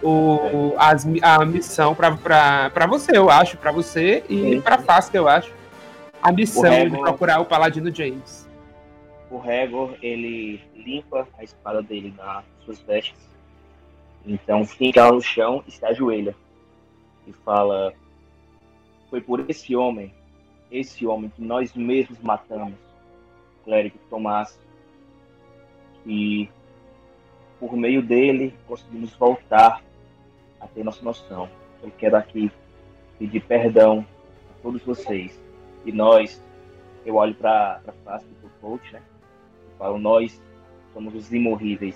[0.02, 3.58] o, as, a missão pra você, eu acho.
[3.58, 5.54] Pra você e pra Fasca, eu acho.
[6.22, 8.48] A missão de procurar o Paladino James.
[9.30, 13.30] O Regor, ele limpa a espada dele nas suas vestes.
[14.26, 16.36] Então fica no chão e se ajoelha.
[17.28, 17.94] E fala:
[19.10, 20.14] Foi por esse homem,
[20.72, 22.76] esse homem que nós mesmos matamos,
[23.64, 24.60] clérigo Tomás,
[26.04, 26.50] que
[27.60, 29.82] por meio dele conseguimos voltar
[30.60, 31.50] a ter nossa noção.
[31.82, 32.52] Eu quero aqui
[33.18, 34.06] pedir perdão
[34.50, 35.40] a todos vocês.
[35.86, 36.42] E nós,
[37.06, 39.02] eu olho para a face do coach, né?
[39.68, 40.42] E falo, nós
[40.94, 41.96] somos os imorríveis.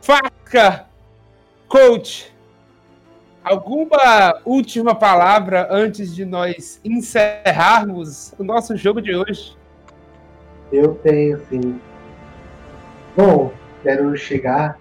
[0.00, 0.86] Faca!
[1.68, 2.32] Coach!
[3.44, 9.56] Alguma última palavra antes de nós encerrarmos o nosso jogo de hoje?
[10.72, 11.78] Eu tenho, sim.
[13.14, 13.52] Bom,
[13.82, 14.80] quero chegar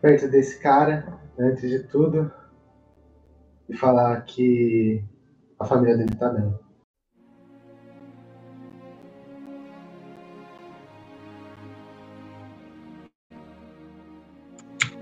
[0.00, 2.30] perto desse cara, antes de tudo,
[3.68, 5.02] e falar que
[5.58, 6.54] a família dele tá bem.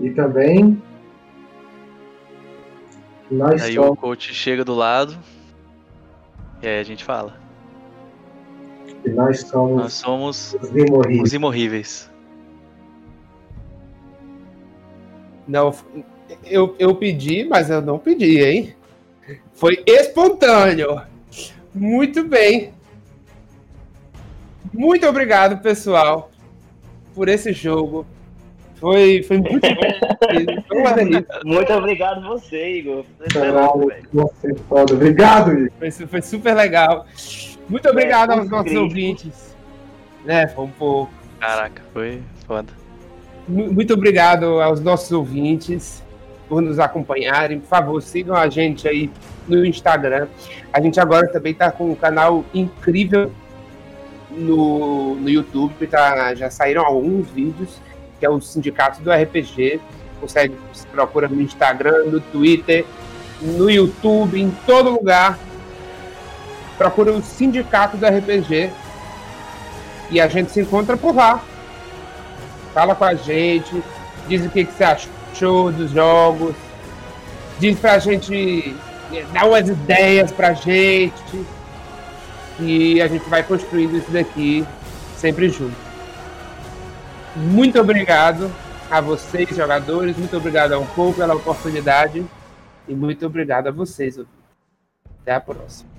[0.00, 0.82] E também
[3.31, 5.18] nós Aí o coach chega do lado.
[6.62, 7.41] E aí a gente fala.
[9.02, 11.22] Que nós somos Nós somos os imorríveis.
[11.22, 12.10] os imorríveis.
[15.47, 15.74] Não,
[16.44, 18.74] eu, eu pedi, mas eu não pedi, hein?
[19.52, 21.00] Foi espontâneo.
[21.74, 22.72] Muito bem.
[24.72, 26.31] Muito obrigado, pessoal,
[27.14, 28.06] por esse jogo.
[28.76, 29.60] Foi, foi muito.
[30.66, 31.26] Foi delícia.
[31.44, 33.05] Muito obrigado você, Igor.
[33.20, 34.94] Você é Caralho, você é foda.
[34.94, 35.70] Obrigado, Igor.
[35.78, 37.06] Foi, foi super legal.
[37.68, 38.82] Muito obrigado É, aos nossos incrível.
[38.84, 39.57] ouvintes.
[40.24, 41.12] Né, foi um pouco.
[41.41, 42.73] Caraca, foi foda.
[43.49, 46.02] Muito obrigado aos nossos ouvintes
[46.49, 47.58] por nos acompanharem.
[47.58, 49.10] Por favor, sigam a gente aí
[49.49, 50.28] no Instagram.
[50.73, 53.32] A gente agora também está com um canal incrível
[54.31, 57.81] no, no YouTube, tá, já saíram alguns vídeos,
[58.18, 59.81] que é o Sindicato do RPG.
[60.20, 62.84] Consegue, você procura no Instagram, no Twitter,
[63.41, 65.39] no YouTube, em todo lugar.
[66.83, 68.73] Procura o Sindicato do RPG
[70.11, 71.41] e a gente se encontra por lá.
[72.75, 73.81] Fala com a gente,
[74.27, 76.57] diz o que, que você achou dos jogos,
[77.61, 78.75] diz pra gente,
[79.33, 81.47] dá umas ideias pra gente
[82.59, 84.67] e a gente vai construindo isso daqui
[85.17, 85.77] sempre junto.
[87.36, 88.51] Muito obrigado
[88.91, 92.27] a vocês, jogadores, muito obrigado ao povo pela oportunidade
[92.89, 94.19] e muito obrigado a vocês.
[95.20, 95.91] Até a próxima.